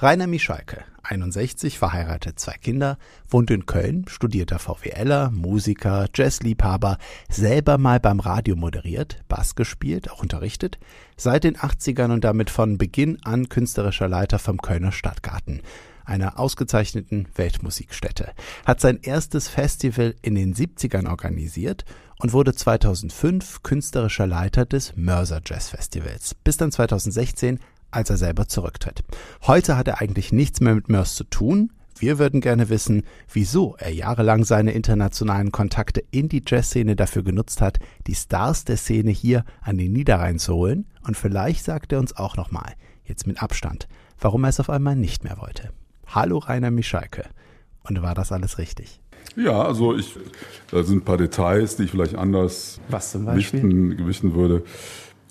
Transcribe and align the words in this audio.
Rainer 0.00 0.28
Mischalke, 0.28 0.84
61, 1.02 1.76
verheiratet, 1.76 2.38
zwei 2.38 2.52
Kinder, 2.52 2.98
wohnt 3.28 3.50
in 3.50 3.66
Köln, 3.66 4.04
studierter 4.06 4.60
VWLer, 4.60 5.32
Musiker, 5.32 6.06
Jazzliebhaber, 6.14 6.98
selber 7.28 7.78
mal 7.78 7.98
beim 7.98 8.20
Radio 8.20 8.54
moderiert, 8.54 9.24
Bass 9.26 9.56
gespielt, 9.56 10.08
auch 10.08 10.22
unterrichtet, 10.22 10.78
seit 11.16 11.42
den 11.42 11.56
80ern 11.56 12.12
und 12.12 12.22
damit 12.22 12.48
von 12.48 12.78
Beginn 12.78 13.18
an 13.24 13.48
künstlerischer 13.48 14.06
Leiter 14.06 14.38
vom 14.38 14.58
Kölner 14.58 14.92
Stadtgarten, 14.92 15.62
einer 16.04 16.38
ausgezeichneten 16.38 17.26
Weltmusikstätte, 17.34 18.30
hat 18.64 18.80
sein 18.80 19.00
erstes 19.02 19.48
Festival 19.48 20.14
in 20.22 20.36
den 20.36 20.54
70ern 20.54 21.08
organisiert 21.08 21.84
und 22.20 22.32
wurde 22.32 22.54
2005 22.54 23.64
künstlerischer 23.64 24.28
Leiter 24.28 24.64
des 24.64 24.94
Mörser 24.94 25.40
Jazz 25.44 25.70
Festivals, 25.70 26.36
bis 26.36 26.56
dann 26.56 26.70
2016 26.70 27.58
als 27.90 28.10
er 28.10 28.16
selber 28.16 28.48
zurücktritt. 28.48 29.02
Heute 29.46 29.76
hat 29.76 29.88
er 29.88 30.00
eigentlich 30.00 30.32
nichts 30.32 30.60
mehr 30.60 30.74
mit 30.74 30.88
Mörs 30.88 31.14
zu 31.14 31.24
tun. 31.24 31.72
Wir 31.98 32.18
würden 32.18 32.40
gerne 32.40 32.68
wissen, 32.68 33.02
wieso 33.32 33.74
er 33.78 33.92
jahrelang 33.92 34.44
seine 34.44 34.72
internationalen 34.72 35.50
Kontakte 35.50 36.04
in 36.12 36.28
die 36.28 36.44
Jazzszene 36.46 36.94
dafür 36.94 37.24
genutzt 37.24 37.60
hat, 37.60 37.78
die 38.06 38.14
Stars 38.14 38.64
der 38.64 38.76
Szene 38.76 39.10
hier 39.10 39.44
an 39.62 39.78
den 39.78 39.92
Niederrhein 39.92 40.38
zu 40.38 40.54
holen. 40.54 40.86
Und 41.04 41.16
vielleicht 41.16 41.64
sagt 41.64 41.92
er 41.92 41.98
uns 41.98 42.16
auch 42.16 42.36
nochmal, 42.36 42.74
jetzt 43.04 43.26
mit 43.26 43.42
Abstand, 43.42 43.88
warum 44.20 44.44
er 44.44 44.50
es 44.50 44.60
auf 44.60 44.70
einmal 44.70 44.94
nicht 44.94 45.24
mehr 45.24 45.38
wollte. 45.38 45.70
Hallo 46.06 46.38
Rainer 46.38 46.70
Mischalke. 46.70 47.24
Und 47.82 48.00
war 48.02 48.14
das 48.14 48.30
alles 48.30 48.58
richtig? 48.58 49.00
Ja, 49.34 49.62
also 49.62 49.96
ich, 49.96 50.16
da 50.70 50.82
sind 50.82 50.98
ein 50.98 51.04
paar 51.04 51.16
Details, 51.16 51.76
die 51.76 51.84
ich 51.84 51.90
vielleicht 51.90 52.14
anders 52.14 52.80
Was 52.88 53.12
zum 53.12 53.24
Beispiel? 53.24 53.60
Gewichten, 53.60 53.96
gewichten 53.96 54.34
würde. 54.34 54.62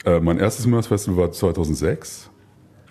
Äh, 0.06 0.20
mein 0.20 0.38
erstes 0.38 0.66
Mörs 0.66 0.88
Festival 0.88 1.18
war 1.18 1.32
2006. 1.32 2.30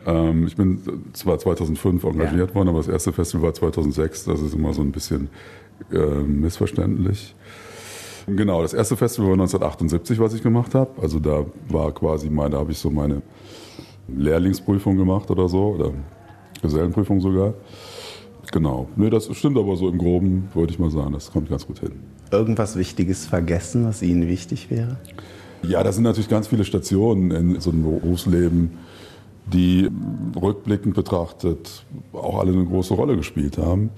Ähm, 0.06 0.46
ich 0.46 0.56
bin 0.56 0.80
zwar 1.12 1.38
2005 1.38 2.05
engagiert 2.05 2.51
ja. 2.51 2.55
worden, 2.55 2.69
aber 2.69 2.78
das 2.78 2.88
erste 2.88 3.12
Festival 3.12 3.47
war 3.47 3.55
2006. 3.55 4.24
Das 4.24 4.41
ist 4.41 4.55
immer 4.55 4.73
so 4.73 4.83
ein 4.83 4.92
bisschen 4.92 5.28
äh, 5.92 5.98
missverständlich. 5.98 7.34
Genau, 8.28 8.62
das 8.62 8.75
erste 8.75 8.97
Festival 8.97 9.28
war 9.28 9.34
1978, 9.34 10.19
was 10.19 10.34
ich 10.34 10.42
gemacht 10.42 10.75
habe. 10.75 10.91
Also 11.00 11.19
da 11.19 11.44
war 11.69 11.92
quasi 11.92 12.28
meine, 12.28 12.50
da 12.50 12.58
habe 12.58 12.72
ich 12.72 12.78
so 12.78 12.91
meine 12.91 13.22
Lehrlingsprüfung 14.08 14.97
gemacht 14.97 15.31
oder 15.31 15.48
so, 15.48 15.77
oder 15.78 15.92
Gesellenprüfung 16.62 17.20
sogar. 17.20 17.55
Genau. 18.53 18.88
Nee, 18.97 19.11
das 19.11 19.28
stimmt 19.36 19.59
aber 19.59 19.77
so 19.77 19.88
im 19.88 19.98
Groben, 19.98 20.48
würde 20.55 20.72
ich 20.72 20.78
mal 20.78 20.91
sagen, 20.91 21.12
das 21.12 21.31
kommt 21.31 21.48
ganz 21.48 21.66
gut 21.66 21.81
hin. 21.81 21.92
Irgendwas 22.31 22.77
Wichtiges 22.77 23.27
vergessen, 23.27 23.84
was 23.84 24.03
Ihnen 24.03 24.28
wichtig 24.28 24.70
wäre? 24.70 24.97
Ja, 25.62 25.83
das 25.83 25.97
sind 25.97 26.05
natürlich 26.05 26.28
ganz 26.28 26.48
viele 26.48 26.64
Stationen 26.64 27.31
in 27.31 27.61
so 27.61 27.70
einem 27.70 27.83
Berufsleben 27.83 28.72
die 29.47 29.89
rückblickend 30.41 30.94
betrachtet 30.94 31.84
auch 32.12 32.39
alle 32.39 32.52
eine 32.52 32.64
große 32.64 32.94
Rolle 32.94 33.16
gespielt 33.16 33.58
haben. 33.58 33.91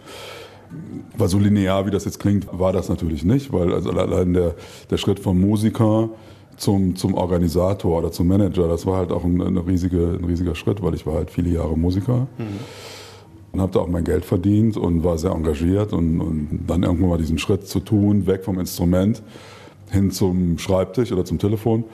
Weil 1.16 1.28
so 1.28 1.38
linear, 1.38 1.86
wie 1.86 1.90
das 1.90 2.04
jetzt 2.04 2.20
klingt, 2.20 2.46
war 2.52 2.72
das 2.72 2.90
natürlich 2.90 3.24
nicht, 3.24 3.52
weil 3.52 3.72
also 3.72 3.90
allein 3.90 4.34
der, 4.34 4.54
der 4.90 4.98
Schritt 4.98 5.18
vom 5.18 5.40
Musiker 5.40 6.10
zum, 6.58 6.96
zum 6.96 7.14
Organisator 7.14 7.98
oder 7.98 8.12
zum 8.12 8.26
Manager, 8.26 8.68
das 8.68 8.84
war 8.84 8.98
halt 8.98 9.10
auch 9.10 9.24
ein, 9.24 9.40
eine 9.40 9.66
riesige, 9.66 10.18
ein 10.18 10.24
riesiger 10.24 10.54
Schritt, 10.54 10.82
weil 10.82 10.94
ich 10.94 11.06
war 11.06 11.14
halt 11.14 11.30
viele 11.30 11.50
Jahre 11.50 11.78
Musiker. 11.78 12.26
Mhm. 12.36 12.58
Und 13.50 13.62
habe 13.62 13.72
da 13.72 13.80
auch 13.80 13.88
mein 13.88 14.04
Geld 14.04 14.26
verdient 14.26 14.76
und 14.76 15.04
war 15.04 15.16
sehr 15.16 15.30
engagiert 15.30 15.94
und, 15.94 16.20
und 16.20 16.60
dann 16.66 16.82
irgendwann 16.82 17.08
mal 17.08 17.18
diesen 17.18 17.38
Schritt 17.38 17.66
zu 17.66 17.80
tun, 17.80 18.26
weg 18.26 18.44
vom 18.44 18.60
Instrument 18.60 19.22
hin 19.90 20.10
zum 20.10 20.58
Schreibtisch 20.58 21.12
oder 21.12 21.24
zum 21.24 21.38
Telefon 21.38 21.84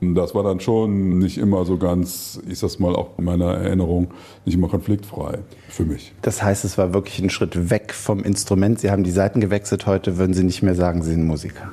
das 0.00 0.34
war 0.34 0.42
dann 0.42 0.60
schon 0.60 1.18
nicht 1.18 1.38
immer 1.38 1.64
so 1.64 1.76
ganz, 1.76 2.40
ich 2.48 2.58
sag's 2.58 2.78
mal 2.78 2.94
auch 2.94 3.18
in 3.18 3.24
meiner 3.24 3.54
Erinnerung, 3.54 4.08
nicht 4.44 4.54
immer 4.54 4.68
konfliktfrei 4.68 5.38
für 5.68 5.84
mich. 5.84 6.12
Das 6.22 6.42
heißt, 6.42 6.64
es 6.64 6.78
war 6.78 6.94
wirklich 6.94 7.20
ein 7.20 7.30
Schritt 7.30 7.70
weg 7.70 7.92
vom 7.92 8.22
Instrument. 8.22 8.80
Sie 8.80 8.90
haben 8.90 9.04
die 9.04 9.10
Seiten 9.10 9.40
gewechselt. 9.40 9.86
Heute 9.86 10.18
würden 10.18 10.34
Sie 10.34 10.44
nicht 10.44 10.62
mehr 10.62 10.74
sagen, 10.74 11.02
Sie 11.02 11.10
sind 11.12 11.26
Musiker. 11.26 11.72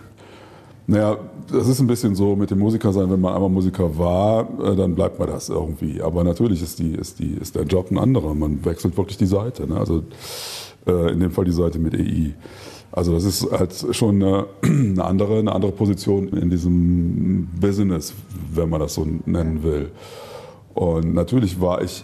Naja, 0.88 1.18
das 1.52 1.68
ist 1.68 1.80
ein 1.80 1.88
bisschen 1.88 2.16
so 2.16 2.36
mit 2.36 2.52
dem 2.52 2.60
Musiker 2.60 2.92
sein. 2.92 3.10
Wenn 3.10 3.22
man 3.22 3.34
einmal 3.34 3.50
Musiker 3.50 3.98
war, 3.98 4.48
äh, 4.62 4.76
dann 4.76 4.96
bleibt 4.96 5.20
man 5.20 5.30
das 5.30 5.50
irgendwie. 5.50 6.02
Aber 6.02 6.24
natürlich 6.24 6.62
ist, 6.62 6.80
die, 6.80 6.94
ist, 6.94 7.20
die, 7.20 7.34
ist 7.34 7.56
der 7.56 7.64
Job 7.64 7.92
ein 7.92 7.98
anderer. 7.98 8.34
Man 8.34 8.66
wechselt 8.66 8.98
wirklich 8.98 9.18
die 9.18 9.26
Seite. 9.26 9.68
Ne? 9.68 9.78
Also 9.78 10.04
äh, 10.88 11.14
in 11.14 11.20
dem 11.20 11.31
Fall 11.31 11.46
die 11.46 11.52
Seite 11.52 11.80
mit 11.80 11.94
EI. 11.94 12.34
Also 12.91 13.13
das 13.13 13.24
ist 13.24 13.50
halt 13.52 13.74
schon 13.91 14.22
eine, 14.22 14.47
eine, 14.63 15.03
andere, 15.03 15.40
eine 15.40 15.53
andere 15.53 15.72
Position 15.72 16.29
in 16.29 16.50
diesem 16.50 17.47
Business, 17.59 18.13
wenn 18.53 18.69
man 18.69 18.81
das 18.81 18.96
so 18.96 19.07
nennen 19.25 19.63
will. 19.63 19.91
Und 20.74 21.13
natürlich 21.13 21.59
war 21.59 21.81
ich 21.81 22.03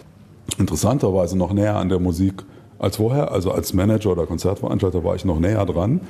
interessanterweise 0.58 1.38
noch 1.38 1.54
näher 1.54 1.76
an 1.76 1.90
der 1.90 2.00
Musik 2.00 2.44
als 2.80 2.98
vorher. 2.98 3.32
Also 3.32 3.52
als 3.52 3.74
Manager 3.74 4.12
oder 4.12 4.26
Konzertveranstalter 4.26 5.04
war 5.04 5.16
ich 5.16 5.26
noch 5.26 5.40
näher 5.40 5.66
dran, 5.66 6.02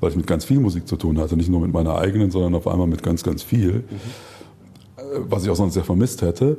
weil 0.00 0.10
ich 0.10 0.16
mit 0.16 0.26
ganz 0.26 0.44
viel 0.44 0.60
Musik 0.60 0.88
zu 0.88 0.96
tun 0.96 1.18
hatte. 1.18 1.36
Nicht 1.36 1.50
nur 1.50 1.60
mit 1.60 1.72
meiner 1.72 1.96
eigenen, 1.98 2.30
sondern 2.30 2.54
auf 2.54 2.66
einmal 2.66 2.86
mit 2.86 3.02
ganz, 3.02 3.22
ganz 3.22 3.42
viel. 3.42 3.72
Mhm. 3.72 3.82
Was 5.28 5.44
ich 5.44 5.50
auch 5.50 5.56
sonst 5.56 5.74
sehr 5.74 5.84
vermisst 5.84 6.22
hätte. 6.22 6.56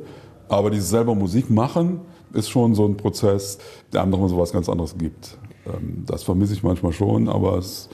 Aber 0.48 0.70
dieses 0.70 0.90
selber 0.90 1.14
Musik 1.14 1.50
machen 1.50 2.00
ist 2.32 2.50
schon 2.50 2.74
so 2.74 2.84
ein 2.86 2.96
Prozess, 2.96 3.58
der 3.92 4.02
einem 4.02 4.10
nochmal 4.10 4.28
so 4.28 4.38
was 4.38 4.52
ganz 4.52 4.68
anderes 4.68 4.96
gibt. 4.96 5.38
Ähm, 5.66 6.04
das 6.06 6.22
vermisse 6.22 6.54
ich 6.54 6.62
manchmal 6.62 6.92
schon, 6.92 7.28
aber 7.28 7.58
es, 7.58 7.88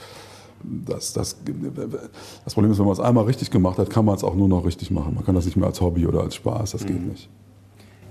das, 0.63 1.13
das, 1.13 1.37
das 2.45 2.55
Problem 2.55 2.73
ist, 2.73 2.79
wenn 2.79 2.87
man 2.87 2.93
es 2.93 3.01
einmal 3.01 3.25
richtig 3.25 3.51
gemacht 3.51 3.79
hat, 3.79 3.91
kann 3.91 4.05
man 4.05 4.17
es 4.17 4.25
auch 4.25 4.35
nur 4.35 4.49
noch 4.49 4.65
richtig 4.65 4.91
machen. 4.91 5.15
Man 5.15 5.25
kann 5.25 5.35
das 5.35 5.45
nicht 5.45 5.57
mehr 5.57 5.67
als 5.67 5.81
Hobby 5.81 6.07
oder 6.07 6.21
als 6.21 6.35
Spaß, 6.35 6.73
das 6.73 6.87
geht 6.87 7.01
mhm. 7.01 7.09
nicht. 7.09 7.29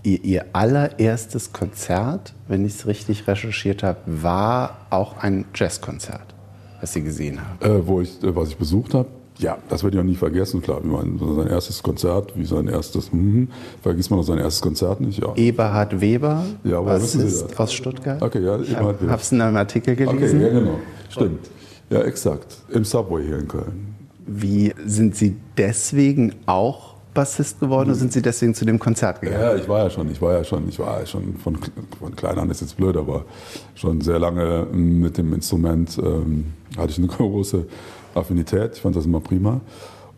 Ihr, 0.04 0.24
Ihr, 0.24 0.46
allererstes 0.54 1.52
Konzert, 1.52 2.34
wenn 2.48 2.66
ich 2.66 2.76
es 2.76 2.88
richtig 2.88 3.28
recherchiert 3.28 3.84
habe, 3.84 4.00
war 4.06 4.88
auch 4.90 5.18
ein 5.18 5.46
Jazzkonzert, 5.54 6.34
was 6.80 6.94
Sie 6.94 7.04
gesehen 7.04 7.40
haben. 7.42 7.60
Äh, 7.62 7.86
wo 7.86 8.00
ich, 8.00 8.24
äh, 8.24 8.34
was 8.34 8.50
ich 8.50 8.58
besucht 8.58 8.94
habe? 8.94 9.10
Ja, 9.40 9.58
das 9.70 9.84
werde 9.84 9.96
ich 9.96 10.02
auch 10.02 10.06
nie 10.06 10.16
vergessen, 10.16 10.62
klar. 10.62 10.84
Wie 10.84 10.90
man 10.90 11.18
sein 11.18 11.48
erstes 11.48 11.82
Konzert, 11.82 12.34
wie 12.36 12.44
sein 12.44 12.68
erstes, 12.68 13.10
hm, 13.12 13.48
vergisst 13.82 14.12
man 14.12 14.20
auch 14.20 14.24
sein 14.24 14.38
erstes 14.38 14.62
Konzert 14.62 15.00
nicht, 15.00 15.22
ja. 15.22 15.34
Eberhard 15.36 16.02
Weber, 16.02 16.44
ja, 16.66 16.86
was 16.86 17.16
ist 17.16 17.58
aus 17.58 17.72
Stuttgart? 17.72 18.22
Okay, 18.22 18.44
ja, 18.44 18.60
ich 18.60 18.72
Eberhard 18.72 19.02
Weber. 19.02 19.12
Habe 19.12 19.22
es 19.22 19.32
in 19.32 19.40
einem 19.40 19.56
Artikel 19.56 19.96
gelesen. 19.96 20.42
Okay, 20.42 20.54
ja, 20.54 20.60
genau, 20.60 20.80
stimmt. 21.10 21.50
Ja, 21.90 22.02
exakt, 22.02 22.58
im 22.70 22.84
Subway 22.84 23.26
hier 23.26 23.40
in 23.40 23.48
Köln. 23.48 23.96
Wie 24.28 24.74
sind 24.86 25.16
Sie 25.16 25.38
deswegen 25.58 26.36
auch 26.46 26.96
Bassist 27.14 27.62
geworden 27.62 27.90
oder 27.90 27.98
sind 27.98 28.14
Sie 28.14 28.22
deswegen 28.22 28.54
zu 28.54 28.66
dem 28.66 28.78
Konzert 28.78 29.22
gegangen? 29.22 29.42
Ja, 29.42 29.56
ich 29.56 29.68
war 29.68 29.84
ja 29.86 29.90
schon, 29.90 30.12
ich 30.12 30.22
war 30.22 30.34
ja 30.34 30.44
schon, 30.44 30.68
ich 30.68 30.78
war 30.80 31.00
ja 31.00 31.06
schon 31.06 31.36
von, 31.38 31.58
von 31.98 32.16
klein 32.16 32.38
an 32.38 32.50
ist 32.50 32.62
jetzt 32.62 32.78
blöd, 32.78 32.98
aber 32.98 33.26
schon 33.74 34.02
sehr 34.02 34.20
lange 34.20 34.68
mit 34.72 35.18
dem 35.18 35.34
Instrument 35.34 35.98
ähm, 35.98 36.54
hatte 36.78 36.92
ich 36.92 36.98
eine 36.98 37.08
große 37.08 37.66
Affinität. 38.16 38.76
Ich 38.76 38.82
fand 38.82 38.96
das 38.96 39.06
immer 39.06 39.20
prima. 39.20 39.62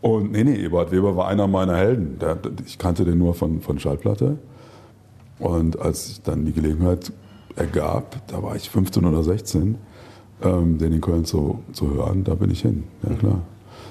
Und 0.02 0.32
nee, 0.32 0.44
nee, 0.44 0.56
Eberhard 0.56 0.92
Weber 0.92 1.16
war 1.16 1.28
einer 1.28 1.48
meiner 1.48 1.76
Helden. 1.76 2.18
Der, 2.20 2.38
ich 2.66 2.78
kannte 2.78 3.06
den 3.06 3.18
nur 3.18 3.36
von, 3.36 3.62
von 3.62 3.80
Schallplatte. 3.80 4.38
Und 5.40 5.80
als 5.80 6.08
sich 6.08 6.22
dann 6.22 6.46
die 6.46 6.54
Gelegenheit 6.54 7.12
ergab, 7.56 8.22
da 8.28 8.42
war 8.42 8.56
ich 8.56 8.70
15 8.70 9.06
oder 9.06 9.24
16, 9.24 9.78
ähm, 10.44 10.78
den 10.78 10.94
in 10.94 11.02
Köln 11.02 11.26
zu, 11.26 11.60
zu 11.74 11.94
hören, 11.94 12.24
da 12.24 12.36
bin 12.36 12.52
ich 12.52 12.62
hin. 12.62 12.84
Ja, 13.08 13.16
klar. 13.16 13.42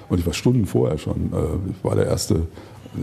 Und 0.09 0.19
ich 0.19 0.27
war 0.27 0.33
Stunden 0.33 0.67
vorher 0.67 0.99
schon. 0.99 1.33
Äh, 1.33 1.71
ich 1.71 1.85
war 1.85 1.95
der 1.95 2.07
Erste, 2.07 2.47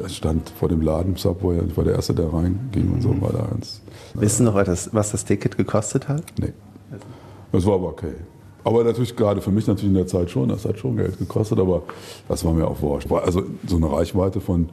ich 0.06 0.18
stand 0.18 0.50
vor 0.50 0.70
dem 0.70 0.82
Laden 0.82 1.16
Subway, 1.16 1.60
ich 1.66 1.76
war 1.78 1.84
der 1.84 1.96
Erste, 1.96 2.14
der 2.14 2.32
reinging 2.32 2.92
und 2.94 3.02
so. 3.02 3.22
War 3.22 3.32
da 3.32 3.48
ganz, 3.50 3.82
Wissen 4.14 4.46
Sie 4.46 4.52
noch, 4.52 4.56
was 4.56 5.12
das 5.12 5.26
Ticket 5.26 5.58
gekostet 5.58 6.08
hat? 6.08 6.24
Nee. 6.40 6.54
Das 7.52 7.66
war 7.66 7.76
aber 7.76 7.88
okay. 7.88 8.14
Aber 8.68 8.84
natürlich 8.84 9.16
gerade 9.16 9.40
für 9.40 9.50
mich 9.50 9.66
natürlich 9.66 9.92
in 9.92 9.96
der 9.96 10.08
Zeit 10.08 10.30
schon, 10.30 10.50
das 10.50 10.66
hat 10.66 10.78
schon 10.78 10.98
Geld 10.98 11.18
gekostet, 11.18 11.58
aber 11.58 11.84
das 12.28 12.44
war 12.44 12.52
mir 12.52 12.68
auch 12.68 12.82
wurscht. 12.82 13.10
Also 13.10 13.44
so 13.66 13.78
eine 13.78 13.90
Reichweite 13.90 14.42
von 14.42 14.68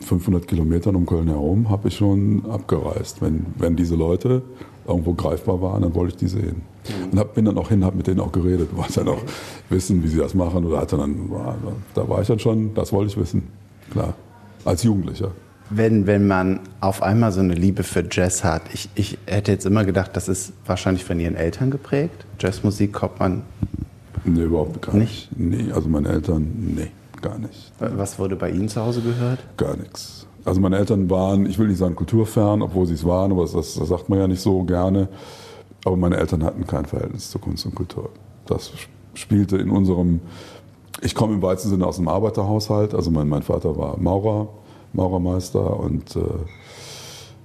500 0.00 0.48
Kilometern 0.48 0.96
um 0.96 1.06
Köln 1.06 1.28
herum 1.28 1.70
habe 1.70 1.86
ich 1.86 1.94
schon 1.94 2.44
abgereist. 2.50 3.22
Wenn, 3.22 3.46
wenn 3.56 3.76
diese 3.76 3.94
Leute 3.94 4.42
irgendwo 4.84 5.14
greifbar 5.14 5.62
waren, 5.62 5.82
dann 5.82 5.94
wollte 5.94 6.14
ich 6.14 6.16
die 6.16 6.26
sehen. 6.26 6.62
Mhm. 6.88 7.12
Und 7.12 7.18
hab, 7.20 7.34
bin 7.36 7.44
dann 7.44 7.56
auch 7.56 7.68
hin, 7.68 7.84
habe 7.84 7.98
mit 7.98 8.08
denen 8.08 8.18
auch 8.18 8.32
geredet, 8.32 8.76
wollte 8.76 8.94
dann 8.94 9.08
auch 9.10 9.22
wissen, 9.70 10.02
wie 10.02 10.08
sie 10.08 10.18
das 10.18 10.34
machen. 10.34 10.64
Oder 10.64 10.80
hatte 10.80 10.96
dann, 10.96 11.30
da 11.94 12.08
war 12.08 12.20
ich 12.20 12.26
dann 12.26 12.40
schon, 12.40 12.74
das 12.74 12.92
wollte 12.92 13.12
ich 13.12 13.16
wissen, 13.16 13.44
klar, 13.92 14.14
als 14.64 14.82
Jugendlicher 14.82 15.30
wenn, 15.70 16.06
wenn 16.06 16.26
man 16.26 16.60
auf 16.80 17.02
einmal 17.02 17.32
so 17.32 17.40
eine 17.40 17.54
Liebe 17.54 17.82
für 17.82 18.04
Jazz 18.10 18.44
hat, 18.44 18.62
ich, 18.72 18.88
ich 18.94 19.18
hätte 19.26 19.52
jetzt 19.52 19.66
immer 19.66 19.84
gedacht, 19.84 20.10
das 20.14 20.28
ist 20.28 20.52
wahrscheinlich 20.64 21.04
von 21.04 21.18
Ihren 21.18 21.34
Eltern 21.34 21.70
geprägt. 21.70 22.24
Jazzmusik 22.38 22.92
kommt 22.92 23.18
man. 23.18 23.42
Nee, 24.24 24.42
überhaupt 24.42 24.80
gar 24.82 24.94
nicht. 24.94 25.30
nicht. 25.36 25.66
Nee, 25.66 25.72
also 25.72 25.88
meine 25.88 26.08
Eltern, 26.08 26.74
nee, 26.76 26.90
gar 27.20 27.38
nicht. 27.38 27.72
Was 27.78 28.18
wurde 28.18 28.36
bei 28.36 28.50
Ihnen 28.50 28.68
zu 28.68 28.80
Hause 28.80 29.00
gehört? 29.00 29.38
Gar 29.56 29.76
nichts. 29.76 30.26
Also 30.44 30.60
meine 30.60 30.78
Eltern 30.78 31.10
waren, 31.10 31.46
ich 31.46 31.58
will 31.58 31.66
nicht 31.66 31.78
sagen 31.78 31.96
kulturfern, 31.96 32.62
obwohl 32.62 32.86
sie 32.86 32.94
es 32.94 33.04
waren, 33.04 33.32
aber 33.32 33.42
das, 33.42 33.52
das 33.52 33.76
sagt 33.76 34.08
man 34.08 34.20
ja 34.20 34.28
nicht 34.28 34.40
so 34.40 34.62
gerne. 34.62 35.08
Aber 35.84 35.96
meine 35.96 36.16
Eltern 36.16 36.44
hatten 36.44 36.66
kein 36.66 36.84
Verhältnis 36.84 37.30
zur 37.30 37.40
Kunst 37.40 37.66
und 37.66 37.74
Kultur. 37.74 38.10
Das 38.46 38.70
spielte 39.14 39.56
in 39.56 39.70
unserem, 39.70 40.20
ich 41.00 41.16
komme 41.16 41.34
im 41.34 41.42
weitesten 41.42 41.70
Sinne 41.70 41.86
aus 41.86 41.98
einem 41.98 42.08
Arbeiterhaushalt, 42.08 42.94
also 42.94 43.10
mein, 43.10 43.28
mein 43.28 43.42
Vater 43.42 43.76
war 43.76 43.96
Maurer, 43.98 44.48
Maurermeister 44.96 45.78
und 45.78 46.16
äh, 46.16 46.20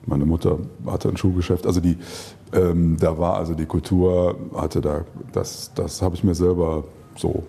Meine 0.06 0.26
Mutter 0.26 0.58
hatte 0.86 1.10
ein 1.10 1.18
Schuhgeschäft. 1.18 1.68
Also 1.68 1.80
die, 1.80 1.98
ähm, 2.54 2.98
da 3.00 3.18
war 3.18 3.38
also 3.38 3.54
die 3.54 3.66
Kultur, 3.66 4.36
hatte 4.56 4.82
da, 4.82 5.06
das, 5.32 5.72
das 5.76 6.02
habe 6.02 6.16
ich 6.16 6.24
mir 6.24 6.34
selber 6.36 6.84
so 7.16 7.44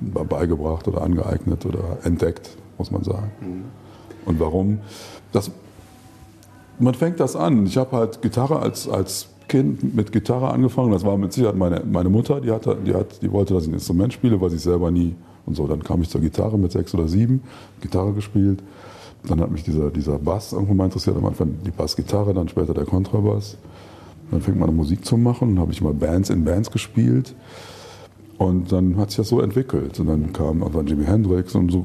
beigebracht 0.00 0.88
oder 0.88 1.02
angeeignet 1.02 1.64
oder 1.66 1.98
entdeckt, 2.02 2.56
muss 2.78 2.90
man 2.90 3.04
sagen. 3.04 3.30
Mhm. 3.40 3.64
Und 4.26 4.40
warum? 4.40 4.80
Das, 5.32 5.50
man 6.78 6.94
fängt 6.94 7.20
das 7.20 7.36
an. 7.36 7.66
Ich 7.66 7.76
habe 7.76 7.96
halt 7.96 8.22
Gitarre 8.22 8.58
als, 8.58 8.88
als 8.88 9.28
Kind 9.46 9.94
mit 9.94 10.10
Gitarre 10.10 10.50
angefangen. 10.50 10.90
Das 10.90 11.04
war 11.04 11.16
mit 11.16 11.32
Sicherheit 11.32 11.56
meine, 11.56 11.82
meine 11.84 12.08
Mutter, 12.08 12.40
die, 12.40 12.50
hatte, 12.50 12.76
die, 12.84 12.94
hat, 12.94 13.22
die 13.22 13.30
wollte, 13.30 13.54
dass 13.54 13.64
ich 13.64 13.68
ein 13.68 13.74
Instrument 13.74 14.12
spiele, 14.12 14.40
weil 14.40 14.50
sie 14.50 14.58
selber 14.58 14.90
nie 14.90 15.14
und 15.46 15.54
so. 15.54 15.66
Dann 15.68 15.84
kam 15.84 16.02
ich 16.02 16.10
zur 16.10 16.20
Gitarre 16.20 16.58
mit 16.58 16.72
sechs 16.72 16.92
oder 16.94 17.06
sieben, 17.06 17.42
Gitarre 17.80 18.12
gespielt. 18.12 18.62
Dann 19.26 19.40
hat 19.40 19.50
mich 19.50 19.64
dieser, 19.64 19.90
dieser 19.90 20.18
Bass 20.18 20.52
irgendwo 20.52 20.74
mal 20.74 20.84
interessiert. 20.84 21.16
Am 21.16 21.26
Anfang 21.26 21.54
die 21.64 21.70
Bassgitarre, 21.70 22.34
dann 22.34 22.48
später 22.48 22.74
der 22.74 22.84
Kontrabass. 22.84 23.56
Dann 24.30 24.40
fängt 24.40 24.58
man 24.58 24.68
an 24.68 24.76
Musik 24.76 25.04
zu 25.04 25.16
machen. 25.16 25.54
Dann 25.54 25.60
habe 25.60 25.72
ich 25.72 25.80
mal 25.80 25.94
Bands 25.94 26.30
in 26.30 26.44
Bands 26.44 26.70
gespielt. 26.70 27.34
Und 28.36 28.72
dann 28.72 28.96
hat 28.96 29.10
sich 29.10 29.18
das 29.18 29.28
so 29.28 29.40
entwickelt. 29.40 29.98
Und 30.00 30.08
dann 30.08 30.32
kam 30.32 30.60
irgendwann 30.60 30.86
Jimi 30.86 31.04
Hendrix 31.04 31.54
und 31.54 31.70
so 31.70 31.84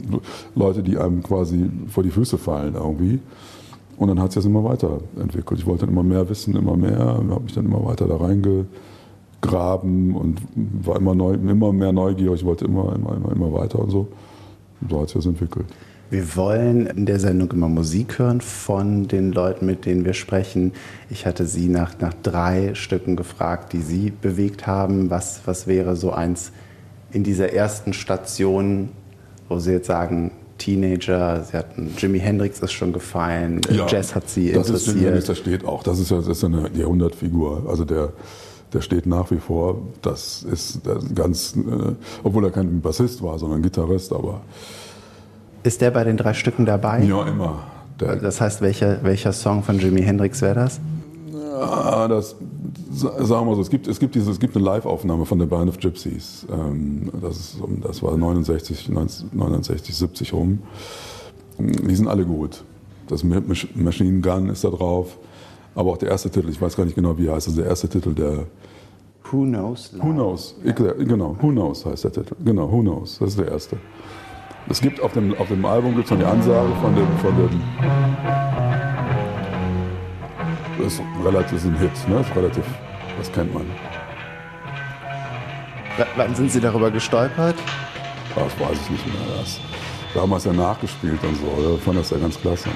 Leute, 0.56 0.84
die 0.84 0.98
einem 0.98 1.24
quasi 1.24 1.70
vor 1.88 2.04
die 2.04 2.12
Füße 2.12 2.38
fallen 2.38 2.76
irgendwie. 2.76 3.20
Und 3.98 4.08
dann 4.08 4.20
hat 4.20 4.32
sich 4.32 4.36
das 4.36 4.46
immer 4.46 4.64
weiterentwickelt. 4.64 5.60
Ich 5.60 5.66
wollte 5.66 5.86
dann 5.86 5.94
immer 5.94 6.04
mehr 6.04 6.28
wissen, 6.30 6.56
immer 6.56 6.78
mehr, 6.78 6.98
habe 6.98 7.42
mich 7.42 7.54
dann 7.54 7.66
immer 7.66 7.86
weiter 7.86 8.08
da 8.08 8.16
reingegraben 8.16 10.16
und 10.16 10.42
war 10.84 10.96
immer, 10.96 11.14
neu, 11.14 11.34
immer 11.34 11.74
mehr 11.74 11.92
neugierig. 11.92 12.42
Ich 12.42 12.46
wollte 12.46 12.66
immer, 12.66 12.96
immer, 12.96 13.16
immer, 13.16 13.32
immer 13.32 13.54
weiter 13.54 13.80
und 13.80 13.92
so. 13.92 14.08
Und 14.82 14.90
so 14.90 15.02
hat 15.02 15.10
sich 15.10 15.16
das 15.16 15.26
entwickelt. 15.26 15.66
Wir 16.10 16.36
wollen 16.36 16.88
in 16.88 17.06
der 17.06 17.20
Sendung 17.20 17.52
immer 17.52 17.70
Musik 17.70 18.18
hören 18.18 18.42
von 18.42 19.08
den 19.08 19.32
Leuten, 19.32 19.68
mit 19.68 19.86
denen 19.86 20.06
wir 20.06 20.14
sprechen. 20.14 20.74
Ich 21.10 21.28
hatte 21.28 21.46
Sie 21.46 21.70
nach, 21.70 22.00
nach 22.00 22.16
drei 22.24 22.74
Stücken 22.74 23.16
gefragt, 23.16 23.74
die 23.74 23.82
Sie 23.82 24.12
bewegt 24.12 24.66
haben. 24.66 25.12
Was, 25.12 25.42
was 25.46 25.68
wäre 25.68 25.96
so 25.96 26.12
eins 26.12 26.52
in 27.12 27.24
dieser 27.24 27.54
ersten 27.54 27.94
Station, 27.94 28.90
wo 29.50 29.60
Sie 29.60 29.72
jetzt 29.72 29.88
sagen, 29.88 30.32
Teenager, 30.58 31.44
Sie 31.44 31.56
hatten 31.56 31.94
Jimi 31.96 32.20
Hendrix 32.20 32.60
ist 32.60 32.72
schon 32.72 32.92
gefallen, 32.92 33.62
ja, 33.70 33.86
Jazz 33.88 34.16
hat 34.16 34.28
Sie 34.30 34.52
das 34.52 34.68
interessiert. 34.68 34.96
Ist, 34.96 35.04
Hendrix, 35.04 35.26
das 35.28 35.38
steht 35.38 35.66
auch. 35.66 35.84
Das 35.84 36.00
ist 36.00 36.10
ja 36.10 36.18
das 36.18 36.28
ist 36.28 36.44
eine 36.44 36.72
Jahrhundertfigur. 36.74 37.68
Also 37.68 37.86
der, 37.86 38.14
der 38.74 38.82
steht 38.82 39.06
nach 39.06 39.30
wie 39.30 39.38
vor. 39.38 39.80
Das 40.02 40.42
ist 40.42 40.82
ganz, 41.14 41.56
äh, 41.56 41.94
obwohl 42.24 42.46
er 42.46 42.52
kein 42.52 42.82
Bassist 42.82 43.22
war, 43.22 43.38
sondern 43.38 43.62
Gitarrist, 43.62 44.12
aber 44.12 44.42
ist 45.64 45.82
der 45.82 45.92
bei 45.92 46.04
den 46.04 46.18
drei 46.18 46.34
Stücken 46.34 46.66
dabei? 46.66 47.04
Ja, 47.04 47.26
immer. 47.26 47.64
Der 48.00 48.16
das 48.16 48.40
heißt, 48.40 48.62
welcher, 48.62 49.04
welcher 49.04 49.34
Song 49.34 49.64
von 49.64 49.78
Jimi 49.80 50.02
Hendrix 50.02 50.42
wäre 50.42 50.56
das? 50.56 50.80
Ja, 51.60 52.08
das 52.08 52.36
sagen 52.92 53.48
wir 53.48 53.56
so, 53.56 53.62
es 53.62 53.70
gibt, 53.70 53.88
es 53.88 54.00
gibt, 54.00 54.16
diese, 54.16 54.32
es 54.32 54.40
gibt 54.40 54.56
eine 54.56 54.66
Live-Aufnahme 54.66 55.26
von 55.26 55.40
der 55.40 55.46
Band 55.46 55.70
of 55.70 55.80
Gypsies. 55.80 56.46
Ähm, 56.52 57.12
das, 57.22 57.38
ist, 57.38 57.58
das 57.82 58.02
war 58.02 58.16
69, 58.16 58.90
69, 58.90 59.96
70 59.96 60.34
rum. 60.34 60.60
Die 61.58 61.96
sind 61.96 62.08
alle 62.08 62.26
gut. 62.26 62.64
Das 63.08 63.24
Machine 63.24 64.22
Gun 64.22 64.50
ist 64.50 64.64
da 64.64 64.70
drauf. 64.70 65.18
Aber 65.76 65.92
auch 65.92 65.98
der 65.98 66.10
erste 66.10 66.30
Titel, 66.30 66.50
ich 66.50 66.62
weiß 66.62 66.76
gar 66.76 66.86
nicht 66.86 66.96
genau, 66.96 67.18
wie 67.18 67.28
er 67.28 67.36
heißt. 67.36 67.48
Also 67.48 67.62
der 67.62 67.70
erste 67.70 67.90
Titel, 67.90 68.14
der. 68.14 68.46
Who 69.32 69.44
Knows? 69.44 69.94
Who 70.00 70.12
Knows? 70.12 70.56
Ich, 70.64 70.76
genau, 70.76 71.36
Who 71.40 71.50
Knows 71.50 71.86
heißt 71.86 72.06
der 72.06 72.14
Titel. 72.14 72.36
Genau, 72.44 72.72
Who 72.72 72.82
Knows. 72.82 73.20
Das 73.20 73.30
ist 73.30 73.40
der 73.40 73.50
erste. 73.50 73.78
Es 74.70 74.80
gibt 74.82 75.02
auf 75.02 75.14
dem, 75.14 75.36
auf 75.40 75.48
dem 75.48 75.66
Album 75.66 75.96
gibt's 75.96 76.12
noch 76.12 76.20
die 76.20 76.26
Ansage 76.26 76.70
von 76.82 76.96
dem, 76.96 77.08
von 77.18 77.36
dem 77.36 77.62
das 80.90 80.94
ist 80.94 81.02
relativ 81.24 81.66
ein 81.66 81.78
Hit, 81.78 81.92
ne? 82.08 82.16
Das 82.16 82.28
ist 82.28 82.36
relativ, 82.36 82.64
das 83.18 83.32
kennt 83.32 83.54
man. 83.54 83.66
W 85.98 86.06
wann 86.16 86.36
sind 86.36 86.52
Sie 86.52 86.62
darüber 86.62 86.90
gestolpert? 86.90 87.56
Das 88.36 88.60
weiß 88.60 88.78
ich 88.84 88.90
nicht 88.90 89.06
mehr. 89.08 89.38
Das, 89.38 89.60
damals 90.14 90.46
ja 90.46 90.54
nachgespielt 90.54 91.20
und 91.24 91.36
so. 91.36 91.76
Ich 91.76 91.84
fand 91.84 92.00
das 92.00 92.10
ja 92.12 92.18
ganz 92.18 92.40
klasse. 92.40 92.70
Ne? 92.70 92.76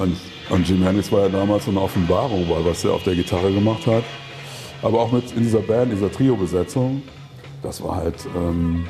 Und, 0.00 0.16
und 0.50 0.68
Jim 0.68 0.82
Hendrix 0.82 1.10
war 1.10 1.22
ja 1.22 1.28
damals 1.28 1.64
so 1.64 1.70
eine 1.70 1.80
Offenbarung, 1.80 2.48
weil 2.48 2.64
was 2.64 2.84
er 2.84 2.92
auf 2.92 3.02
der 3.04 3.14
Gitarre 3.14 3.52
gemacht 3.52 3.86
hat. 3.86 4.04
Aber 4.82 5.00
auch 5.00 5.10
mit 5.10 5.32
in 5.32 5.42
dieser 5.42 5.60
Band, 5.60 5.92
dieser 5.92 6.12
Trio-Besetzung, 6.12 7.02
das 7.62 7.82
war 7.82 7.96
halt. 7.96 8.26
Ähm, 8.36 8.86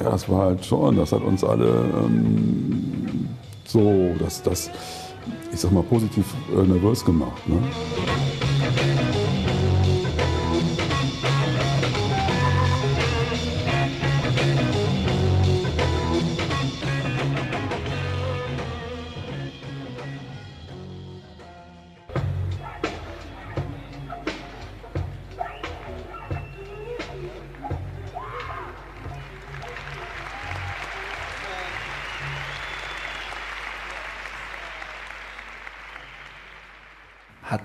ja, 0.00 0.10
das 0.10 0.28
war 0.28 0.46
halt 0.46 0.64
schon, 0.64 0.96
das 0.96 1.12
hat 1.12 1.22
uns 1.22 1.44
alle 1.44 1.66
ähm, 2.04 3.28
so, 3.64 4.14
das, 4.18 4.42
das, 4.42 4.70
ich 5.52 5.60
sag 5.60 5.72
mal, 5.72 5.82
positiv 5.82 6.26
äh, 6.52 6.62
nervös 6.62 7.04
gemacht. 7.04 7.48
Ne? 7.48 7.58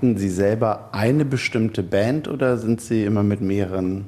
Hatten 0.09 0.17
Sie 0.17 0.29
selber 0.29 0.89
eine 0.91 1.23
bestimmte 1.23 1.83
Band 1.83 2.27
oder 2.27 2.57
sind 2.57 2.81
Sie 2.81 3.03
immer 3.03 3.21
mit 3.21 3.41
mehreren? 3.41 4.05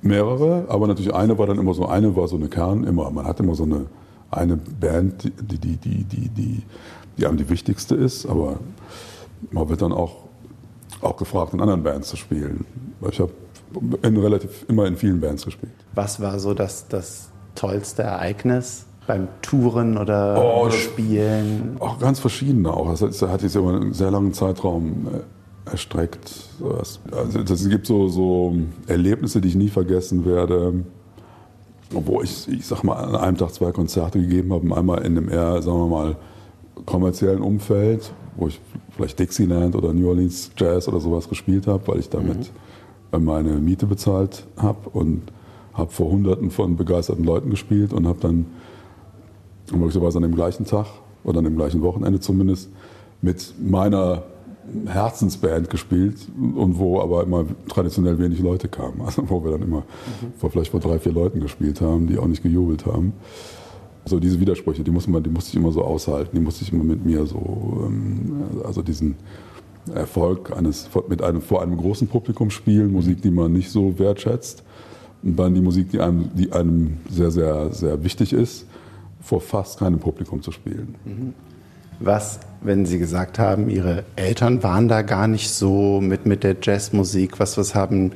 Mehrere, 0.00 0.64
aber 0.68 0.86
natürlich 0.86 1.12
eine 1.12 1.36
war 1.36 1.46
dann 1.46 1.58
immer 1.58 1.74
so, 1.74 1.84
eine 1.84 2.16
war 2.16 2.28
so 2.28 2.36
eine 2.36 2.48
Kern, 2.48 2.84
immer. 2.84 3.10
Man 3.10 3.26
hat 3.26 3.38
immer 3.40 3.54
so 3.54 3.64
eine, 3.64 3.84
eine 4.30 4.56
Band, 4.56 5.24
die, 5.24 5.58
die, 5.58 5.76
die, 5.76 6.04
die, 6.04 6.28
die, 6.30 6.62
die 7.18 7.26
einem 7.26 7.36
die 7.36 7.50
wichtigste 7.50 7.94
ist, 7.94 8.24
aber 8.24 8.58
man 9.50 9.68
wird 9.68 9.82
dann 9.82 9.92
auch, 9.92 10.16
auch 11.02 11.18
gefragt, 11.18 11.52
in 11.52 11.60
anderen 11.60 11.82
Bands 11.82 12.08
zu 12.08 12.16
spielen. 12.16 12.64
Ich 13.10 13.20
habe 13.20 13.32
relativ 14.02 14.64
immer 14.66 14.86
in 14.86 14.96
vielen 14.96 15.20
Bands 15.20 15.44
gespielt. 15.44 15.72
Was 15.94 16.22
war 16.22 16.38
so 16.38 16.54
das, 16.54 16.88
das 16.88 17.28
tollste 17.54 18.02
Ereignis 18.02 18.86
beim 19.08 19.26
Touren 19.42 19.96
oder 19.96 20.36
oh, 20.38 20.70
Spielen? 20.70 21.76
Auch 21.80 21.98
ganz 21.98 22.20
verschiedene 22.20 22.72
auch. 22.72 22.94
Das 22.96 23.22
hat 23.22 23.40
sich 23.40 23.54
über 23.56 23.70
einen 23.70 23.94
sehr 23.94 24.10
langen 24.10 24.34
Zeitraum 24.34 25.08
äh, 25.66 25.70
erstreckt. 25.70 26.30
Also 27.10 27.40
es 27.40 27.68
gibt 27.68 27.86
so, 27.86 28.08
so 28.08 28.54
Erlebnisse, 28.86 29.40
die 29.40 29.48
ich 29.48 29.56
nie 29.56 29.68
vergessen 29.68 30.24
werde. 30.24 30.84
Obwohl 31.94 32.24
ich, 32.24 32.46
ich 32.48 32.66
sag 32.66 32.84
mal, 32.84 32.96
an 32.96 33.16
einem 33.16 33.38
Tag 33.38 33.52
zwei 33.54 33.72
Konzerte 33.72 34.20
gegeben 34.20 34.52
habe. 34.52 34.76
Einmal 34.76 34.98
in 34.98 35.16
einem 35.16 35.30
eher, 35.30 35.62
sagen 35.62 35.78
wir 35.78 35.88
mal, 35.88 36.16
kommerziellen 36.84 37.40
Umfeld, 37.40 38.12
wo 38.36 38.48
ich 38.48 38.60
vielleicht 38.90 39.18
Dixieland 39.18 39.74
oder 39.74 39.94
New 39.94 40.06
Orleans 40.06 40.50
Jazz 40.54 40.86
oder 40.86 41.00
sowas 41.00 41.30
gespielt 41.30 41.66
habe, 41.66 41.82
weil 41.88 41.98
ich 41.98 42.10
damit 42.10 42.50
mhm. 43.10 43.24
meine 43.24 43.52
Miete 43.54 43.86
bezahlt 43.86 44.46
habe 44.58 44.90
und 44.90 45.22
habe 45.72 45.90
vor 45.90 46.10
Hunderten 46.10 46.50
von 46.50 46.76
begeisterten 46.76 47.24
Leuten 47.24 47.48
gespielt 47.48 47.94
und 47.94 48.06
habe 48.06 48.20
dann 48.20 48.46
möglicherweise 49.76 50.18
an 50.18 50.22
dem 50.22 50.34
gleichen 50.34 50.64
Tag 50.64 50.86
oder 51.24 51.38
an 51.38 51.44
dem 51.44 51.56
gleichen 51.56 51.82
Wochenende 51.82 52.20
zumindest 52.20 52.70
mit 53.20 53.54
meiner 53.60 54.22
Herzensband 54.86 55.70
gespielt 55.70 56.16
und 56.36 56.78
wo 56.78 57.00
aber 57.00 57.22
immer 57.22 57.46
traditionell 57.68 58.18
wenig 58.18 58.40
Leute 58.40 58.68
kamen. 58.68 59.00
Also 59.04 59.28
wo 59.28 59.42
wir 59.44 59.52
dann 59.52 59.62
immer 59.62 59.80
mhm. 59.80 60.32
vor, 60.38 60.50
vielleicht 60.50 60.70
vor 60.70 60.80
drei, 60.80 60.98
vier 60.98 61.12
Leuten 61.12 61.40
gespielt 61.40 61.80
haben, 61.80 62.06
die 62.06 62.18
auch 62.18 62.26
nicht 62.26 62.42
gejubelt 62.42 62.86
haben. 62.86 63.12
Also 64.04 64.20
diese 64.20 64.40
Widersprüche, 64.40 64.82
die, 64.82 64.90
muss 64.90 65.06
man, 65.06 65.22
die 65.22 65.30
musste 65.30 65.50
ich 65.50 65.56
immer 65.56 65.72
so 65.72 65.82
aushalten, 65.82 66.30
die 66.34 66.40
musste 66.40 66.64
ich 66.64 66.72
immer 66.72 66.84
mit 66.84 67.04
mir 67.04 67.26
so, 67.26 67.84
ähm, 67.86 68.42
also 68.64 68.82
diesen 68.82 69.16
Erfolg 69.94 70.54
eines, 70.56 70.88
mit 71.08 71.22
einem, 71.22 71.40
vor 71.40 71.62
einem 71.62 71.76
großen 71.76 72.08
Publikum 72.08 72.50
spielen, 72.50 72.92
Musik, 72.92 73.22
die 73.22 73.30
man 73.30 73.52
nicht 73.52 73.70
so 73.70 73.98
wertschätzt, 73.98 74.62
und 75.22 75.36
dann 75.36 75.52
die 75.52 75.60
Musik, 75.60 75.90
die 75.90 76.00
einem, 76.00 76.30
die 76.34 76.52
einem 76.52 76.98
sehr, 77.10 77.30
sehr, 77.30 77.72
sehr 77.72 78.02
wichtig 78.04 78.32
ist 78.32 78.66
vor 79.20 79.40
fast 79.40 79.78
keinem 79.78 79.98
Publikum 79.98 80.42
zu 80.42 80.52
spielen. 80.52 80.94
Mhm. 81.04 81.34
Was, 82.00 82.38
wenn 82.60 82.86
Sie 82.86 82.98
gesagt 82.98 83.38
haben, 83.38 83.68
Ihre 83.68 84.04
Eltern 84.14 84.62
waren 84.62 84.88
da 84.88 85.02
gar 85.02 85.26
nicht 85.26 85.50
so 85.50 86.00
mit, 86.00 86.26
mit 86.26 86.44
der 86.44 86.56
Jazzmusik, 86.62 87.40
was, 87.40 87.58
was 87.58 87.74
haben 87.74 88.12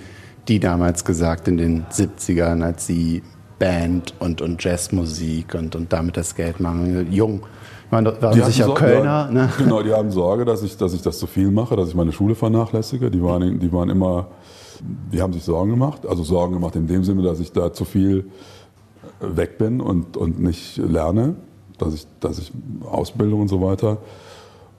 die 0.49 0.61
damals 0.61 1.05
gesagt 1.05 1.49
in 1.49 1.57
den 1.57 1.85
70ern, 1.87 2.63
als 2.63 2.87
Sie 2.87 3.23
Band 3.59 4.15
und, 4.19 4.41
und 4.41 4.63
Jazzmusik 4.63 5.55
und, 5.55 5.75
und 5.75 5.93
damit 5.93 6.17
das 6.17 6.35
Geld 6.37 6.61
machen? 6.61 7.13
Jung, 7.13 7.43
waren, 7.93 8.07
waren 8.23 8.43
sicher 8.45 8.65
Sorge, 8.65 8.81
Kölner. 8.81 9.31
Ne? 9.31 9.51
Genau, 9.59 9.83
die 9.83 9.93
haben 9.95 10.11
Sorge, 10.11 10.45
dass 10.45 10.63
ich, 10.63 10.77
dass 10.77 10.95
ich 10.95 11.03
das 11.03 11.19
zu 11.19 11.27
viel 11.27 11.51
mache, 11.51 11.77
dass 11.77 11.89
ich 11.89 11.95
meine 11.95 12.13
Schule 12.13 12.35
vernachlässige. 12.35 13.11
Die 13.11 13.23
waren, 13.23 13.61
die 13.61 13.73
waren 13.73 13.91
immer, 13.91 14.29
die 15.13 15.21
haben 15.21 15.33
sich 15.33 15.45
Sorgen 15.45 15.71
gemacht. 15.71 16.07
Also 16.07 16.25
Sorgen 16.25 16.55
gemacht 16.55 16.75
in 16.77 16.87
dem 16.87 17.05
Sinne, 17.05 17.23
dass 17.23 17.39
ich 17.39 17.53
da 17.53 17.73
zu 17.73 17.85
viel 17.85 18.27
weg 19.23 19.59
bin 19.59 19.81
und, 19.81 20.17
und 20.17 20.41
nicht 20.41 20.77
lerne, 20.77 21.37
dass 21.79 21.95
ich, 21.95 22.07
dass 22.21 22.39
ich 22.39 22.53
Ausbildung 22.85 23.43
und 23.43 23.49
so 23.49 23.61
weiter. 23.63 23.99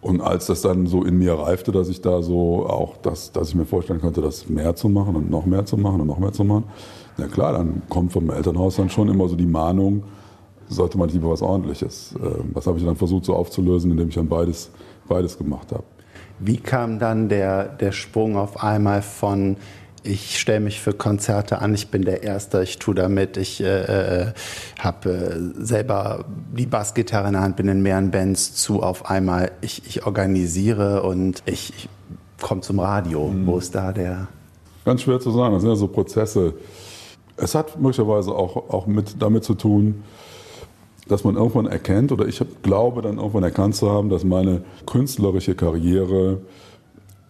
Und 0.02 0.20
als 0.20 0.48
das 0.48 0.62
dann 0.62 0.86
so 0.86 1.04
in 1.04 1.18
mir 1.18 1.34
reifte, 1.34 1.72
dass 1.72 1.88
ich 1.88 2.02
da 2.02 2.22
so 2.22 2.68
auch, 2.68 2.98
das, 2.98 3.32
dass 3.32 3.50
ich 3.50 3.56
mir 3.56 3.66
vorstellen 3.66 4.02
könnte, 4.02 4.22
das 4.22 4.50
mehr 4.50 4.76
zu 4.76 4.90
machen 4.90 5.16
und 5.16 5.30
noch 5.30 5.46
mehr 5.46 5.66
zu 5.66 5.78
machen 5.78 6.02
und 6.02 6.08
noch 6.08 6.20
mehr 6.20 6.34
zu 6.34 6.44
machen, 6.44 6.66
na 7.18 7.28
klar, 7.28 7.54
dann 7.54 7.84
kommt 7.90 8.12
vom 8.12 8.30
Elternhaus 8.30 8.76
dann 8.76 8.90
schon 8.90 9.08
immer 9.08 9.30
so 9.30 9.36
die 9.36 9.46
Mahnung, 9.46 10.04
sollte 10.68 10.98
man 10.98 11.08
lieber 11.10 11.30
was 11.30 11.42
Ordentliches. 11.42 12.16
Ähm, 12.22 12.52
das 12.54 12.68
habe 12.68 12.78
ich 12.80 12.86
dann 12.86 12.98
versucht 12.98 13.26
so 13.26 13.36
aufzulösen, 13.36 13.92
indem 13.92 14.10
ich 14.10 14.16
dann 14.16 14.28
beides, 14.28 14.72
beides 15.08 15.38
gemacht 15.38 15.72
habe. 15.72 15.84
Wie 16.40 16.58
kam 16.58 17.00
dann 17.00 17.30
der, 17.30 17.66
der 17.66 17.92
Sprung 17.94 18.36
auf 18.36 18.62
einmal 18.62 19.02
von 19.02 19.56
ich 20.04 20.40
stelle 20.40 20.60
mich 20.60 20.82
für 20.82 20.94
Konzerte 20.94 21.60
an, 21.60 21.74
ich 21.74 21.88
bin 21.88 22.04
der 22.04 22.24
Erste, 22.24 22.62
ich 22.62 22.78
tue 22.78 22.94
damit, 22.94 23.38
ich 23.38 23.62
äh, 23.62 24.26
äh, 24.26 24.34
habe 24.80 25.10
äh, 25.10 25.64
selber 25.64 26.26
die 26.56 26.66
Bassgitarre 26.66 27.28
in 27.28 27.34
der 27.34 27.42
Hand, 27.42 27.56
bin 27.56 27.68
in 27.68 27.82
mehreren 27.82 28.12
Bands 28.12 28.54
zu 28.54 28.84
auf 28.84 29.10
einmal, 29.10 29.52
ich, 29.62 29.84
ich 29.88 30.06
organisiere 30.06 31.04
und 31.04 31.42
ich, 31.46 31.74
ich 31.78 31.90
komme 32.42 32.62
zum 32.62 32.80
Radio. 32.80 33.28
Mhm. 33.28 33.48
Wo 33.48 33.58
ist 33.58 33.74
da 33.74 33.92
der... 33.92 34.28
Ganz 34.86 35.02
schwer 35.02 35.20
zu 35.20 35.32
sagen, 35.32 35.54
das 35.54 35.62
sind 35.62 35.72
ja 35.72 35.78
so 35.78 35.88
Prozesse. 35.88 36.54
Es 37.38 37.56
hat 37.56 37.80
möglicherweise 37.80 38.32
auch, 38.32 38.70
auch 38.70 38.86
mit, 38.86 39.22
damit 39.22 39.46
zu 39.46 39.54
tun, 39.54 40.04
dass 41.08 41.24
man 41.24 41.36
irgendwann 41.36 41.66
erkennt, 41.66 42.12
oder 42.12 42.28
ich 42.28 42.42
glaube 42.62 43.02
dann 43.02 43.18
irgendwann 43.18 43.44
erkannt 43.44 43.76
zu 43.76 43.90
haben, 43.90 44.10
dass 44.10 44.24
meine 44.24 44.64
künstlerische 44.86 45.56
Karriere 45.56 46.42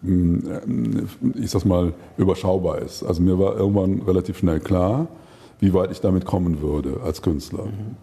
ich 0.04 1.50
sag 1.50 1.66
mal, 1.66 1.94
überschaubar 2.18 2.80
ist. 2.80 3.04
Also 3.04 3.22
mir 3.22 3.40
war 3.40 3.56
irgendwann 3.56 4.02
relativ 4.02 4.38
schnell 4.38 4.60
klar, 4.60 5.08
wie 5.60 5.74
weit 5.74 5.92
ich 5.92 6.02
damit 6.02 6.26
kommen 6.26 6.62
würde 6.62 7.00
als 7.04 7.22
Künstler. 7.22 7.66
Mhm. 7.66 7.96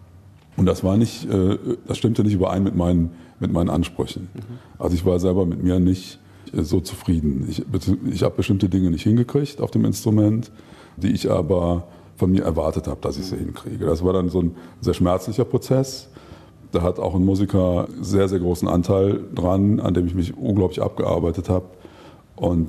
Und 0.56 0.66
das 0.66 0.82
war 0.82 0.96
nicht, 0.96 1.30
äh, 1.30 1.58
das 1.86 1.98
stimmte 1.98 2.24
nicht 2.24 2.34
überein 2.34 2.62
mit 2.62 2.74
meinen, 2.74 3.10
mit 3.38 3.52
meinen 3.52 3.68
Ansprüchen. 3.68 4.28
Mhm. 4.32 4.58
Also 4.78 4.94
ich 4.94 5.04
war 5.04 5.18
selber 5.18 5.44
mit 5.44 5.62
mir 5.62 5.78
nicht 5.78 6.18
äh, 6.54 6.62
so 6.62 6.80
zufrieden. 6.80 7.46
Ich, 7.48 7.64
ich 8.10 8.22
habe 8.22 8.34
bestimmte 8.36 8.68
Dinge 8.68 8.90
nicht 8.90 9.02
hingekriegt 9.02 9.60
auf 9.60 9.70
dem 9.70 9.84
Instrument, 9.84 10.50
die 10.96 11.12
ich 11.12 11.30
aber 11.30 11.84
von 12.16 12.30
mir 12.30 12.44
erwartet 12.44 12.86
habe, 12.86 13.00
dass 13.02 13.18
ich 13.18 13.26
sie 13.26 13.36
hinkriege. 13.36 13.84
Das 13.84 14.02
war 14.04 14.12
dann 14.14 14.30
so 14.30 14.40
ein 14.42 14.56
sehr 14.80 14.94
schmerzlicher 14.94 15.44
Prozess. 15.44 16.08
Da 16.72 16.82
hat 16.82 16.98
auch 16.98 17.14
ein 17.14 17.24
Musiker 17.24 17.88
sehr, 18.00 18.28
sehr 18.28 18.38
großen 18.38 18.68
Anteil 18.68 19.20
dran, 19.34 19.80
an 19.80 19.92
dem 19.92 20.06
ich 20.06 20.14
mich 20.14 20.36
unglaublich 20.36 20.80
abgearbeitet 20.80 21.48
habe 21.48 21.66
und 22.40 22.68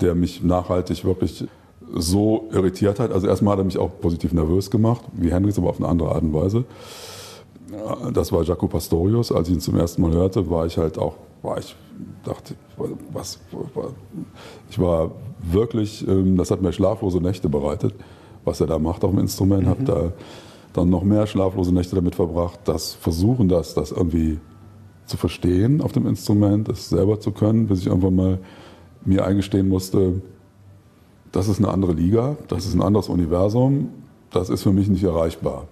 der 0.00 0.14
mich 0.14 0.42
nachhaltig 0.42 1.04
wirklich 1.04 1.44
so 1.92 2.48
irritiert 2.50 2.98
hat. 2.98 3.12
Also 3.12 3.28
erstmal 3.28 3.52
hat 3.52 3.60
er 3.60 3.64
mich 3.64 3.78
auch 3.78 3.90
positiv 4.00 4.32
nervös 4.32 4.70
gemacht, 4.70 5.02
wie 5.12 5.30
Hendrix, 5.30 5.58
aber 5.58 5.68
auf 5.68 5.78
eine 5.78 5.88
andere 5.88 6.14
Art 6.14 6.22
und 6.22 6.32
Weise. 6.32 6.64
Das 8.12 8.32
war 8.32 8.42
Jaco 8.42 8.66
Pastorius. 8.66 9.30
Als 9.30 9.48
ich 9.48 9.54
ihn 9.54 9.60
zum 9.60 9.78
ersten 9.78 10.00
Mal 10.00 10.12
hörte, 10.12 10.48
war 10.48 10.64
ich 10.64 10.78
halt 10.78 10.98
auch, 10.98 11.16
war 11.42 11.58
ich, 11.58 11.76
dachte, 12.24 12.54
was, 13.12 13.38
ich 14.70 14.78
war 14.78 15.10
wirklich, 15.42 16.06
ähm, 16.08 16.38
das 16.38 16.50
hat 16.50 16.62
mir 16.62 16.72
schlaflose 16.72 17.20
Nächte 17.20 17.50
bereitet, 17.50 17.94
was 18.44 18.60
er 18.60 18.66
da 18.66 18.78
macht 18.78 19.04
auf 19.04 19.10
dem 19.10 19.20
Instrument. 19.20 19.64
Mhm. 19.64 19.68
Habe 19.68 19.84
da 19.84 20.12
dann 20.72 20.88
noch 20.88 21.04
mehr 21.04 21.26
schlaflose 21.26 21.74
Nächte 21.74 21.94
damit 21.94 22.14
verbracht, 22.14 22.60
das 22.64 22.94
Versuchen, 22.94 23.48
das, 23.48 23.74
das 23.74 23.92
irgendwie 23.92 24.38
zu 25.04 25.18
verstehen 25.18 25.82
auf 25.82 25.92
dem 25.92 26.06
Instrument, 26.06 26.70
es 26.70 26.88
selber 26.88 27.20
zu 27.20 27.32
können, 27.32 27.66
bis 27.66 27.80
ich 27.80 27.88
irgendwann 27.88 28.14
mal 28.14 28.38
mir 29.04 29.24
eingestehen 29.24 29.68
musste, 29.68 30.20
das 31.32 31.48
ist 31.48 31.58
eine 31.58 31.68
andere 31.68 31.92
Liga, 31.92 32.36
das 32.48 32.64
ist 32.64 32.74
ein 32.74 32.82
anderes 32.82 33.08
Universum, 33.08 33.88
das 34.30 34.50
ist 34.50 34.62
für 34.62 34.72
mich 34.72 34.88
nicht 34.88 35.02
erreichbar. 35.02 35.66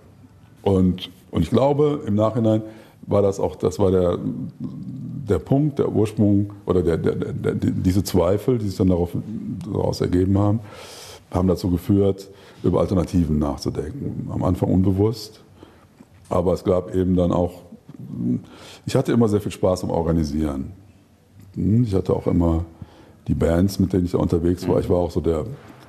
Und, 0.63 1.11
und 1.31 1.43
ich 1.43 1.51
glaube, 1.51 2.03
im 2.07 2.15
Nachhinein 2.15 2.63
war 3.07 3.23
das 3.23 3.41
auch, 3.41 3.57
das 3.57 3.79
war 3.79 3.91
der, 3.91 4.19
der 4.59 5.39
Punkt, 5.39 5.79
der 5.79 5.91
Ursprung 5.91 6.53
oder 6.67 6.83
der, 6.83 6.97
der, 6.97 7.15
der, 7.15 7.55
diese 7.55 8.03
Zweifel, 8.03 8.59
die 8.59 8.67
sich 8.69 8.77
dann 8.77 8.89
darauf, 8.89 9.11
daraus 9.65 10.01
ergeben 10.01 10.39
haben, 10.39 10.61
haben 11.31 11.49
dazu 11.49 11.71
geführt, 11.71 12.29
über 12.63 12.81
Alternativen 12.81 13.39
nachzudenken. 13.39 14.29
Am 14.33 14.43
Anfang 14.45 14.71
unbewusst, 14.73 15.43
aber 16.29 16.53
es 16.53 16.65
gab 16.65 16.95
eben 16.95 17.17
dann 17.17 17.33
auch, 17.33 17.63
ich 18.87 18.97
hatte 18.97 19.13
immer 19.13 19.29
sehr 19.29 19.41
viel 19.41 19.53
Spaß 19.53 19.85
am 19.85 19.91
Organisieren. 19.91 20.73
Ich 21.55 21.95
hatte 21.95 22.15
auch 22.15 22.27
immer 22.27 22.65
die 23.33 23.39
Bands, 23.39 23.79
mit 23.79 23.93
denen 23.93 24.05
ich 24.05 24.13
da 24.13 24.19
unterwegs 24.19 24.69
war. 24.69 24.79
Ich 24.79 24.91
war 24.91 24.99
auch 24.99 25.11
so 25.11 25.21
der, 25.21 25.45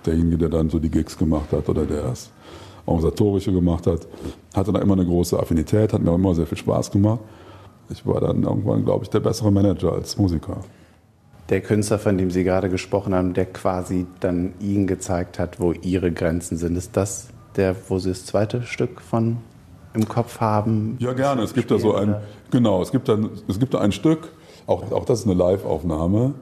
derjenige, 0.06 0.38
der 0.38 0.50
dann 0.50 0.70
so 0.70 0.80
die 0.80 0.90
Gigs 0.90 1.18
gemacht 1.18 1.52
hat 1.52 1.68
oder 1.68 1.86
der 1.86 2.04
das 2.04 2.32
Organisatorische 2.86 3.52
gemacht 3.52 3.86
hat. 3.86 4.08
Hatte 4.56 4.72
da 4.72 4.80
immer 4.80 4.94
eine 4.94 5.06
große 5.06 5.38
Affinität, 5.38 5.92
hat 5.94 6.02
mir 6.02 6.12
auch 6.12 6.16
immer 6.16 6.36
sehr 6.36 6.48
viel 6.48 6.58
Spaß 6.58 6.92
gemacht. 6.92 7.20
Ich 7.90 8.06
war 8.06 8.22
dann 8.22 8.44
irgendwann, 8.44 8.86
glaube 8.86 9.04
ich, 9.04 9.10
der 9.10 9.20
bessere 9.20 9.52
Manager 9.52 9.92
als 9.92 10.18
Musiker. 10.18 10.58
Der 11.50 11.60
Künstler, 11.60 12.00
von 12.00 12.18
dem 12.18 12.32
Sie 12.32 12.46
gerade 12.46 12.70
gesprochen 12.70 13.14
haben, 13.14 13.34
der 13.34 13.46
quasi 13.46 14.06
dann 14.22 14.54
Ihnen 14.62 14.88
gezeigt 14.88 15.38
hat, 15.38 15.60
wo 15.60 15.74
Ihre 15.74 16.12
Grenzen 16.12 16.58
sind. 16.58 16.78
Ist 16.78 16.96
das 16.96 17.28
der, 17.58 17.76
wo 17.90 18.00
Sie 18.00 18.10
das 18.10 18.26
zweite 18.26 18.64
Stück 18.64 19.02
von 19.02 19.38
im 19.94 20.08
Kopf 20.08 20.40
haben? 20.40 20.96
Ja, 21.00 21.12
gerne. 21.12 21.42
Es 21.42 21.54
gibt 21.54 21.70
da 21.70 21.78
so 21.78 21.94
ein, 21.94 22.16
genau, 22.52 22.82
es 22.82 22.92
gibt, 22.92 23.10
dann, 23.10 23.30
es 23.50 23.60
gibt 23.60 23.74
da 23.74 23.80
ein 23.80 23.92
Stück, 23.92 24.30
auch, 24.66 24.92
auch 24.94 25.04
das 25.04 25.20
ist 25.20 25.26
eine 25.26 25.36
Live-Aufnahme. 25.36 26.34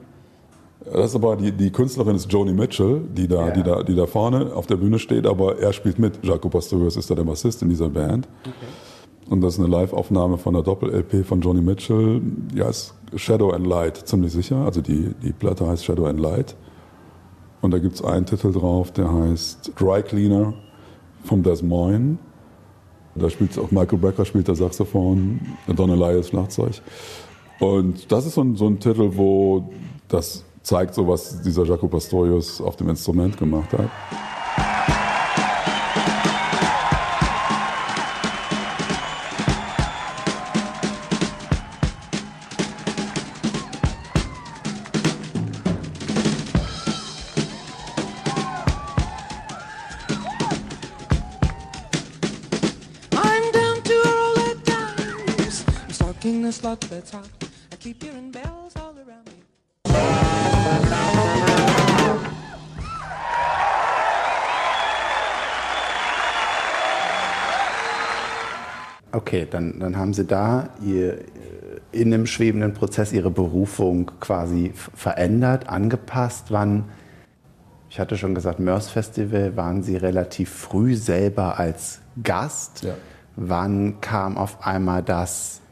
Das 0.84 1.10
ist 1.10 1.14
aber 1.14 1.36
die, 1.36 1.52
die 1.52 1.70
Künstlerin 1.70 2.16
ist 2.16 2.32
Joni 2.32 2.52
Mitchell, 2.52 3.02
die 3.12 3.28
da, 3.28 3.48
ja. 3.48 3.50
die, 3.52 3.62
da, 3.62 3.82
die 3.82 3.94
da 3.94 4.06
vorne 4.06 4.54
auf 4.54 4.66
der 4.66 4.76
Bühne 4.76 4.98
steht, 4.98 5.26
aber 5.26 5.58
er 5.58 5.72
spielt 5.72 5.98
mit. 5.98 6.24
Jaco 6.24 6.48
Pastorius 6.48 6.96
ist 6.96 7.10
da 7.10 7.14
der 7.14 7.24
Bassist 7.24 7.62
in 7.62 7.68
dieser 7.68 7.88
Band. 7.88 8.28
Okay. 8.42 8.52
Und 9.30 9.40
das 9.40 9.54
ist 9.54 9.60
eine 9.60 9.68
Live-Aufnahme 9.68 10.36
von 10.38 10.54
der 10.54 10.62
Doppel-LP 10.62 11.24
von 11.24 11.40
Joni 11.40 11.62
Mitchell. 11.62 12.20
Ja, 12.54 12.68
ist 12.68 12.94
Shadow 13.14 13.50
and 13.50 13.66
Light, 13.66 13.96
ziemlich 13.96 14.32
sicher. 14.32 14.56
Also 14.56 14.80
die, 14.80 15.14
die 15.22 15.32
Platte 15.32 15.66
heißt 15.66 15.84
Shadow 15.84 16.06
and 16.06 16.18
Light. 16.18 16.56
Und 17.60 17.70
da 17.70 17.78
gibt 17.78 17.94
es 17.94 18.04
einen 18.04 18.26
Titel 18.26 18.52
drauf, 18.52 18.90
der 18.90 19.12
heißt 19.12 19.72
Dry 19.78 20.02
Cleaner 20.02 20.54
vom 21.24 21.42
Des 21.42 21.62
Moines. 21.62 22.18
Da 23.14 23.30
spielt 23.30 23.56
auch 23.58 23.70
Michael 23.70 23.98
Brecker 23.98 24.24
spielt 24.24 24.48
der 24.48 24.54
Saxophon, 24.54 25.40
Don 25.68 25.90
Elias 25.90 26.28
Schlagzeug. 26.28 26.80
Und 27.60 28.10
das 28.10 28.26
ist 28.26 28.34
so 28.34 28.40
ein, 28.40 28.56
so 28.56 28.66
ein 28.66 28.80
Titel, 28.80 29.12
wo 29.14 29.70
das 30.08 30.44
zeigt 30.62 30.94
so, 30.94 31.06
was 31.08 31.42
dieser 31.42 31.64
Jaco 31.64 31.88
Pastorius 31.88 32.60
auf 32.60 32.76
dem 32.76 32.88
Instrument 32.88 33.36
gemacht 33.36 33.72
hat. 33.72 33.90
Okay, 69.32 69.48
dann, 69.50 69.80
dann 69.80 69.96
haben 69.96 70.12
Sie 70.12 70.26
da 70.26 70.68
ihr, 70.84 71.16
in 71.90 72.12
einem 72.12 72.26
schwebenden 72.26 72.74
Prozess 72.74 73.14
Ihre 73.14 73.30
Berufung 73.30 74.10
quasi 74.20 74.72
verändert, 74.74 75.70
angepasst. 75.70 76.48
Wann, 76.50 76.84
ich 77.88 77.98
hatte 77.98 78.18
schon 78.18 78.34
gesagt, 78.34 78.60
Mörs 78.60 78.90
Festival, 78.90 79.56
waren 79.56 79.82
Sie 79.82 79.96
relativ 79.96 80.50
früh 80.50 80.96
selber 80.96 81.58
als 81.58 82.02
Gast. 82.22 82.82
Ja. 82.82 82.92
Wann 83.36 84.02
kam 84.02 84.36
auf 84.36 84.66
einmal 84.66 85.02
das, 85.02 85.62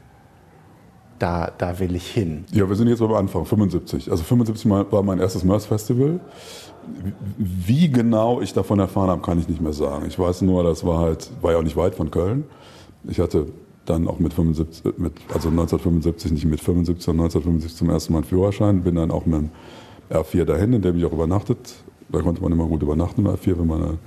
da, 1.19 1.53
da 1.59 1.79
will 1.81 1.95
ich 1.95 2.11
hin? 2.11 2.47
Ja, 2.53 2.67
wir 2.67 2.77
sind 2.77 2.89
jetzt 2.89 3.03
am 3.03 3.13
Anfang, 3.13 3.45
75. 3.45 4.11
Also 4.11 4.25
75 4.25 4.71
war 4.71 5.03
mein 5.03 5.19
erstes 5.19 5.45
Mörs 5.45 5.67
Festival. 5.67 6.19
Wie 7.37 7.91
genau 7.91 8.41
ich 8.41 8.55
davon 8.55 8.79
erfahren 8.79 9.11
habe, 9.11 9.21
kann 9.21 9.39
ich 9.39 9.51
nicht 9.51 9.61
mehr 9.61 9.75
sagen. 9.75 10.07
Ich 10.09 10.19
weiß 10.19 10.41
nur, 10.41 10.65
das 10.65 10.83
war 10.83 10.99
halt, 11.01 11.31
war 11.43 11.53
ja 11.53 11.59
auch 11.59 11.63
nicht 11.63 11.77
weit 11.77 11.95
von 11.95 12.11
Köln. 12.11 12.45
Ich 13.05 13.19
hatte 13.19 13.47
dann 13.87 14.07
auch 14.07 14.19
mit 14.19 14.33
75, 14.33 14.99
mit, 14.99 15.13
also 15.29 15.49
1975, 15.49 16.33
nicht 16.33 16.45
mit 16.45 16.61
75, 16.61 17.05
sondern 17.05 17.25
1975 17.25 17.77
zum 17.77 17.91
ersten 17.91 18.13
Mal 18.13 18.21
einen 18.21 18.29
Führerschein, 18.29 18.83
bin 18.83 18.95
dann 18.95 19.11
auch 19.11 19.27
mit 19.27 19.41
dem 19.41 19.51
R4 20.11 20.45
dahin, 20.45 20.73
in 20.73 20.83
dem 20.83 20.97
ich 20.97 21.05
auch 21.05 21.13
übernachtet. 21.13 21.75
Da 22.11 22.21
konnte 22.21 22.43
man 22.43 22.53
immer 22.53 22.67
gut 22.67 22.83
übernachten 22.83 23.25
im 23.25 23.33
R4, 23.33 23.59
wenn 23.59 23.67
man 23.67 23.99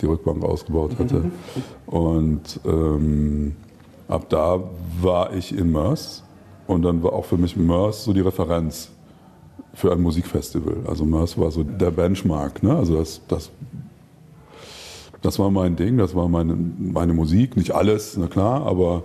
die 0.00 0.06
Rückbank 0.06 0.44
ausgebaut 0.44 0.98
hatte. 0.98 1.30
Und 1.86 2.60
ähm, 2.64 3.56
ab 4.08 4.28
da 4.28 4.62
war 5.00 5.32
ich 5.34 5.56
in 5.56 5.72
Mörs 5.72 6.22
und 6.66 6.82
dann 6.82 7.02
war 7.02 7.12
auch 7.12 7.24
für 7.24 7.38
mich 7.38 7.56
Mörs 7.56 8.04
so 8.04 8.12
die 8.12 8.20
Referenz 8.20 8.90
für 9.72 9.92
ein 9.92 10.00
Musikfestival. 10.00 10.78
Also 10.86 11.04
Mörs 11.04 11.38
war 11.38 11.50
so 11.50 11.62
der 11.62 11.90
Benchmark. 11.90 12.62
Ne? 12.62 12.76
Also 12.76 12.96
das, 12.96 13.20
das 13.28 13.50
das 15.22 15.38
war 15.38 15.50
mein 15.50 15.76
Ding, 15.76 15.98
das 15.98 16.14
war 16.14 16.28
meine, 16.28 16.56
meine 16.78 17.14
Musik, 17.14 17.56
nicht 17.56 17.72
alles, 17.72 18.16
na 18.16 18.26
klar, 18.26 18.66
aber 18.66 19.04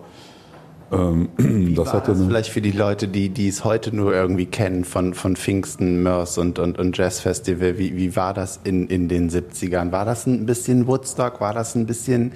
Ähm, 0.92 1.30
das 1.76 1.88
war 1.88 1.94
hat 1.94 2.08
ja 2.10 2.14
das 2.14 2.24
vielleicht 2.24 2.50
für 2.50 2.62
die 2.62 2.72
Leute, 2.72 3.08
die, 3.08 3.30
die 3.30 3.48
es 3.48 3.64
heute 3.64 3.96
nur 3.96 4.14
irgendwie 4.14 4.46
kennen 4.46 4.84
von, 4.84 5.14
von 5.14 5.36
Pfingsten, 5.36 6.04
Mörs 6.04 6.38
und, 6.38 6.60
und, 6.60 6.78
und 6.78 6.98
Jazzfestival, 6.98 7.78
wie, 7.78 7.96
wie 7.96 8.16
war 8.16 8.34
das 8.34 8.60
in, 8.64 8.88
in 8.88 9.08
den 9.08 9.30
70ern? 9.30 9.92
War 9.92 10.04
das 10.04 10.28
ein 10.28 10.46
bisschen 10.46 10.88
Woodstock? 10.88 11.40
War 11.40 11.54
das 11.54 11.76
ein 11.76 11.86
bisschen 11.86 12.34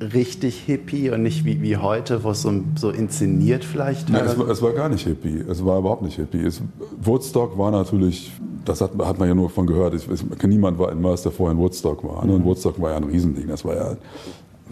richtig 0.00 0.60
hippie 0.60 1.10
und 1.10 1.22
nicht 1.22 1.44
wie, 1.44 1.60
wie 1.62 1.76
heute, 1.76 2.22
wo 2.24 2.30
es 2.30 2.42
so, 2.42 2.52
so 2.76 2.90
inszeniert 2.90 3.64
vielleicht 3.64 4.08
Nein, 4.08 4.24
es, 4.26 4.38
war, 4.38 4.48
es 4.48 4.62
war 4.62 4.72
gar 4.72 4.88
nicht 4.88 5.06
Hippie. 5.06 5.44
Es 5.48 5.64
war 5.64 5.78
überhaupt 5.78 6.02
nicht 6.02 6.16
Hippie. 6.16 6.40
Es, 6.44 6.62
Woodstock 7.02 7.56
war 7.58 7.70
natürlich, 7.70 8.32
das 8.64 8.80
hat, 8.80 8.92
hat 8.98 9.18
man 9.18 9.28
ja 9.28 9.34
nur 9.34 9.50
von 9.50 9.66
gehört. 9.66 9.94
Ich, 9.94 10.08
es, 10.08 10.24
niemand 10.42 10.78
war 10.78 10.92
in 10.92 11.00
Mörs, 11.00 11.22
der 11.22 11.32
vorher 11.32 11.56
in 11.56 11.58
Woodstock 11.58 12.04
war. 12.04 12.24
Ne? 12.24 12.34
Und 12.34 12.44
Woodstock 12.44 12.80
war 12.80 12.90
ja 12.90 12.96
ein 12.96 13.04
Riesending. 13.04 13.48
Das 13.48 13.64
war 13.64 13.74
ja, 13.74 13.96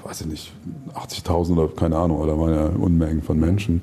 weiß 0.05 0.23
ich 0.23 0.27
nicht, 0.27 0.53
80.000 0.95 1.53
oder 1.53 1.69
keine 1.69 1.97
Ahnung, 1.97 2.27
da 2.27 2.39
waren 2.39 2.55
ja 2.55 2.67
Unmengen 2.79 3.23
von 3.23 3.39
Menschen. 3.39 3.83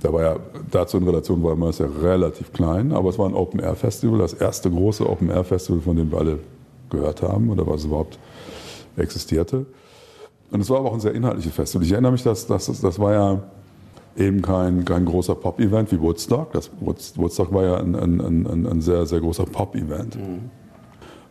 Da 0.00 0.12
war 0.12 0.22
ja, 0.22 0.36
dazu 0.70 0.96
in 0.96 1.04
Relation 1.04 1.42
war 1.44 1.54
Mörs 1.54 1.78
ja 1.78 1.86
relativ 2.02 2.52
klein, 2.52 2.92
aber 2.92 3.10
es 3.10 3.18
war 3.18 3.28
ein 3.28 3.34
Open-Air-Festival, 3.34 4.18
das 4.18 4.32
erste 4.32 4.68
große 4.68 5.08
Open-Air-Festival, 5.08 5.80
von 5.80 5.96
dem 5.96 6.10
wir 6.10 6.18
alle 6.18 6.38
gehört 6.90 7.22
haben 7.22 7.50
oder 7.50 7.66
was 7.66 7.84
überhaupt 7.84 8.18
existierte. 8.96 9.64
Und 10.52 10.60
es 10.60 10.70
war 10.70 10.78
aber 10.78 10.90
auch 10.90 10.94
ein 10.94 11.00
sehr 11.00 11.14
inhaltliches 11.14 11.54
Festival. 11.54 11.84
Ich 11.84 11.92
erinnere 11.92 12.12
mich, 12.12 12.22
dass, 12.22 12.46
dass, 12.46 12.66
das 12.66 12.98
war 12.98 13.12
ja 13.12 13.42
eben 14.16 14.42
kein, 14.42 14.84
kein 14.84 15.06
großer 15.06 15.34
Pop-Event 15.34 15.90
wie 15.92 16.00
Woodstock. 16.00 16.52
Das 16.52 16.70
Woodstock 16.80 17.52
war 17.52 17.64
ja 17.64 17.76
ein, 17.78 17.94
ein, 17.96 18.20
ein, 18.20 18.66
ein 18.66 18.80
sehr, 18.82 19.06
sehr 19.06 19.20
großer 19.20 19.44
Pop-Event. 19.44 20.16
Mhm. 20.16 20.50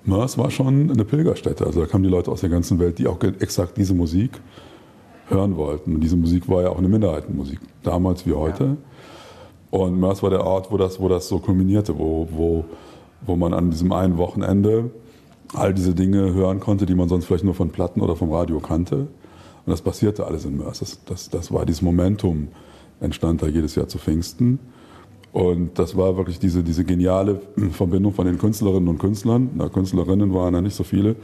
Mörs 0.04 0.40
war 0.40 0.50
schon 0.50 0.90
eine 0.90 1.06
Pilgerstätte. 1.06 1.68
Also 1.68 1.82
da 1.82 1.86
kamen 1.86 2.04
die 2.04 2.10
Leute 2.10 2.32
aus 2.32 2.42
der 2.42 2.50
ganzen 2.50 2.80
Welt, 2.80 2.98
die 2.98 3.08
auch 3.08 3.22
exakt 3.22 3.78
diese 3.78 3.94
Musik 3.94 4.42
hören 5.28 5.56
wollten. 5.56 5.94
Und 5.94 6.02
diese 6.02 6.18
Musik 6.18 6.50
war 6.50 6.64
ja 6.64 6.70
auch 6.70 6.80
eine 6.80 6.90
Minderheitenmusik, 6.90 7.60
damals 7.84 8.26
wie 8.26 8.34
heute. 8.34 8.64
Ja. 8.64 8.78
Und 9.70 10.00
Mörs 10.00 10.24
war 10.24 10.32
der 10.32 10.44
Ort, 10.44 10.72
wo 10.72 10.78
das, 10.78 11.00
wo 11.00 11.08
das 11.08 11.28
so 11.28 11.38
kulminierte, 11.38 11.98
wo, 11.98 12.28
wo, 12.32 12.66
wo 13.22 13.36
man 13.36 13.54
an 13.54 13.70
diesem 13.70 13.92
einen 13.92 14.18
Wochenende 14.18 14.90
all 15.54 15.74
diese 15.74 15.94
Dinge 15.94 16.34
hören 16.34 16.60
konnte, 16.60 16.86
die 16.86 16.96
man 16.96 17.10
sonst 17.10 17.26
vielleicht 17.26 17.44
nur 17.44 17.54
von 17.54 17.70
Platten 17.70 18.02
oder 18.02 18.16
vom 18.16 18.32
Radio 18.32 18.60
kannte. 18.60 18.96
Und 19.66 19.68
das 19.68 19.82
passierte 19.82 20.26
alles 20.26 20.46
in 20.46 20.58
Mörs. 20.58 20.80
Das, 20.80 21.04
das, 21.06 21.30
das 21.30 21.52
war 21.52 21.66
dieses 21.66 21.82
Momentum, 21.82 22.48
entstand 23.00 23.42
da 23.42 23.48
jedes 23.48 23.76
Jahr 23.76 23.88
zu 23.88 23.98
Pfingsten. 23.98 24.60
Und 25.34 25.80
das 25.80 25.96
war 25.96 26.18
wirklich 26.18 26.40
diese, 26.40 26.64
diese 26.64 26.84
geniale 26.84 27.42
Verbindung 27.72 28.14
von 28.14 28.26
den 28.26 28.38
Künstlerinnen 28.38 28.90
und 28.90 28.98
Künstlern. 28.98 29.50
Na, 29.56 29.70
Künstlerinnen 29.70 30.34
waren 30.34 30.54
ja 30.54 30.62
nicht 30.62 30.76
so 30.76 30.84
viele 30.84 31.16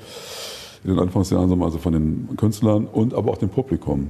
in 0.84 0.92
den 0.92 1.00
Anfangsjahren, 1.00 1.62
also 1.62 1.78
von 1.78 1.94
den 1.94 2.30
Künstlern 2.38 2.86
und 2.86 3.14
aber 3.14 3.32
auch 3.32 3.38
dem 3.38 3.50
Publikum. 3.50 4.10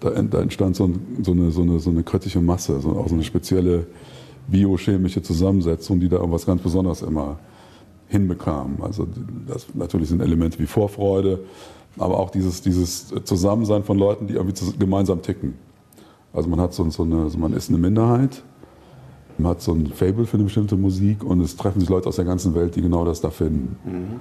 Da, 0.00 0.10
da 0.10 0.40
entstand 0.40 0.76
so, 0.76 0.84
ein, 0.84 1.18
so, 1.22 1.32
eine, 1.32 1.50
so, 1.50 1.62
eine, 1.62 1.78
so 1.78 1.90
eine 1.90 2.02
kritische 2.02 2.40
Masse, 2.40 2.80
so, 2.80 2.90
auch 2.90 3.08
so 3.08 3.14
eine 3.14 3.24
spezielle 3.24 3.86
biochemische 4.48 5.22
Zusammensetzung, 5.22 6.00
die 6.00 6.08
da 6.08 6.16
irgendwas 6.16 6.46
ganz 6.46 6.62
Besonderes 6.62 7.02
immer 7.02 7.38
hinbekam. 8.08 8.78
Also 8.80 9.06
das 9.46 9.66
natürlich 9.74 10.08
sind 10.08 10.20
Elemente 10.20 10.58
wie 10.58 10.66
Vorfreude, 10.66 11.40
aber 11.98 12.18
auch 12.18 12.30
dieses, 12.30 12.62
dieses 12.62 13.12
Zusammensein 13.24 13.84
von 13.84 13.98
Leuten, 13.98 14.26
die 14.26 14.34
irgendwie 14.34 14.78
gemeinsam 14.78 15.22
ticken. 15.22 15.54
Also 16.32 16.48
man 16.48 16.60
hat 16.60 16.72
so, 16.72 16.88
so 16.90 17.02
eine, 17.02 17.30
man 17.36 17.52
ist 17.52 17.68
eine 17.68 17.78
Minderheit, 17.78 18.42
man 19.38 19.52
hat 19.52 19.62
so 19.62 19.72
ein 19.72 19.86
Fable 19.86 20.26
für 20.26 20.36
eine 20.36 20.44
bestimmte 20.44 20.76
Musik 20.76 21.24
und 21.24 21.40
es 21.40 21.56
treffen 21.56 21.80
sich 21.80 21.88
Leute 21.88 22.08
aus 22.08 22.16
der 22.16 22.24
ganzen 22.24 22.54
Welt, 22.54 22.76
die 22.76 22.82
genau 22.82 23.04
das 23.04 23.20
da 23.20 23.30
finden. 23.30 23.76
Mhm. 23.84 24.20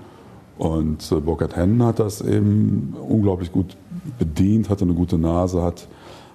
Und 0.58 1.12
äh, 1.12 1.20
Burkhard 1.20 1.56
Hennen 1.56 1.84
hat 1.84 2.00
das 2.00 2.22
eben 2.22 2.96
unglaublich 3.08 3.52
gut 3.52 3.78
bedient, 4.18 4.70
hatte 4.70 4.86
eine 4.86 4.94
gute 4.94 5.18
Nase, 5.18 5.62
hat 5.62 5.88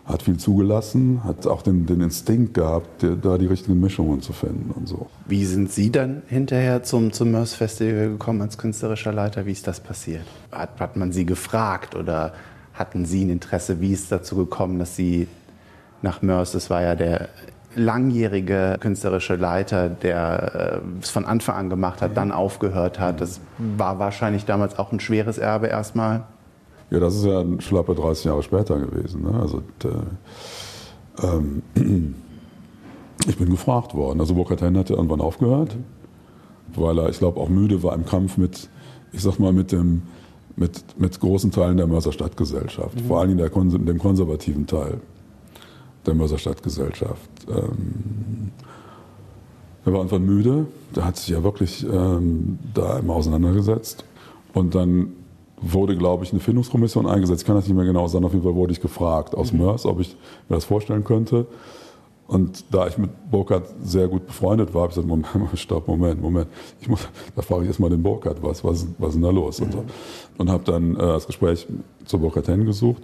hat 0.04 0.22
viel 0.22 0.36
zugelassen, 0.36 1.22
hat 1.24 1.46
auch 1.46 1.62
den, 1.62 1.86
den 1.86 2.00
Instinkt 2.00 2.54
gehabt, 2.54 3.02
der, 3.02 3.16
da 3.16 3.38
die 3.38 3.46
richtigen 3.46 3.80
Mischungen 3.80 4.20
zu 4.20 4.32
finden 4.32 4.72
und 4.72 4.88
so. 4.88 5.06
Wie 5.26 5.44
sind 5.44 5.70
Sie 5.70 5.92
dann 5.92 6.22
hinterher 6.26 6.82
zum, 6.82 7.12
zum 7.12 7.30
Mörs 7.30 7.54
Festival 7.54 8.08
gekommen 8.08 8.42
als 8.42 8.58
künstlerischer 8.58 9.12
Leiter? 9.12 9.46
Wie 9.46 9.52
ist 9.52 9.66
das 9.66 9.80
passiert? 9.80 10.24
Hat, 10.50 10.80
hat 10.80 10.96
man 10.96 11.12
Sie 11.12 11.24
gefragt 11.24 11.94
oder 11.94 12.32
hatten 12.74 13.04
Sie 13.04 13.24
ein 13.24 13.30
Interesse? 13.30 13.80
Wie 13.80 13.92
ist 13.92 14.04
es 14.04 14.08
dazu 14.08 14.36
gekommen, 14.36 14.78
dass 14.78 14.96
Sie 14.96 15.28
nach 16.02 16.20
Mörs, 16.20 16.52
das 16.52 16.68
war 16.68 16.82
ja 16.82 16.96
der 16.96 17.28
langjährige 17.74 18.76
künstlerische 18.80 19.36
Leiter, 19.36 19.88
der 19.88 20.82
äh, 20.82 21.00
es 21.00 21.10
von 21.10 21.24
Anfang 21.24 21.56
an 21.56 21.70
gemacht 21.70 22.02
hat, 22.02 22.16
dann 22.16 22.32
aufgehört 22.32 22.98
hat. 22.98 23.20
Das 23.20 23.40
war 23.58 23.98
wahrscheinlich 23.98 24.44
damals 24.44 24.78
auch 24.78 24.92
ein 24.92 25.00
schweres 25.00 25.38
Erbe 25.38 25.68
erstmal. 25.68 26.24
Ja, 26.92 27.00
das 27.00 27.14
ist 27.14 27.24
ja 27.24 27.40
ein 27.40 27.60
schlappe 27.62 27.94
30 27.94 28.26
Jahre 28.26 28.42
später 28.42 28.78
gewesen. 28.78 29.22
Ne? 29.22 29.40
Also, 29.40 29.62
äh, 29.84 31.26
ähm, 31.26 31.62
ich 33.26 33.38
bin 33.38 33.48
gefragt 33.48 33.94
worden. 33.94 34.20
Also 34.20 34.34
Burkhard 34.34 34.60
Henn 34.60 34.76
hat 34.76 34.90
ja 34.90 34.96
irgendwann 34.96 35.22
aufgehört, 35.22 35.74
weil 36.74 36.98
er, 36.98 37.08
ich 37.08 37.18
glaube, 37.18 37.40
auch 37.40 37.48
müde 37.48 37.82
war 37.82 37.94
im 37.94 38.04
Kampf 38.04 38.36
mit, 38.36 38.68
ich 39.10 39.22
sag 39.22 39.38
mal, 39.38 39.54
mit 39.54 39.72
dem 39.72 40.02
mit, 40.54 41.00
mit 41.00 41.18
großen 41.18 41.50
Teilen 41.50 41.78
der 41.78 41.86
Mörser 41.86 42.12
Stadtgesellschaft, 42.12 42.94
mhm. 42.94 43.04
vor 43.06 43.20
allem 43.20 43.38
der, 43.38 43.48
dem 43.48 43.98
konservativen 43.98 44.66
Teil 44.66 45.00
der 46.04 46.14
Mörser 46.14 46.36
Stadtgesellschaft. 46.36 47.30
Ähm, 47.48 48.50
er 49.86 49.94
war 49.94 50.02
einfach 50.02 50.18
müde, 50.18 50.66
der 50.94 51.06
hat 51.06 51.16
sich 51.16 51.28
ja 51.28 51.42
wirklich 51.42 51.86
ähm, 51.90 52.58
da 52.74 52.98
immer 52.98 53.14
auseinandergesetzt. 53.14 54.04
Und 54.52 54.74
dann 54.74 55.14
wurde, 55.62 55.96
glaube 55.96 56.24
ich, 56.24 56.32
eine 56.32 56.40
Findungskommission 56.40 57.06
eingesetzt. 57.06 57.42
Ich 57.42 57.46
kann 57.46 57.54
das 57.54 57.66
nicht 57.66 57.76
mehr 57.76 57.84
genau 57.84 58.08
sagen. 58.08 58.24
Auf 58.24 58.32
jeden 58.32 58.44
Fall 58.44 58.54
wurde 58.54 58.72
ich 58.72 58.80
gefragt 58.80 59.34
aus 59.34 59.52
mhm. 59.52 59.60
Mörs, 59.60 59.86
ob 59.86 60.00
ich 60.00 60.16
mir 60.48 60.56
das 60.56 60.64
vorstellen 60.64 61.04
könnte. 61.04 61.46
Und 62.26 62.64
da 62.70 62.86
ich 62.86 62.98
mit 62.98 63.10
Burkhardt 63.30 63.66
sehr 63.82 64.08
gut 64.08 64.26
befreundet 64.26 64.72
war, 64.74 64.82
habe 64.82 64.92
ich 64.92 64.96
gesagt, 64.96 65.08
Moment, 65.34 65.58
stopp, 65.58 65.86
Moment, 65.86 66.20
Moment. 66.20 66.48
Ich 66.80 66.88
muss, 66.88 67.06
da 67.36 67.42
frage 67.42 67.62
ich 67.62 67.68
erstmal 67.68 67.90
den 67.90 68.02
Burkhardt, 68.02 68.42
was, 68.42 68.64
was, 68.64 68.86
was 68.98 69.10
ist 69.10 69.14
denn 69.14 69.22
da 69.22 69.30
los? 69.30 69.60
Mhm. 69.60 69.66
Und, 69.66 69.72
so. 69.72 69.84
und 70.38 70.50
habe 70.50 70.64
dann 70.64 70.96
äh, 70.96 70.98
das 70.98 71.26
Gespräch 71.26 71.66
zu 72.04 72.18
Burkhardt 72.18 72.46
hingesucht, 72.46 73.02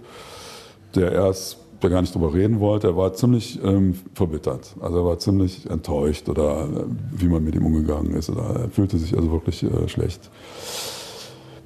der 0.95 1.11
erst 1.11 1.57
der 1.81 1.89
gar 1.89 2.01
nicht 2.01 2.13
drüber 2.13 2.33
reden 2.33 2.59
wollte. 2.59 2.87
Er 2.87 2.97
war 2.97 3.13
ziemlich 3.13 3.63
ähm, 3.63 3.95
verbittert. 4.13 4.75
Also 4.81 4.97
er 4.97 5.05
war 5.05 5.19
ziemlich 5.19 5.69
enttäuscht 5.69 6.27
oder 6.27 6.63
äh, 6.63 6.83
wie 7.11 7.27
man 7.27 7.43
mit 7.43 7.55
ihm 7.55 7.65
umgegangen 7.65 8.13
ist. 8.15 8.29
Oder 8.29 8.63
er 8.63 8.69
fühlte 8.69 8.97
sich 8.97 9.15
also 9.15 9.31
wirklich 9.31 9.63
äh, 9.63 9.87
schlecht 9.87 10.29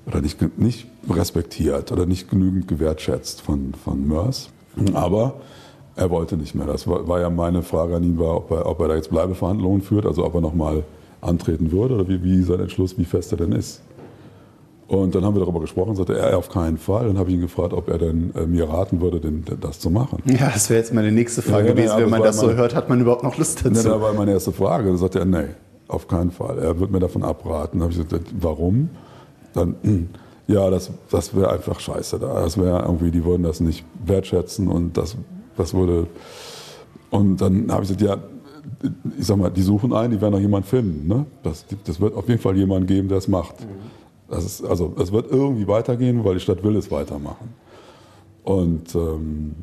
oder 0.06 0.22
nicht, 0.22 0.58
nicht 0.58 0.88
respektiert 1.10 1.92
oder 1.92 2.06
nicht 2.06 2.30
genügend 2.30 2.68
gewertschätzt 2.68 3.42
von, 3.42 3.74
von 3.84 4.08
Mörs. 4.08 4.50
Aber 4.94 5.36
er 5.96 6.10
wollte 6.10 6.38
nicht 6.38 6.56
mehr. 6.56 6.66
Das 6.66 6.88
war, 6.88 7.08
war 7.08 7.20
ja 7.20 7.30
meine 7.30 7.62
Frage 7.62 7.96
an 7.96 8.04
ihn, 8.04 8.18
war, 8.18 8.38
ob, 8.38 8.52
er, 8.52 8.66
ob 8.66 8.80
er 8.82 8.88
da 8.90 8.96
jetzt 8.96 9.10
Bleibeverhandlungen 9.10 9.82
führt, 9.82 10.06
also 10.06 10.26
ob 10.26 10.34
er 10.36 10.42
nochmal 10.42 10.84
antreten 11.22 11.72
würde 11.72 11.96
oder 11.96 12.08
wie, 12.08 12.24
wie 12.24 12.42
sein 12.44 12.60
Entschluss, 12.60 12.98
wie 12.98 13.06
fest 13.06 13.32
er 13.32 13.38
denn 13.38 13.52
ist. 13.52 13.82
Und 14.88 15.16
dann 15.16 15.24
haben 15.24 15.36
wir 15.36 15.40
darüber 15.40 15.62
gesprochen, 15.62 15.96
sagte 15.96 16.18
er 16.18 16.38
auf 16.38 16.50
keinen 16.50 16.78
Fall. 16.78 17.08
Dann 17.08 17.18
habe 17.18 17.30
ich 17.30 17.36
ihn 17.36 17.42
gefragt, 17.42 17.74
ob 17.74 17.88
er 17.90 17.98
denn 17.98 18.34
äh, 18.36 18.46
mir 18.46 18.70
raten 18.70 19.02
würde, 19.02 19.20
denn, 19.20 19.44
das 19.62 19.80
zu 19.80 19.90
machen. 19.90 20.22
Ja, 20.26 20.52
das 20.52 20.70
wäre 20.70 20.80
jetzt 20.80 20.94
meine 20.94 21.12
nächste 21.12 21.42
Frage 21.42 21.70
ja, 21.70 21.74
gewesen. 21.74 21.98
Wenn 21.98 22.10
man 22.10 22.22
das 22.22 22.38
so 22.38 22.48
meine, 22.48 22.58
hört, 22.58 22.76
hat 22.76 22.90
man 22.90 23.00
überhaupt 23.00 23.24
noch 23.24 23.38
Lust 23.38 23.66
dazu. 23.66 23.88
Ja, 23.88 23.94
das 23.94 24.02
war 24.02 24.14
meine 24.14 24.32
erste 24.32 24.52
Frage. 24.52 24.90
Dann 24.90 24.98
sagte 24.98 25.20
er, 25.20 25.26
nee, 25.26 25.48
auf 25.88 26.08
keinen 26.08 26.32
Fall. 26.32 26.60
Er 26.60 26.80
wird 26.80 26.92
mir 26.92 27.00
davon 27.00 27.24
abraten. 27.24 27.80
Dann 27.80 27.90
habe 27.90 27.94
ich 27.94 28.08
gesagt, 28.08 28.28
warum? 28.40 28.90
Dann, 29.54 29.76
ja, 30.48 30.70
das, 30.70 30.92
das 31.10 31.36
wäre 31.36 31.52
einfach 31.52 31.80
scheiße 31.80 32.20
da. 32.20 32.42
Das 32.42 32.58
wäre 32.58 32.84
irgendwie, 32.84 33.12
die 33.12 33.24
würden 33.24 33.44
das 33.44 33.60
nicht 33.60 33.86
wertschätzen 34.06 34.68
und 34.68 34.98
das, 34.98 35.16
das 35.56 35.74
würde. 35.74 36.08
Und 37.10 37.40
dann 37.42 37.72
habe 37.72 37.84
ich 37.84 37.98
gesagt, 37.98 38.02
ja, 38.02 38.18
ich 39.18 39.26
sag 39.26 39.38
mal, 39.38 39.50
die 39.50 39.62
suchen 39.62 39.94
einen, 39.94 40.12
die 40.12 40.22
werden 40.22 40.36
auch 40.36 40.40
jemanden 40.40 40.68
finden. 40.68 41.08
Ne? 41.08 41.26
Das, 41.44 41.66
das 41.86 42.00
wird 42.00 42.16
auf 42.16 42.28
jeden 42.28 42.42
Fall 42.42 42.58
jemanden 42.58 42.88
geben, 42.88 43.08
der 43.08 43.18
es 43.18 43.28
macht. 43.28 43.56
Das 44.30 44.46
ist, 44.46 44.66
also 44.66 44.96
es 45.00 45.12
wird 45.12 45.32
irgendwie 45.32 45.68
weitergehen, 45.68 46.24
weil 46.24 46.36
die 46.36 46.40
Stadt 46.40 46.64
will 46.64 46.76
es 46.76 46.90
weitermachen. 46.90 47.54
Und 48.44 48.94
ähm, 48.96 49.56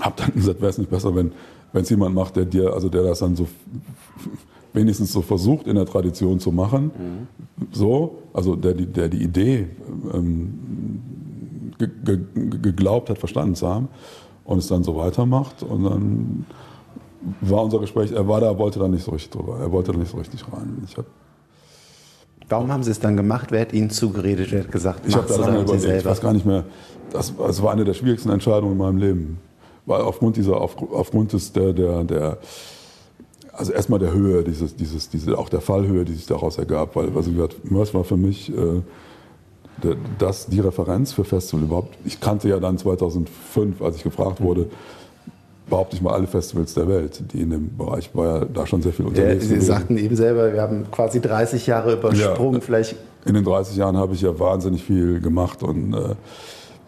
habe 0.00 0.14
dann 0.16 0.32
gesagt, 0.34 0.60
wäre 0.60 0.70
es 0.70 0.78
nicht 0.78 0.90
besser, 0.90 1.14
wenn 1.14 1.32
es 1.72 1.90
jemand 1.90 2.14
macht, 2.14 2.36
der 2.36 2.44
dir, 2.44 2.72
also 2.72 2.88
der 2.88 3.02
das 3.02 3.18
dann 3.18 3.36
so 3.36 3.48
wenigstens 4.72 5.12
so 5.12 5.22
versucht 5.22 5.66
in 5.66 5.76
der 5.76 5.86
Tradition 5.86 6.40
zu 6.40 6.52
machen. 6.52 6.84
Mhm. 6.84 7.66
So, 7.72 8.18
also 8.32 8.56
der, 8.56 8.74
der 8.74 9.08
die 9.08 9.22
Idee 9.22 9.68
ähm, 10.12 11.02
ge, 11.78 11.88
ge, 12.04 12.18
geglaubt 12.62 13.10
hat, 13.10 13.18
verstanden 13.18 13.54
zu 13.54 13.68
haben 13.68 13.88
und 14.44 14.58
es 14.58 14.68
dann 14.68 14.84
so 14.84 14.96
weitermacht. 14.96 15.62
Und 15.62 15.84
dann 15.84 16.46
war 17.40 17.62
unser 17.64 17.78
Gespräch, 17.78 18.12
er 18.12 18.26
war 18.26 18.40
da, 18.40 18.58
wollte 18.58 18.78
da 18.78 18.88
nicht 18.88 19.04
so 19.04 19.12
richtig 19.12 19.30
drüber, 19.30 19.58
er 19.60 19.70
wollte 19.70 19.92
da 19.92 19.98
nicht 19.98 20.10
so 20.10 20.16
richtig 20.16 20.44
rein. 20.52 20.82
Ich 20.88 20.96
hab, 20.96 21.06
Warum 22.48 22.70
haben 22.70 22.82
Sie 22.82 22.90
es 22.90 23.00
dann 23.00 23.16
gemacht? 23.16 23.50
Wer 23.50 23.62
hat 23.62 23.72
Ihnen 23.72 23.88
zugeredet? 23.88 24.52
Wer 24.52 24.64
hat 24.64 24.72
gesagt, 24.72 25.06
ich 25.06 25.16
habe 25.16 25.26
da 25.26 25.36
lange 25.36 25.60
überlegt, 25.60 26.00
ich 26.00 26.04
weiß 26.04 26.20
gar 26.20 26.32
nicht 26.32 26.44
mehr. 26.44 26.64
Das, 27.10 27.32
das, 27.36 27.62
war 27.62 27.72
eine 27.72 27.84
der 27.84 27.94
schwierigsten 27.94 28.30
Entscheidungen 28.30 28.72
in 28.72 28.78
meinem 28.78 28.98
Leben. 28.98 29.38
Weil 29.86 30.02
aufgrund 30.02 30.36
dieser, 30.36 30.60
auf, 30.60 30.76
aufgrund 30.92 31.32
des, 31.32 31.52
der, 31.52 31.72
der, 31.72 32.04
der 32.04 32.38
also 33.52 33.72
erstmal 33.72 33.98
der 33.98 34.12
Höhe, 34.12 34.42
dieses, 34.42 34.76
dieses, 34.76 35.08
diese, 35.10 35.38
auch 35.38 35.48
der 35.48 35.60
Fallhöhe, 35.60 36.04
die 36.04 36.14
sich 36.14 36.26
daraus 36.26 36.58
ergab, 36.58 36.96
weil, 36.96 37.10
also 37.14 37.30
gesagt, 37.30 37.70
Mörs 37.70 37.92
war 37.94 38.04
für 38.04 38.16
mich 38.16 38.50
äh, 38.50 38.82
das 40.18 40.46
die 40.46 40.60
Referenz 40.60 41.12
für 41.12 41.24
Festival 41.24 41.64
überhaupt. 41.64 41.96
Ich 42.04 42.20
kannte 42.20 42.48
ja 42.48 42.60
dann 42.60 42.78
2005, 42.78 43.82
als 43.82 43.96
ich 43.96 44.02
gefragt 44.02 44.40
wurde, 44.40 44.66
behaupte 45.68 45.96
ich 45.96 46.02
mal, 46.02 46.12
alle 46.12 46.26
Festivals 46.26 46.74
der 46.74 46.88
Welt, 46.88 47.22
die 47.32 47.40
in 47.40 47.50
dem 47.50 47.76
Bereich 47.76 48.14
war 48.14 48.40
ja 48.40 48.44
da 48.44 48.66
schon 48.66 48.82
sehr 48.82 48.92
viel 48.92 49.06
unterwegs. 49.06 49.48
Ja, 49.48 49.56
Sie 49.56 49.60
sagten 49.60 49.96
eben 49.96 50.16
selber, 50.16 50.52
wir 50.52 50.60
haben 50.60 50.90
quasi 50.90 51.20
30 51.20 51.66
Jahre 51.66 51.94
übersprungen. 51.94 52.60
Ja, 52.60 52.60
Vielleicht 52.60 52.96
in 53.24 53.34
den 53.34 53.44
30 53.44 53.76
Jahren 53.76 53.96
habe 53.96 54.14
ich 54.14 54.22
ja 54.22 54.38
wahnsinnig 54.38 54.82
viel 54.84 55.20
gemacht 55.20 55.62
und 55.62 55.94
äh, 55.94 56.14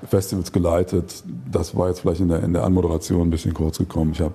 Festivals 0.08 0.52
geleitet. 0.52 1.22
Das 1.50 1.76
war 1.76 1.88
jetzt 1.88 2.00
vielleicht 2.00 2.20
in 2.20 2.28
der, 2.28 2.42
in 2.42 2.52
der 2.52 2.64
Anmoderation 2.64 3.28
ein 3.28 3.30
bisschen 3.30 3.54
kurz 3.54 3.78
gekommen. 3.78 4.12
Ich 4.12 4.20
habe 4.20 4.34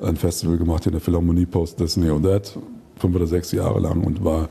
ein 0.00 0.16
Festival 0.16 0.56
gemacht 0.56 0.86
in 0.86 0.92
der 0.92 1.00
Philharmonie 1.00 1.46
Post 1.46 1.80
Disney 1.80 2.10
und 2.10 2.22
That, 2.24 2.56
fünf 2.96 3.16
oder 3.16 3.26
sechs 3.26 3.50
Jahre 3.52 3.80
lang 3.80 4.04
und 4.04 4.22
war 4.24 4.48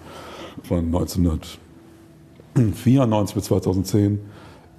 von 0.64 0.86
1994 0.86 3.36
bis 3.36 3.46
2010 3.46 4.20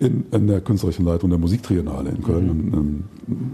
in, 0.00 0.26
in, 0.30 0.46
der 0.46 0.60
künstlerischen 0.60 1.04
Leitung 1.04 1.30
der 1.30 1.38
Musiktriennale 1.38 2.10
in 2.10 2.22
Köln, 2.22 2.46
mhm. 2.46 2.74
ein 2.74 3.08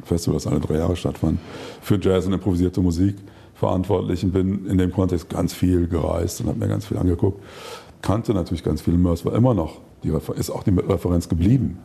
Festival, 0.05 0.35
das 0.35 0.46
alle 0.46 0.61
drei 0.61 0.77
Jahre 0.77 0.96
stattfand, 0.96 1.38
für 1.81 1.98
Jazz 2.00 2.27
und 2.27 2.35
improvisierte 2.35 2.81
Musik 2.81 3.16
verantwortlich 3.55 4.24
und 4.24 4.33
bin 4.33 4.66
in 4.66 4.79
dem 4.79 4.92
Kontext 4.92 5.31
ganz 5.31 5.55
viel 5.55 5.87
gereist 5.87 6.40
und 6.40 6.48
habe 6.48 6.59
mir 6.59 6.68
ganz 6.68 6.87
viel 6.87 6.98
angeguckt. 6.98 7.42
Kannte 8.03 8.35
natürlich 8.35 8.62
ganz 8.62 8.83
viel. 8.83 8.94
Mörs 8.94 9.24
war 9.24 9.35
immer 9.35 9.55
noch, 9.55 9.81
die, 10.03 10.12
ist 10.37 10.50
auch 10.50 10.64
die 10.64 10.70
Referenz 10.70 11.29
geblieben. 11.29 11.79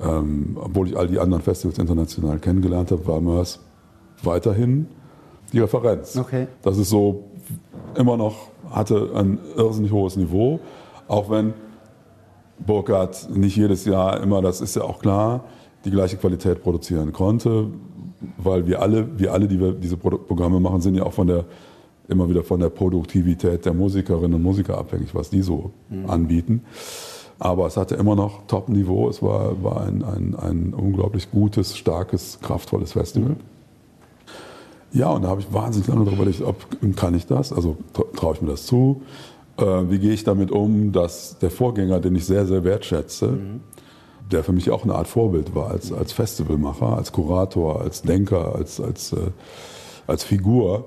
Ähm, 0.00 0.56
obwohl 0.60 0.88
ich 0.88 0.96
all 0.96 1.08
die 1.08 1.18
anderen 1.18 1.42
Festivals 1.42 1.78
international 1.78 2.38
kennengelernt 2.38 2.90
habe, 2.90 3.06
war 3.06 3.20
Mörs 3.20 3.60
weiterhin 4.22 4.86
die 5.52 5.60
Referenz. 5.60 6.16
Okay. 6.16 6.46
Das 6.62 6.78
ist 6.78 6.90
so 6.90 7.24
immer 7.94 8.16
noch, 8.16 8.48
hatte 8.70 9.10
ein 9.14 9.38
irrsinnig 9.56 9.92
hohes 9.92 10.16
Niveau, 10.16 10.60
auch 11.06 11.30
wenn 11.30 11.54
Burkhardt 12.58 13.28
nicht 13.30 13.56
jedes 13.56 13.84
Jahr 13.84 14.20
immer, 14.20 14.42
das 14.42 14.60
ist 14.60 14.76
ja 14.76 14.82
auch 14.82 14.98
klar, 14.98 15.44
die 15.84 15.90
gleiche 15.90 16.16
Qualität 16.16 16.62
produzieren 16.62 17.12
konnte, 17.12 17.68
weil 18.36 18.66
wir 18.66 18.82
alle, 18.82 19.18
wir 19.18 19.32
alle, 19.32 19.46
die 19.46 19.60
wir 19.60 19.72
diese 19.72 19.96
Programme 19.96 20.60
machen, 20.60 20.80
sind 20.80 20.96
ja 20.96 21.04
auch 21.04 21.12
von 21.12 21.28
der 21.28 21.44
immer 22.08 22.28
wieder 22.28 22.42
von 22.42 22.58
der 22.58 22.70
Produktivität 22.70 23.66
der 23.66 23.74
Musikerinnen 23.74 24.34
und 24.34 24.42
Musiker 24.42 24.78
abhängig, 24.78 25.14
was 25.14 25.30
die 25.30 25.42
so 25.42 25.72
mhm. 25.90 26.08
anbieten. 26.08 26.64
Aber 27.38 27.66
es 27.66 27.76
hatte 27.76 27.94
immer 27.94 28.16
noch 28.16 28.46
Top-Niveau. 28.46 29.08
Es 29.08 29.22
war, 29.22 29.62
war 29.62 29.82
ein, 29.82 30.02
ein, 30.02 30.34
ein 30.34 30.74
unglaublich 30.74 31.30
gutes, 31.30 31.76
starkes, 31.76 32.40
kraftvolles 32.40 32.92
Festival. 32.92 33.36
Ja, 34.92 35.10
und 35.10 35.22
da 35.22 35.28
habe 35.28 35.40
ich 35.40 35.52
wahnsinnig 35.52 35.88
lange 35.88 36.04
darüber 36.04 36.22
überlegt, 36.22 36.42
ob 36.42 36.56
kann 36.96 37.14
ich 37.14 37.26
das? 37.26 37.52
Also 37.52 37.76
traue 38.16 38.34
ich 38.34 38.42
mir 38.42 38.48
das 38.48 38.66
zu? 38.66 39.02
Äh, 39.58 39.90
wie 39.90 39.98
gehe 39.98 40.12
ich 40.12 40.24
damit 40.24 40.50
um, 40.50 40.92
dass 40.92 41.38
der 41.38 41.50
Vorgänger, 41.50 42.00
den 42.00 42.14
ich 42.14 42.24
sehr, 42.24 42.46
sehr 42.46 42.64
wertschätze, 42.64 43.28
mhm. 43.28 43.60
der 44.30 44.44
für 44.44 44.52
mich 44.52 44.70
auch 44.70 44.84
eine 44.84 44.94
Art 44.94 45.08
Vorbild 45.08 45.54
war 45.54 45.70
als, 45.70 45.92
als 45.92 46.12
Festivalmacher, 46.12 46.96
als 46.96 47.12
Kurator, 47.12 47.82
als 47.82 48.02
Denker, 48.02 48.54
als, 48.54 48.80
als, 48.80 49.12
äh, 49.12 49.30
als 50.06 50.24
Figur, 50.24 50.86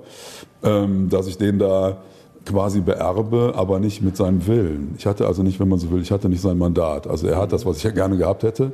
ähm, 0.64 1.10
dass 1.10 1.28
ich 1.28 1.38
den 1.38 1.60
da 1.60 1.98
quasi 2.46 2.82
beerbe, 2.82 3.54
aber 3.56 3.80
nicht 3.80 4.02
mit 4.02 4.18
seinem 4.18 4.48
Willen. 4.48 4.96
Ich 4.98 5.06
hatte 5.06 5.28
also 5.28 5.44
nicht, 5.44 5.60
wenn 5.60 5.70
man 5.70 5.78
so 5.78 5.92
will, 5.92 6.02
ich 6.02 6.12
hatte 6.12 6.28
nicht 6.28 6.42
sein 6.42 6.58
Mandat. 6.58 7.06
Also 7.08 7.28
er 7.28 7.38
hat 7.38 7.52
das, 7.52 7.66
was 7.66 7.78
ich 7.78 7.84
ja 7.84 7.92
gerne 7.92 8.18
gehabt 8.18 8.42
hätte, 8.42 8.72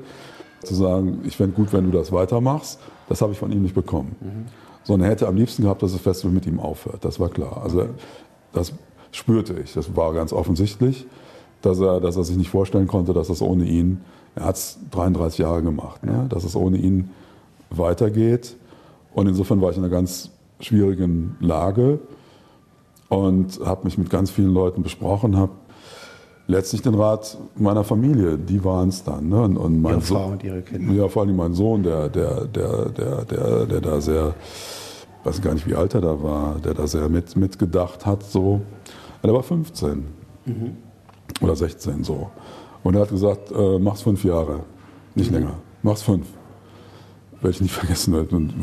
zu 0.63 0.73
sagen, 0.73 1.19
ich 1.25 1.35
fände 1.35 1.55
gut, 1.55 1.73
wenn 1.73 1.83
du 1.83 1.97
das 1.97 2.11
weitermachst. 2.11 2.79
Das 3.09 3.21
habe 3.21 3.33
ich 3.33 3.39
von 3.39 3.51
ihm 3.51 3.61
nicht 3.61 3.75
bekommen. 3.75 4.15
Mhm. 4.21 4.45
Sondern 4.87 5.09
er 5.09 5.11
hätte 5.11 5.27
am 5.27 5.35
liebsten 5.35 5.63
gehabt, 5.63 5.83
dass 5.83 5.91
das 5.91 6.01
Festival 6.01 6.31
mit 6.31 6.45
ihm 6.45 6.59
aufhört. 6.59 7.03
Das 7.03 7.19
war 7.19 7.27
klar. 7.29 7.61
Also 7.61 7.89
das 8.53 8.71
spürte 9.11 9.59
ich. 9.61 9.73
Das 9.73 9.95
war 9.97 10.13
ganz 10.13 10.31
offensichtlich, 10.31 11.05
dass 11.61 11.79
er, 11.79 11.99
dass 11.99 12.15
er 12.15 12.23
sich 12.23 12.37
nicht 12.37 12.49
vorstellen 12.49 12.87
konnte, 12.87 13.13
dass 13.13 13.27
das 13.27 13.41
ohne 13.41 13.65
ihn, 13.65 14.01
er 14.35 14.45
hat 14.45 14.55
es 14.55 14.79
33 14.91 15.39
Jahre 15.39 15.61
gemacht, 15.61 16.05
ne, 16.05 16.25
dass 16.29 16.45
es 16.45 16.55
ohne 16.55 16.77
ihn 16.77 17.09
weitergeht. 17.69 18.55
Und 19.13 19.27
insofern 19.27 19.61
war 19.61 19.71
ich 19.71 19.77
in 19.77 19.83
einer 19.83 19.91
ganz 19.91 20.31
schwierigen 20.61 21.35
Lage 21.41 21.99
und 23.09 23.59
habe 23.65 23.83
mich 23.83 23.97
mit 23.97 24.09
ganz 24.09 24.31
vielen 24.31 24.53
Leuten 24.53 24.83
besprochen, 24.83 25.37
habe 25.37 25.51
letztlich 26.47 26.81
den 26.81 26.95
Rat 26.95 27.37
meiner 27.55 27.83
Familie, 27.83 28.37
die 28.37 28.63
waren 28.63 28.89
es 28.89 29.03
dann. 29.03 29.29
Ne? 29.29 29.41
Und, 29.41 29.57
und 29.57 29.83
ihre 29.83 30.01
Frau 30.01 30.27
und 30.27 30.43
ihre 30.43 30.61
Kinder. 30.61 30.93
Ja, 30.93 31.07
vor 31.07 31.23
allem 31.23 31.35
mein 31.35 31.53
Sohn, 31.53 31.83
der, 31.83 32.09
der, 32.09 32.45
der, 32.45 32.89
der, 32.89 33.25
der, 33.25 33.65
der 33.65 33.81
da 33.81 34.01
sehr, 34.01 34.33
weiß 35.23 35.41
gar 35.41 35.53
nicht, 35.53 35.67
wie 35.67 35.75
alt 35.75 35.93
er 35.93 36.01
da 36.01 36.23
war, 36.23 36.55
der 36.63 36.73
da 36.73 36.87
sehr 36.87 37.09
mit, 37.09 37.35
mitgedacht 37.35 38.05
hat. 38.05 38.23
So. 38.23 38.61
Er 39.21 39.33
war 39.33 39.43
15 39.43 40.05
mhm. 40.45 40.77
oder 41.41 41.55
16 41.55 42.03
so. 42.03 42.29
Und 42.83 42.95
er 42.95 43.01
hat 43.01 43.09
gesagt, 43.09 43.51
äh, 43.51 43.79
mach's 43.79 44.01
fünf 44.01 44.23
Jahre, 44.23 44.61
nicht 45.15 45.31
mhm. 45.31 45.37
länger, 45.37 45.53
mach's 45.83 46.03
fünf. 46.03 46.27
Werde 47.41 47.49
ich 47.49 47.61
nicht 47.61 47.73
vergessen, 47.73 48.13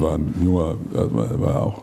war 0.01 0.14
ein 0.14 0.35
junger, 0.42 0.75
war, 0.90 1.40
war 1.40 1.62
auch 1.62 1.83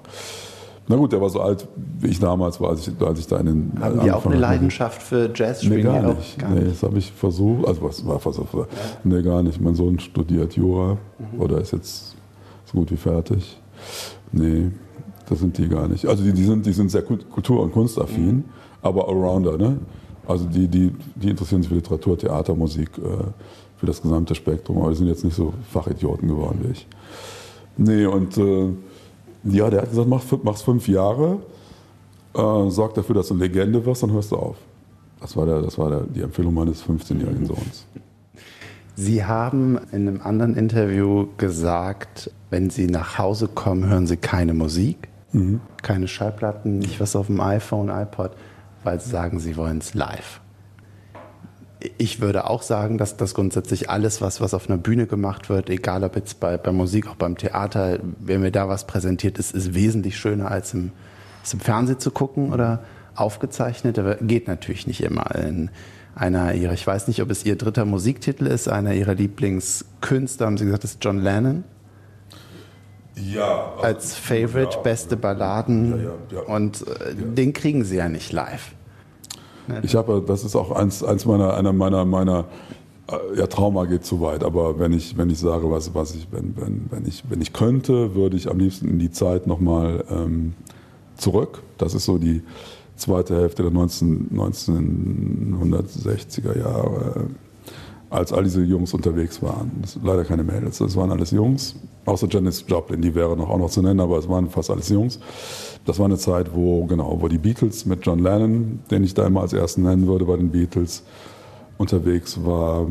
na 0.88 0.96
gut, 0.96 1.12
der 1.12 1.22
war 1.22 1.30
so 1.30 1.40
alt, 1.40 1.68
wie 2.00 2.08
ich 2.08 2.20
damals 2.20 2.60
war, 2.60 2.72
als 2.72 2.88
ich, 2.88 3.02
als 3.02 3.20
ich 3.20 3.28
da 3.28 3.38
in 3.38 3.46
den. 3.46 3.72
Haben 3.80 4.02
die 4.02 4.12
auch 4.12 4.26
eine 4.26 4.36
Leidenschaft 4.36 5.02
für 5.02 5.32
Jazz? 5.34 5.64
Nee, 5.64 5.82
gar 5.82 6.02
nicht. 6.02 6.40
Gar 6.40 6.50
nee, 6.50 6.66
das 6.66 6.84
habe 6.84 6.98
ich 6.98 7.12
versucht. 7.12 7.68
Also, 7.68 7.84
was 7.84 8.06
war 8.06 8.20
versucht? 8.20 8.54
Ja. 8.54 8.66
Nee, 9.04 9.22
gar 9.22 9.44
nicht. 9.44 9.62
Mein 9.62 9.76
Sohn 9.76 10.00
studiert 10.00 10.56
Jura 10.56 10.98
mhm. 11.18 11.40
oder 11.40 11.62
ist 11.62 11.72
jetzt 11.72 12.16
so 12.66 12.78
gut 12.80 12.92
wie 12.92 12.98
fertig. 12.98 13.60
Nee, 14.32 14.72
das 15.30 15.40
sind 15.40 15.58
die 15.58 15.68
gar 15.68 15.88
nicht. 15.88 16.06
Also, 16.06 16.24
die, 16.24 16.34
die, 16.34 16.44
sind, 16.44 16.66
die 16.66 16.74
sind 16.74 16.90
sehr 16.90 17.04
kultur- 17.04 17.62
und 17.62 17.72
kunstaffin, 17.72 18.36
mhm. 18.36 18.44
aber 18.82 19.08
Allrounder, 19.08 19.58
ne? 19.58 19.78
Also, 20.28 20.46
die, 20.46 20.68
die, 20.68 20.92
die 21.16 21.30
interessieren 21.30 21.62
sich 21.62 21.70
für 21.70 21.76
Literatur, 21.76 22.18
Theater, 22.18 22.56
Musik, 22.56 22.90
äh, 22.98 23.02
für 23.78 23.86
das 23.86 24.02
gesamte 24.02 24.36
Spektrum, 24.36 24.80
aber 24.80 24.90
die 24.90 24.98
sind 24.98 25.08
jetzt 25.08 25.24
nicht 25.24 25.36
so 25.36 25.54
Fachidioten 25.72 26.28
geworden 26.28 26.60
wie 26.64 26.72
ich. 26.72 26.88
Nee, 27.78 28.06
und. 28.08 28.38
Äh, 28.38 28.72
ja, 29.44 29.70
der 29.70 29.82
hat 29.82 29.90
gesagt, 29.90 30.08
mach, 30.08 30.24
mach's 30.44 30.62
fünf 30.62 30.88
Jahre, 30.88 31.40
äh, 32.34 32.70
sorg 32.70 32.94
dafür, 32.94 33.16
dass 33.16 33.28
du 33.28 33.36
Legende 33.36 33.86
wirst, 33.86 34.04
dann 34.04 34.12
hörst 34.12 34.32
du 34.32 34.38
auf. 34.38 34.58
Das 35.20 35.36
war, 35.36 35.46
der, 35.46 35.62
das 35.62 35.78
war 35.78 35.90
der, 35.90 36.02
die 36.02 36.22
Empfehlung 36.22 36.54
meines 36.54 36.84
15-jährigen 36.84 37.46
Sohns. 37.46 37.86
Sie 38.96 39.24
haben 39.24 39.80
in 39.92 40.08
einem 40.08 40.22
anderen 40.22 40.56
Interview 40.56 41.28
gesagt, 41.38 42.32
wenn 42.50 42.70
Sie 42.70 42.88
nach 42.88 43.18
Hause 43.18 43.48
kommen, 43.48 43.88
hören 43.88 44.08
Sie 44.08 44.18
keine 44.18 44.54
Musik, 44.54 45.08
mhm. 45.32 45.62
keine 45.82 46.08
Schallplatten, 46.08 46.80
nicht 46.80 47.00
was 47.00 47.16
auf 47.16 47.28
dem 47.28 47.40
iPhone, 47.40 47.90
iPod, 47.90 48.32
weil 48.84 49.00
Sie 49.00 49.10
sagen, 49.10 49.40
Sie 49.40 49.56
wollen 49.58 49.78
es 49.78 49.94
live 49.94 50.42
ich 51.98 52.22
würde 52.22 52.50
auch 52.50 52.62
sagen, 52.62 52.98
dass 52.98 53.18
das 53.18 53.34
grundsätzlich 53.34 53.90
alles, 53.90 54.22
was, 54.22 54.42
was 54.42 54.54
auf 54.54 54.70
einer 54.70 54.78
Bühne 54.78 55.08
gemacht 55.08 55.50
wird, 55.50 55.70
egal 55.70 56.04
ob 56.04 56.16
jetzt 56.16 56.40
bei, 56.40 56.58
bei 56.58 56.72
Musik, 56.72 57.08
auch 57.08 57.16
beim 57.16 57.38
Theater, 57.38 58.00
wenn 58.20 58.42
mir 58.42 58.52
da 58.52 58.70
was 58.70 58.86
präsentiert 58.86 59.38
ist, 59.38 59.54
ist 59.54 59.74
wesentlich 59.74 60.18
schöner 60.18 60.52
als 60.52 60.74
im, 60.74 60.92
als 61.42 61.54
im 61.54 61.60
Fernsehen 61.60 62.00
zu 62.00 62.12
gucken 62.12 62.54
oder 62.54 62.84
aufgezeichnet. 63.16 63.98
Aber 64.00 64.16
geht 64.16 64.48
natürlich 64.48 64.88
nicht 64.88 65.02
immer. 65.02 65.34
In 65.36 65.70
einer 66.16 66.54
ihrer, 66.54 66.74
ich 66.74 66.86
weiß 66.86 67.08
nicht, 67.08 67.22
ob 67.22 67.32
es 67.32 67.46
ihr 67.46 67.56
dritter 67.56 67.86
Musiktitel 67.86 68.46
ist, 68.46 68.68
einer 68.68 68.94
ihrer 68.94 69.16
Lieblingskünstler, 69.16 70.46
haben 70.46 70.58
sie 70.58 70.66
gesagt, 70.66 70.84
das 70.84 70.92
ist 70.92 71.04
John 71.04 71.20
Lennon. 71.20 71.64
Ja. 73.16 73.74
Also, 73.74 73.84
als 73.84 74.16
Favorite, 74.16 74.76
ja, 74.76 74.82
beste 74.82 75.18
Balladen. 75.18 76.04
Ja, 76.04 76.38
ja, 76.38 76.42
und 76.42 76.86
äh, 76.88 77.16
den 77.16 77.54
kriegen 77.54 77.84
sie 77.84 77.98
ja 77.98 78.10
nicht 78.10 78.32
live. 78.32 78.72
Ich 79.84 79.96
habe, 79.96 80.24
das 80.26 80.44
ist 80.44 80.56
auch 80.56 80.72
eins, 80.72 81.04
eins 81.04 81.26
meiner, 81.26 81.56
einer 81.56 81.74
meiner, 81.74 82.06
meiner, 82.06 82.46
äh, 83.08 83.40
ja, 83.40 83.48
Trauma 83.48 83.86
geht 83.86 84.06
zu 84.06 84.22
weit, 84.22 84.44
aber 84.44 84.78
wenn 84.80 84.94
ich, 84.94 85.18
wenn 85.18 85.30
ich 85.30 85.40
sage, 85.40 85.70
was, 85.70 85.94
was 85.94 86.16
ich, 86.16 86.28
wenn, 86.32 86.56
wenn, 86.58 86.88
wenn 86.90 87.06
ich, 87.06 87.24
wenn 87.30 87.42
ich 87.42 87.54
könnte, 87.54 88.16
würde 88.16 88.38
ich 88.38 88.50
am 88.50 88.60
liebsten 88.60 88.88
in 88.88 89.00
die 89.00 89.12
Zeit 89.12 89.48
nochmal 89.48 90.06
ähm, 90.10 90.54
zurück. 91.18 91.62
Das 91.78 91.94
ist 91.94 92.06
so 92.06 92.18
die 92.18 92.42
zweite 92.96 93.36
Hälfte 93.36 93.64
der 93.64 93.72
19, 93.72 94.30
1960er 94.34 96.58
Jahre, 96.58 97.28
als 98.12 98.34
all 98.34 98.44
diese 98.44 98.62
Jungs 98.62 98.94
unterwegs 98.94 99.42
waren. 99.42 99.72
Das 99.82 99.98
leider 100.04 100.26
keine 100.26 100.44
Mädels, 100.44 100.78
das 100.78 100.96
waren 100.96 101.12
alles 101.12 101.32
Jungs, 101.32 101.76
außer 102.06 102.28
Janis 102.30 102.66
Joplin, 102.68 103.02
die 103.02 103.16
wäre 103.16 103.36
noch 103.38 103.50
auch 103.50 103.58
noch 103.58 103.70
zu 103.70 103.82
nennen, 103.82 104.02
aber 104.02 104.18
es 104.18 104.28
waren 104.28 104.50
fast 104.50 104.70
alles 104.70 104.90
Jungs. 104.90 105.20
Das 105.86 105.98
war 105.98 106.06
eine 106.06 106.18
Zeit, 106.18 106.54
wo, 106.54 106.86
genau, 106.86 107.18
wo 107.22 107.28
die 107.28 107.38
Beatles 107.38 107.86
mit 107.86 108.06
John 108.06 108.20
Lennon, 108.20 108.80
den 108.92 109.04
ich 109.04 109.14
da 109.14 109.26
immer 109.26 109.42
als 109.42 109.54
ersten 109.54 109.84
nennen 109.84 110.06
würde 110.08 110.26
bei 110.26 110.36
den 110.36 110.52
Beatles, 110.52 111.04
unterwegs 111.78 112.46
war. 112.46 112.88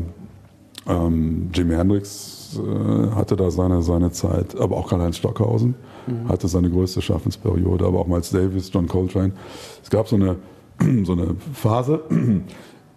Ähm, 0.87 1.51
Jimi 1.53 1.75
Hendrix 1.75 2.59
äh, 2.59 3.15
hatte 3.15 3.35
da 3.35 3.51
seine, 3.51 3.83
seine 3.83 4.11
Zeit, 4.11 4.59
aber 4.59 4.75
auch 4.75 4.89
Karl-Heinz 4.89 5.17
Stockhausen 5.17 5.75
mhm. 6.07 6.27
hatte 6.27 6.47
seine 6.47 6.69
größte 6.69 7.01
Schaffensperiode, 7.01 7.85
aber 7.85 7.99
auch 7.99 8.07
Miles 8.07 8.31
Davis, 8.31 8.71
John 8.73 8.87
Coltrane. 8.87 9.33
Es 9.83 9.89
gab 9.89 10.07
so 10.07 10.15
eine, 10.15 10.37
so 11.05 11.13
eine 11.13 11.35
Phase, 11.53 12.01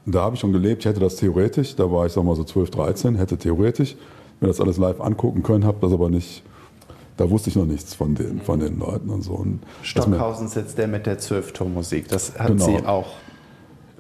da 0.07 0.23
habe 0.23 0.35
ich 0.35 0.41
schon 0.41 0.53
gelebt, 0.53 0.83
ich 0.83 0.87
hätte 0.87 1.01
das 1.01 1.17
theoretisch, 1.17 1.77
da 1.77 1.91
war 1.91 2.07
ich 2.07 2.13
sag 2.13 2.25
mal 2.25 2.37
so 2.37 2.45
12, 2.45 2.71
13, 2.71 3.15
hätte 3.17 3.37
theoretisch 3.37 3.97
mir 4.41 4.49
das 4.49 4.61
alles 4.61 4.77
live 4.77 5.01
angucken 5.01 5.43
können, 5.43 5.65
habe 5.65 5.79
das 5.81 5.93
aber 5.93 6.11
nicht 6.11 6.43
da 7.17 7.31
wusste 7.31 7.51
ich 7.51 7.57
noch 7.57 7.67
nichts 7.67 7.95
von 7.95 8.15
den, 8.15 8.41
von 8.41 8.59
den 8.59 8.79
Leuten 8.79 9.09
und 9.09 9.23
so. 9.23 9.35
Und 9.35 9.61
Stockhausen 9.83 10.47
ist 10.47 10.57
jetzt 10.57 10.79
der 10.79 10.89
mit 10.89 11.07
der 11.07 11.19
Zwölftonmusik. 11.19 12.09
Das 12.09 12.39
hat 12.39 12.49
genau. 12.49 12.65
Sie 12.65 12.87
auch. 12.87 13.07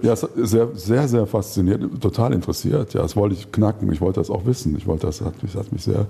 Ja, 0.02 0.16
sehr, 0.16 0.68
sehr, 0.74 1.06
sehr 1.06 1.26
fasziniert, 1.26 2.00
total 2.00 2.32
interessiert. 2.32 2.94
Ja, 2.94 3.02
das 3.02 3.14
wollte 3.14 3.36
ich 3.36 3.52
knacken. 3.52 3.92
Ich 3.92 4.00
wollte 4.00 4.18
das 4.18 4.30
auch 4.30 4.44
wissen. 4.44 4.76
Ich 4.76 4.86
wollte 4.86 5.06
das, 5.06 5.20
hat 5.20 5.40
mich, 5.42 5.54
hat 5.54 5.70
mich 5.70 5.84
sehr. 5.84 6.06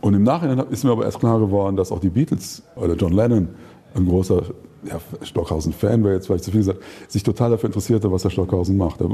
Und 0.00 0.14
im 0.14 0.22
Nachhinein 0.22 0.64
ist 0.70 0.84
mir 0.84 0.92
aber 0.92 1.04
erst 1.04 1.18
klar 1.18 1.40
geworden, 1.40 1.76
dass 1.76 1.90
auch 1.90 1.98
die 1.98 2.10
Beatles 2.10 2.62
oder 2.76 2.94
John 2.94 3.12
Lennon, 3.12 3.48
ein 3.94 4.06
großer 4.06 4.42
ja, 4.84 5.00
Stockhausen-Fan 5.22 6.04
wäre 6.04 6.14
jetzt 6.14 6.26
vielleicht 6.26 6.44
zu 6.44 6.50
viel 6.50 6.60
gesagt, 6.60 6.80
sich 7.08 7.22
total 7.22 7.50
dafür 7.50 7.68
interessierte, 7.68 8.10
was 8.10 8.22
der 8.22 8.30
Stockhausen 8.30 8.76
macht. 8.76 9.00
Der, 9.00 9.08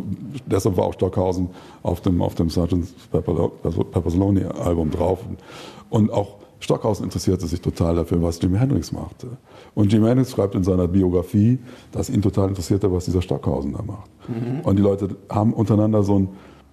deshalb 0.46 0.76
war 0.76 0.84
auch 0.84 0.94
Stockhausen 0.94 1.50
auf 1.82 2.00
dem, 2.00 2.22
auf 2.22 2.34
dem 2.34 2.50
Sgt. 2.50 2.76
Pepper's 3.12 4.14
Lonely 4.14 4.44
Album 4.44 4.90
drauf. 4.90 5.20
Und 5.90 6.12
auch 6.12 6.36
Stockhausen 6.60 7.04
interessierte 7.04 7.46
sich 7.46 7.60
total 7.60 7.96
dafür, 7.96 8.22
was 8.22 8.40
Jimi 8.40 8.58
Hendrix 8.58 8.92
machte. 8.92 9.28
Und 9.74 9.92
Jimi 9.92 10.08
Hendrix 10.08 10.32
schreibt 10.32 10.54
in 10.54 10.64
seiner 10.64 10.88
Biografie, 10.88 11.58
dass 11.92 12.10
ihn 12.10 12.20
total 12.20 12.48
interessierte, 12.48 12.92
was 12.92 13.06
dieser 13.06 13.22
Stockhausen 13.22 13.72
da 13.72 13.82
macht. 13.82 14.10
Mhm. 14.28 14.60
Und 14.60 14.76
die 14.76 14.82
Leute 14.82 15.16
haben 15.28 15.54
untereinander 15.54 16.02
so 16.02 16.18
ein, 16.18 16.28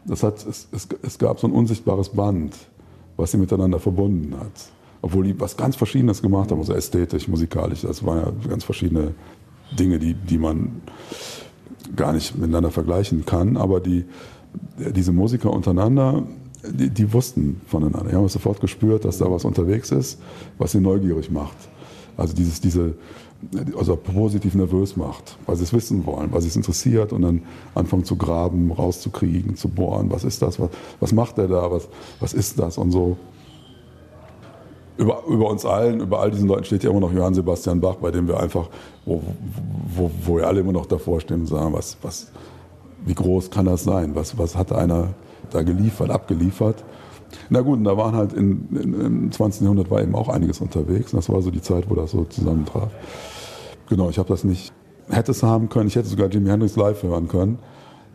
das 0.06 0.24
hat, 0.24 0.46
es, 0.46 0.68
es, 0.72 0.88
es 1.02 1.18
gab 1.18 1.40
so 1.40 1.48
ein 1.48 1.54
unsichtbares 1.54 2.10
Band, 2.10 2.56
was 3.16 3.32
sie 3.32 3.38
miteinander 3.38 3.80
verbunden 3.80 4.36
hat. 4.38 4.72
Obwohl 5.02 5.26
die 5.26 5.40
was 5.40 5.58
ganz 5.58 5.76
Verschiedenes 5.76 6.22
gemacht 6.22 6.52
haben, 6.52 6.60
also 6.60 6.74
ästhetisch, 6.74 7.28
musikalisch. 7.28 7.82
Das 7.82 8.06
waren 8.06 8.20
ja 8.20 8.50
ganz 8.50 8.64
verschiedene 8.64 9.14
Dinge, 9.78 10.00
die, 10.00 10.14
die 10.14 10.38
man 10.38 10.82
gar 11.96 12.14
nicht 12.14 12.36
miteinander 12.38 12.72
vergleichen 12.72 13.26
kann. 13.26 13.58
Aber 13.58 13.80
die, 13.80 14.06
diese 14.78 15.12
Musiker 15.12 15.52
untereinander, 15.52 16.24
die, 16.64 16.90
die 16.90 17.14
wussten 17.14 17.62
voneinander. 17.68 18.10
Die 18.10 18.16
haben 18.16 18.28
sofort 18.28 18.60
gespürt, 18.60 19.06
dass 19.06 19.18
da 19.18 19.32
was 19.32 19.46
unterwegs 19.46 19.92
ist, 19.92 20.20
was 20.58 20.72
sie 20.72 20.80
neugierig 20.80 21.32
macht. 21.32 21.58
Also 22.18 22.34
dieses, 22.34 22.60
diese, 22.60 22.96
also 23.78 23.96
positiv 23.96 24.56
nervös 24.56 24.98
macht, 24.98 25.38
weil 25.46 25.56
sie 25.56 25.64
es 25.64 25.74
wissen 25.74 26.06
wollen, 26.06 26.32
weil 26.32 26.42
sie 26.42 26.48
es 26.48 26.56
interessiert 26.56 27.14
und 27.14 27.22
dann 27.22 27.44
anfangen 27.76 28.04
zu 28.04 28.16
graben, 28.16 28.72
rauszukriegen, 28.72 29.56
zu 29.56 29.70
bohren, 29.70 30.10
was 30.10 30.24
ist 30.24 30.42
das, 30.42 30.60
was, 30.60 30.70
was 31.00 31.14
macht 31.14 31.38
er 31.38 31.48
da, 31.48 31.70
was, 31.72 31.88
was 32.20 32.34
ist 32.34 32.58
das 32.60 32.78
und 32.78 32.92
so. 32.92 33.18
Über, 34.98 35.24
über 35.28 35.50
uns 35.50 35.66
allen, 35.66 36.00
über 36.00 36.20
all 36.20 36.32
diesen 36.32 36.48
Leuten 36.48 36.64
steht 36.64 36.84
ja 36.84 36.90
immer 36.90 37.00
noch 37.00 37.14
Johann 37.14 37.36
Sebastian 37.36 37.80
Bach, 37.80 37.96
bei 37.96 38.10
dem 38.10 38.28
wir 38.28 38.40
einfach, 38.40 38.68
wo, 39.06 39.22
wo, 39.96 40.12
wo 40.26 40.38
wir 40.38 40.48
alle 40.48 40.62
immer 40.62 40.72
noch 40.72 40.88
davor 40.88 41.20
stehen 41.20 41.42
und 41.42 41.46
sagen, 41.48 41.72
was, 41.74 41.98
was, 42.02 42.32
wie 43.06 43.14
groß 43.14 43.52
kann 43.52 43.66
das 43.66 43.84
sein, 43.84 44.16
was, 44.16 44.38
was 44.38 44.58
hat 44.58 44.72
einer 44.72 45.10
da 45.52 45.62
geliefert, 45.62 46.10
abgeliefert. 46.10 46.84
Na 47.50 47.62
gut, 47.62 47.78
und 47.78 47.84
da 47.84 47.98
waren 47.98 48.16
halt 48.16 48.34
in, 48.34 48.68
in, 48.72 48.94
im 48.94 49.32
20. 49.32 49.62
Jahrhundert 49.62 49.92
war 49.92 50.02
eben 50.02 50.16
auch 50.16 50.30
einiges 50.30 50.62
unterwegs. 50.62 51.14
Und 51.14 51.18
das 51.18 51.30
war 51.30 51.42
so 51.42 51.52
die 51.52 51.62
Zeit, 51.62 51.90
wo 51.90 51.96
das 51.96 52.12
so 52.12 52.24
zusammentraf. 52.26 52.92
Genau, 53.90 54.10
ich 54.10 54.18
habe 54.18 54.30
das 54.30 54.44
nicht, 54.44 54.74
hätte 55.10 55.32
es 55.32 55.44
haben 55.44 55.70
können. 55.70 55.88
Ich 55.88 55.96
hätte 55.96 56.08
sogar 56.08 56.28
Jimi 56.30 56.50
Hendrix 56.50 56.76
live 56.76 57.04
hören 57.04 57.28
können. 57.28 57.60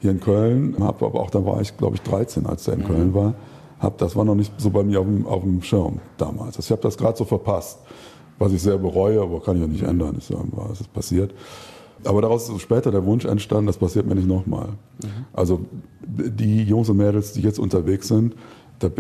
Hier 0.00 0.10
in 0.10 0.20
Köln, 0.20 0.76
hab, 0.80 1.02
aber 1.02 1.20
auch 1.20 1.30
da 1.30 1.44
war 1.44 1.60
ich, 1.60 1.76
glaube 1.76 1.96
ich, 1.96 2.02
13, 2.02 2.46
als 2.46 2.64
der 2.64 2.74
in 2.74 2.80
mhm. 2.80 2.86
Köln 2.86 3.14
war. 3.14 3.34
Hab, 3.82 3.98
das 3.98 4.14
war 4.14 4.24
noch 4.24 4.36
nicht 4.36 4.52
so 4.58 4.70
bei 4.70 4.84
mir 4.84 5.00
auf 5.00 5.06
dem, 5.06 5.26
auf 5.26 5.42
dem 5.42 5.60
Schirm 5.62 5.98
damals. 6.16 6.56
Also 6.56 6.60
ich 6.60 6.70
habe 6.70 6.82
das 6.82 6.96
gerade 6.96 7.18
so 7.18 7.24
verpasst, 7.24 7.80
was 8.38 8.52
ich 8.52 8.62
sehr 8.62 8.78
bereue, 8.78 9.20
aber 9.20 9.40
kann 9.40 9.56
ich 9.56 9.62
ja 9.62 9.68
nicht 9.68 9.82
ändern. 9.82 10.14
Ich 10.18 10.26
sage, 10.26 10.46
was 10.52 10.80
ist 10.80 10.92
passiert. 10.92 11.34
Aber 12.04 12.22
daraus 12.22 12.48
ist 12.48 12.60
später 12.60 12.90
der 12.90 13.04
Wunsch 13.04 13.24
entstanden, 13.24 13.66
das 13.66 13.76
passiert 13.76 14.06
mir 14.06 14.14
nicht 14.14 14.28
nochmal. 14.28 14.68
Mhm. 15.02 15.08
Also 15.32 15.60
die 16.06 16.62
Jungs 16.62 16.88
und 16.88 16.96
Mädels, 16.96 17.32
die 17.32 17.40
jetzt 17.40 17.58
unterwegs 17.58 18.08
sind, 18.08 18.36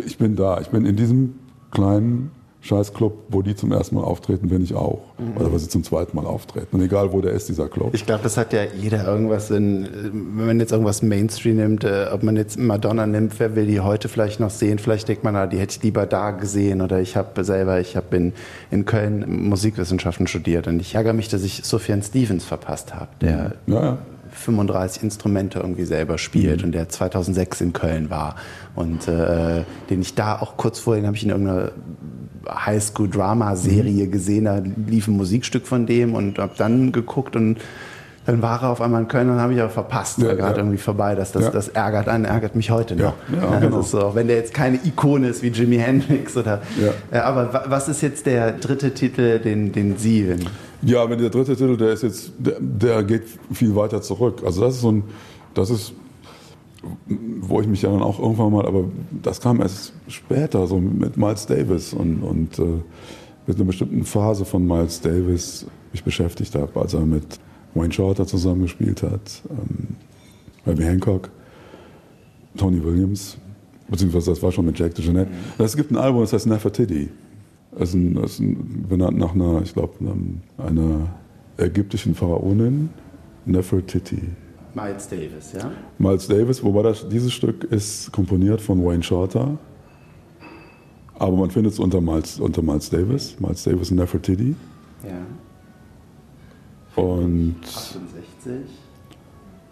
ich 0.04 0.18
bin 0.18 0.36
da. 0.36 0.60
Ich 0.60 0.68
bin 0.68 0.84
in 0.84 0.96
diesem 0.96 1.34
kleinen 1.70 2.30
Scheißclub, 2.62 3.24
wo 3.28 3.42
die 3.42 3.56
zum 3.56 3.72
ersten 3.72 3.96
Mal 3.96 4.04
auftreten, 4.04 4.48
bin 4.48 4.62
ich 4.62 4.72
auch. 4.74 5.00
Mhm. 5.18 5.36
Oder 5.36 5.52
wo 5.52 5.58
sie 5.58 5.68
zum 5.68 5.82
zweiten 5.82 6.16
Mal 6.16 6.26
auftreten. 6.26 6.76
Und 6.76 6.82
egal, 6.82 7.12
wo 7.12 7.20
der 7.20 7.32
ist, 7.32 7.48
dieser 7.48 7.68
Club. 7.68 7.90
Ich 7.92 8.06
glaube, 8.06 8.22
das 8.22 8.36
hat 8.36 8.52
ja 8.52 8.62
jeder 8.62 9.04
irgendwas 9.04 9.50
in, 9.50 9.88
wenn 10.12 10.46
man 10.46 10.60
jetzt 10.60 10.70
irgendwas 10.70 11.02
Mainstream 11.02 11.56
nimmt, 11.56 11.82
äh, 11.82 12.06
ob 12.12 12.22
man 12.22 12.36
jetzt 12.36 12.60
Madonna 12.60 13.04
nimmt, 13.08 13.40
wer 13.40 13.56
will 13.56 13.66
die 13.66 13.80
heute 13.80 14.08
vielleicht 14.08 14.38
noch 14.38 14.50
sehen? 14.50 14.78
Vielleicht 14.78 15.08
denkt 15.08 15.24
man, 15.24 15.34
ah, 15.34 15.48
die 15.48 15.58
hätte 15.58 15.76
ich 15.76 15.82
lieber 15.82 16.06
da 16.06 16.30
gesehen. 16.30 16.82
Oder 16.82 17.00
ich 17.00 17.16
habe 17.16 17.42
selber, 17.42 17.80
ich 17.80 17.96
habe 17.96 18.16
in, 18.16 18.32
in 18.70 18.84
Köln 18.84 19.48
Musikwissenschaften 19.48 20.28
studiert 20.28 20.68
und 20.68 20.78
ich 20.78 20.94
ärgere 20.94 21.14
mich, 21.14 21.28
dass 21.28 21.42
ich 21.42 21.64
Sufjan 21.64 22.00
Stevens 22.00 22.44
verpasst 22.44 22.94
habe, 22.94 23.08
der 23.20 23.56
ja, 23.66 23.82
ja. 23.82 23.98
35 24.30 25.02
Instrumente 25.02 25.58
irgendwie 25.58 25.84
selber 25.84 26.16
spielt 26.16 26.60
mhm. 26.60 26.66
und 26.66 26.72
der 26.72 26.88
2006 26.88 27.60
in 27.60 27.72
Köln 27.72 28.08
war 28.08 28.36
und 28.76 29.08
äh, 29.08 29.64
den 29.90 30.00
ich 30.00 30.14
da 30.14 30.38
auch 30.38 30.56
kurz 30.56 30.78
vorher, 30.78 31.04
habe 31.06 31.16
ich 31.16 31.24
in 31.24 31.30
irgendeiner 31.30 31.72
Highschool-Drama-Serie 32.48 34.06
mhm. 34.06 34.10
gesehen, 34.10 34.44
da 34.44 34.62
lief 34.86 35.08
ein 35.08 35.16
Musikstück 35.16 35.66
von 35.66 35.86
dem 35.86 36.14
und 36.14 36.38
habe 36.38 36.54
dann 36.56 36.92
geguckt 36.92 37.36
und 37.36 37.58
dann 38.24 38.40
war 38.40 38.62
er 38.62 38.70
auf 38.70 38.80
einmal 38.80 39.02
in 39.02 39.08
Köln 39.08 39.30
und 39.30 39.40
habe 39.40 39.52
ich 39.52 39.60
aber 39.60 39.70
verpasst. 39.70 40.18
Ja, 40.18 40.28
war 40.28 40.36
gerade 40.36 40.52
ja. 40.52 40.58
irgendwie 40.58 40.78
vorbei. 40.78 41.16
Das, 41.16 41.32
das, 41.32 41.44
ja. 41.44 41.50
das 41.50 41.68
ärgert 41.68 42.08
einen, 42.08 42.24
ärgert 42.24 42.54
mich 42.54 42.70
heute 42.70 42.94
noch. 42.94 43.14
Ja, 43.34 43.58
genau. 43.58 43.82
so, 43.82 44.14
wenn 44.14 44.28
der 44.28 44.36
jetzt 44.36 44.54
keine 44.54 44.78
Ikone 44.84 45.28
ist 45.28 45.42
wie 45.42 45.48
Jimi 45.48 45.78
Hendrix 45.78 46.36
oder. 46.36 46.62
Ja. 47.10 47.24
aber 47.24 47.64
was 47.66 47.88
ist 47.88 48.00
jetzt 48.00 48.26
der 48.26 48.52
dritte 48.52 48.94
Titel, 48.94 49.40
den, 49.40 49.72
den 49.72 49.98
Sie. 49.98 50.28
Wenn 50.28 50.46
ja, 50.84 51.08
wenn 51.08 51.18
der 51.18 51.30
dritte 51.30 51.56
Titel, 51.56 51.76
der 51.76 51.92
ist 51.92 52.02
jetzt, 52.02 52.32
der, 52.38 52.56
der 52.60 53.02
geht 53.04 53.24
viel 53.52 53.74
weiter 53.74 54.02
zurück. 54.02 54.42
Also 54.44 54.60
das 54.60 54.74
ist 54.74 54.80
so 54.82 54.92
ein, 54.92 55.04
das 55.54 55.70
ist 55.70 55.92
wo 57.40 57.60
ich 57.60 57.66
mich 57.66 57.82
ja 57.82 57.90
dann 57.90 58.02
auch 58.02 58.18
irgendwann 58.18 58.52
mal, 58.52 58.66
aber 58.66 58.84
das 59.22 59.40
kam 59.40 59.60
erst 59.60 59.92
später, 60.08 60.66
so 60.66 60.78
mit 60.78 61.16
Miles 61.16 61.46
Davis 61.46 61.92
und, 61.92 62.22
und 62.22 62.58
äh, 62.58 62.82
mit 63.46 63.56
einer 63.56 63.66
bestimmten 63.66 64.04
Phase 64.04 64.44
von 64.44 64.66
Miles 64.66 65.00
Davis 65.00 65.66
mich 65.92 66.02
beschäftigt 66.04 66.54
habe, 66.54 66.80
als 66.80 66.94
er 66.94 67.00
mit 67.00 67.38
Wayne 67.74 67.92
Shorter 67.92 68.26
zusammengespielt 68.26 69.02
hat, 69.02 69.42
ähm, 69.50 69.96
Herbie 70.64 70.84
Hancock, 70.84 71.30
Tony 72.56 72.82
Williams, 72.82 73.38
beziehungsweise 73.88 74.30
das 74.30 74.42
war 74.42 74.52
schon 74.52 74.66
mit 74.66 74.78
Jack 74.78 74.94
DeJohnette. 74.94 75.30
Es 75.58 75.76
gibt 75.76 75.90
ein 75.90 75.96
Album, 75.96 76.22
das 76.22 76.32
heißt 76.32 76.46
Nefertiti. 76.46 77.08
Das 77.72 77.90
ist, 77.90 77.94
ein, 77.94 78.14
das 78.14 78.32
ist 78.32 78.40
ein, 78.40 78.86
benannt 78.88 79.18
nach 79.18 79.34
einer, 79.34 79.62
ich 79.62 79.72
glaube, 79.72 79.94
einer 80.58 81.08
ägyptischen 81.56 82.14
Pharaonin, 82.14 82.90
Nefertiti. 83.46 84.20
Miles 84.74 85.08
Davis, 85.08 85.52
ja? 85.52 85.70
Miles 85.98 86.26
Davis, 86.28 86.62
wobei 86.62 86.82
das, 86.82 87.08
dieses 87.08 87.32
Stück 87.32 87.64
ist 87.64 88.10
komponiert 88.12 88.60
von 88.60 88.84
Wayne 88.84 89.02
Shorter. 89.02 89.58
Aber 91.18 91.36
man 91.36 91.50
findet 91.50 91.74
es 91.74 91.78
unter 91.78 92.00
Miles, 92.00 92.40
unter 92.40 92.62
Miles 92.62 92.90
Davis. 92.90 93.38
Miles 93.38 93.62
Davis 93.62 93.90
und 93.90 93.98
Nefertiti. 93.98 94.56
Ja. 95.04 97.02
Und. 97.02 97.56
68. 97.64 98.52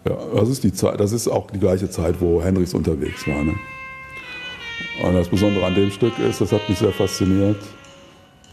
Ja, 0.07 0.17
das 0.33 0.49
ist 0.49 0.63
die 0.63 0.73
Zeit, 0.73 0.99
das 0.99 1.11
ist 1.11 1.27
auch 1.27 1.51
die 1.51 1.59
gleiche 1.59 1.89
Zeit, 1.89 2.19
wo 2.19 2.41
Hendrix 2.41 2.73
unterwegs 2.73 3.27
war. 3.27 3.43
Ne? 3.43 3.53
Und 5.03 5.13
das 5.13 5.29
Besondere 5.29 5.65
an 5.65 5.75
dem 5.75 5.91
Stück 5.91 6.17
ist, 6.19 6.41
das 6.41 6.51
hat 6.51 6.67
mich 6.67 6.79
sehr 6.79 6.91
fasziniert. 6.91 7.57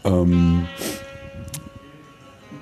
Ähm, 0.03 0.65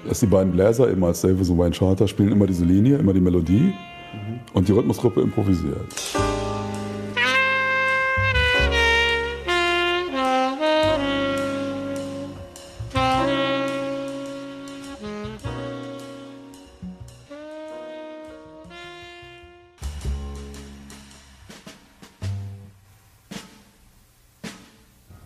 dass 0.07 0.19
die 0.21 0.25
beiden 0.25 0.51
Bläser, 0.51 0.89
eben 0.89 1.03
als 1.03 1.21
Davis 1.21 1.49
und 1.49 1.57
Wayne 1.57 1.73
Shorter, 1.73 2.07
spielen 2.07 2.31
immer 2.31 2.47
diese 2.47 2.65
Linie, 2.65 2.97
immer 2.97 3.13
die 3.13 3.21
Melodie 3.21 3.73
mhm. 4.13 4.39
und 4.53 4.67
die 4.67 4.71
Rhythmusgruppe 4.71 5.21
improvisiert. 5.21 5.93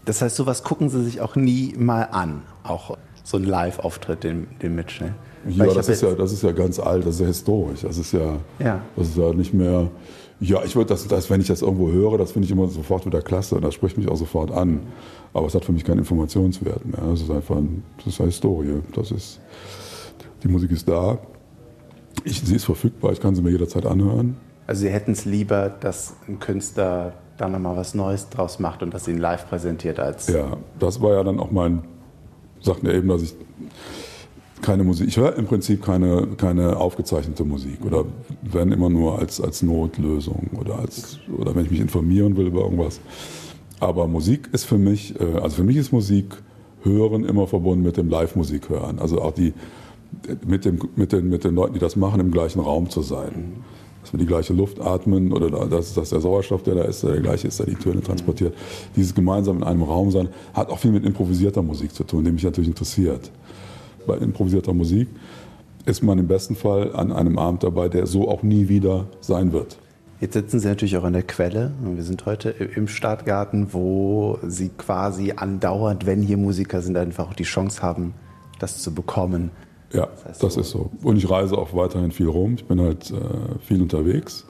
Das 0.05 0.21
heißt, 0.21 0.35
sowas 0.35 0.63
gucken 0.63 0.89
Sie 0.89 1.03
sich 1.05 1.21
auch 1.21 1.37
nie 1.37 1.73
mal 1.77 2.03
an, 2.11 2.41
auch 2.63 2.97
so 3.31 3.37
ein 3.37 3.43
Live-Auftritt, 3.43 4.23
den, 4.23 4.47
den 4.61 4.75
Mitchell. 4.75 5.13
Ja, 5.47 5.65
das 5.65 5.89
ist 5.89 6.01
ja, 6.01 6.13
das 6.13 6.31
ist 6.31 6.43
ja 6.43 6.51
ganz 6.51 6.79
alt, 6.79 7.05
das 7.05 7.15
ist 7.15 7.21
ja 7.21 7.27
historisch. 7.27 7.81
Das 7.81 7.97
ist 7.97 8.11
ja, 8.11 8.37
ja. 8.59 8.81
Das 8.95 9.07
ist 9.07 9.17
ja 9.17 9.33
nicht 9.33 9.53
mehr. 9.53 9.89
Ja, 10.39 10.63
ich 10.63 10.75
würde 10.75 10.89
das, 10.89 11.07
das, 11.07 11.29
wenn 11.29 11.41
ich 11.41 11.47
das 11.47 11.61
irgendwo 11.61 11.91
höre, 11.91 12.17
das 12.17 12.31
finde 12.31 12.45
ich 12.45 12.51
immer 12.51 12.67
sofort 12.67 13.05
wieder 13.05 13.21
klasse 13.21 13.59
das 13.61 13.75
spricht 13.75 13.97
mich 13.97 14.07
auch 14.07 14.15
sofort 14.15 14.51
an. 14.51 14.81
Aber 15.33 15.47
es 15.47 15.55
hat 15.55 15.65
für 15.65 15.71
mich 15.71 15.83
keinen 15.83 15.99
Informationswert 15.99 16.85
mehr. 16.85 17.01
Das 17.09 17.21
ist 17.21 17.31
einfach 17.31 17.55
ein, 17.55 17.83
das 17.97 18.07
ist 18.07 18.19
eine 18.19 18.29
Historie. 18.29 18.81
Das 18.93 19.11
ist, 19.11 19.39
die 20.43 20.47
Musik 20.47 20.71
ist 20.71 20.87
da. 20.87 21.17
Ich, 22.23 22.41
sie 22.41 22.55
ist 22.55 22.65
verfügbar, 22.65 23.11
ich 23.11 23.19
kann 23.19 23.35
sie 23.35 23.41
mir 23.41 23.51
jederzeit 23.51 23.85
anhören. 23.85 24.35
Also 24.67 24.81
Sie 24.81 24.89
hätten 24.89 25.11
es 25.11 25.25
lieber, 25.25 25.69
dass 25.69 26.15
ein 26.27 26.39
Künstler 26.39 27.13
da 27.37 27.49
nochmal 27.49 27.75
was 27.75 27.95
Neues 27.95 28.29
draus 28.29 28.59
macht 28.59 28.83
und 28.83 28.93
das 28.93 29.07
ihn 29.07 29.17
live 29.17 29.47
präsentiert 29.49 29.99
als. 29.99 30.27
Ja, 30.27 30.57
das 30.79 31.01
war 31.01 31.13
ja 31.13 31.23
dann 31.23 31.39
auch 31.39 31.51
mein, 31.51 31.83
sagten 32.61 32.87
ja 32.87 32.93
eben, 32.93 33.07
dass 33.07 33.23
ich 33.23 33.33
keine 34.61 34.83
Musik, 34.83 35.07
ich 35.07 35.17
höre 35.17 35.35
im 35.37 35.45
Prinzip 35.45 35.83
keine, 35.83 36.27
keine 36.37 36.77
aufgezeichnete 36.77 37.43
Musik 37.43 37.83
oder 37.83 38.05
wenn 38.43 38.71
immer 38.71 38.89
nur 38.89 39.17
als, 39.17 39.41
als 39.41 39.63
Notlösung 39.63 40.49
oder, 40.59 40.77
als, 40.79 41.19
oder 41.35 41.55
wenn 41.55 41.65
ich 41.65 41.71
mich 41.71 41.79
informieren 41.79 42.37
will 42.37 42.47
über 42.47 42.61
irgendwas. 42.61 42.99
Aber 43.79 44.07
Musik 44.07 44.49
ist 44.51 44.65
für 44.65 44.77
mich, 44.77 45.19
äh, 45.19 45.39
also 45.39 45.57
für 45.57 45.63
mich 45.63 45.77
ist 45.77 45.91
Musik 45.91 46.37
hören 46.83 47.25
immer 47.25 47.47
verbunden 47.47 47.83
mit 47.83 47.97
dem 47.97 48.09
Live-Musik 48.09 48.69
hören. 48.69 48.99
Also 48.99 49.21
auch 49.21 49.33
die, 49.33 49.53
mit, 50.45 50.65
dem, 50.65 50.79
mit, 50.95 51.11
den, 51.11 51.29
mit 51.29 51.43
den 51.43 51.55
Leuten, 51.55 51.73
die 51.73 51.79
das 51.79 51.95
machen, 51.95 52.19
im 52.19 52.31
gleichen 52.31 52.59
Raum 52.59 52.89
zu 52.89 53.01
sein. 53.01 53.53
Dass 54.01 54.13
wir 54.13 54.19
die 54.19 54.25
gleiche 54.25 54.53
Luft 54.53 54.79
atmen 54.79 55.31
oder 55.31 55.49
dass, 55.67 55.93
dass 55.93 56.09
der 56.09 56.21
Sauerstoff, 56.21 56.63
der 56.63 56.75
da 56.75 56.83
ist, 56.83 57.03
der 57.03 57.19
gleiche 57.19 57.47
ist, 57.47 57.59
der 57.59 57.67
die 57.67 57.75
Töne 57.75 58.01
transportiert. 58.01 58.55
Dieses 58.95 59.13
gemeinsam 59.13 59.57
in 59.57 59.63
einem 59.63 59.83
Raum 59.83 60.11
sein 60.11 60.29
hat 60.53 60.69
auch 60.69 60.79
viel 60.79 60.91
mit 60.91 61.05
improvisierter 61.05 61.61
Musik 61.61 61.93
zu 61.93 62.03
tun, 62.03 62.23
die 62.23 62.31
mich 62.31 62.43
natürlich 62.43 62.69
interessiert. 62.69 63.31
Bei 64.07 64.17
improvisierter 64.17 64.73
Musik 64.73 65.07
ist 65.85 66.03
man 66.03 66.19
im 66.19 66.27
besten 66.27 66.55
Fall 66.55 66.95
an 66.95 67.11
einem 67.11 67.37
Abend 67.37 67.63
dabei, 67.63 67.89
der 67.89 68.07
so 68.07 68.29
auch 68.29 68.43
nie 68.43 68.69
wieder 68.69 69.07
sein 69.19 69.51
wird. 69.51 69.77
Jetzt 70.19 70.33
sitzen 70.33 70.59
Sie 70.59 70.67
natürlich 70.67 70.95
auch 70.97 71.03
an 71.03 71.13
der 71.13 71.23
Quelle. 71.23 71.71
Wir 71.81 72.03
sind 72.03 72.27
heute 72.27 72.51
im 72.51 72.87
Stadtgarten, 72.87 73.73
wo 73.73 74.37
Sie 74.47 74.69
quasi 74.69 75.33
andauernd, 75.35 76.05
wenn 76.05 76.21
hier 76.21 76.37
Musiker 76.37 76.81
sind, 76.81 76.95
einfach 76.95 77.29
auch 77.29 77.33
die 77.33 77.43
Chance 77.43 77.81
haben, 77.81 78.13
das 78.59 78.83
zu 78.83 78.93
bekommen. 78.93 79.49
Ja, 79.93 80.07
das, 80.07 80.25
heißt 80.25 80.43
das 80.43 80.53
so. 80.53 80.61
ist 80.61 80.69
so. 80.69 80.91
Und 81.03 81.17
ich 81.17 81.29
reise 81.29 81.57
auch 81.57 81.73
weiterhin 81.73 82.11
viel 82.11 82.27
rum. 82.27 82.55
Ich 82.55 82.65
bin 82.65 82.79
halt 82.79 83.11
äh, 83.11 83.59
viel 83.59 83.81
unterwegs, 83.81 84.45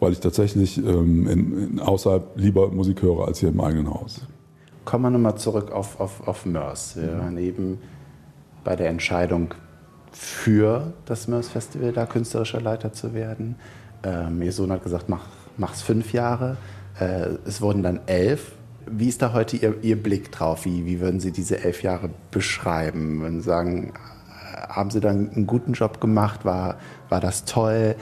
weil 0.00 0.12
ich 0.12 0.20
tatsächlich 0.20 0.78
ähm, 0.78 1.26
in, 1.28 1.70
in 1.70 1.80
außerhalb 1.80 2.36
lieber 2.36 2.70
Musik 2.70 3.02
höre 3.02 3.26
als 3.26 3.40
hier 3.40 3.48
im 3.48 3.60
eigenen 3.60 3.92
Haus. 3.92 4.20
Kommen 4.84 5.04
wir 5.04 5.10
nochmal 5.10 5.36
zurück 5.36 5.70
auf, 5.70 6.00
auf, 6.00 6.26
auf 6.26 6.44
Mörs. 6.44 6.96
Wir 6.96 7.18
waren 7.18 7.38
eben 7.38 7.78
bei 8.64 8.74
der 8.74 8.88
Entscheidung 8.88 9.54
für 10.12 10.92
das 11.06 11.28
Mörs 11.28 11.48
Festival, 11.48 11.92
da 11.92 12.06
künstlerischer 12.06 12.60
Leiter 12.60 12.92
zu 12.92 13.14
werden. 13.14 13.56
Ähm, 14.02 14.42
ihr 14.42 14.52
Sohn 14.52 14.72
hat 14.72 14.82
gesagt, 14.82 15.08
mach, 15.08 15.26
mach's 15.56 15.82
fünf 15.82 16.12
Jahre. 16.12 16.56
Äh, 16.98 17.36
es 17.46 17.60
wurden 17.60 17.82
dann 17.82 18.00
elf. 18.06 18.52
Wie 18.86 19.08
ist 19.08 19.22
da 19.22 19.32
heute 19.32 19.56
Ihr, 19.56 19.76
Ihr 19.82 20.02
Blick 20.02 20.32
drauf? 20.32 20.64
Wie, 20.64 20.84
wie 20.84 21.00
würden 21.00 21.20
Sie 21.20 21.30
diese 21.30 21.62
elf 21.62 21.82
Jahre 21.82 22.10
beschreiben? 22.30 23.20
Würden 23.20 23.40
Sie 23.40 23.46
sagen, 23.46 23.92
haben 24.68 24.90
Sie 24.90 25.00
dann 25.00 25.30
einen 25.30 25.46
guten 25.46 25.72
Job 25.72 26.00
gemacht? 26.00 26.44
War, 26.44 26.76
war 27.08 27.20
das 27.20 27.44
toll? 27.44 27.96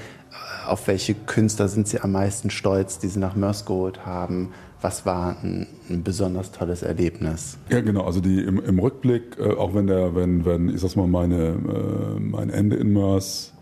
Auf 0.66 0.86
welche 0.86 1.14
Künstler 1.14 1.68
sind 1.68 1.88
Sie 1.88 2.00
am 2.00 2.12
meisten 2.12 2.50
stolz, 2.50 2.98
die 2.98 3.08
Sie 3.08 3.18
nach 3.18 3.34
Mörs 3.34 3.64
geholt 3.64 4.06
haben? 4.06 4.52
Was 4.82 5.04
war 5.04 5.36
ein, 5.42 5.66
ein, 5.90 6.02
besonders 6.02 6.52
tolles 6.52 6.82
Erlebnis? 6.82 7.58
Ja, 7.68 7.80
genau. 7.80 8.04
Also 8.04 8.20
die 8.20 8.40
im, 8.40 8.60
im 8.60 8.78
Rückblick, 8.78 9.36
äh, 9.38 9.52
auch 9.54 9.74
wenn 9.74 9.86
der, 9.86 10.14
wenn, 10.14 10.44
wenn, 10.46 10.68
ich 10.70 10.80
sag 10.80 10.96
mal, 10.96 11.06
meine, 11.06 11.48
äh, 11.48 12.20
mein 12.20 12.48
Ende 12.48 12.76
in 12.76 12.92
Mörs 12.92 13.52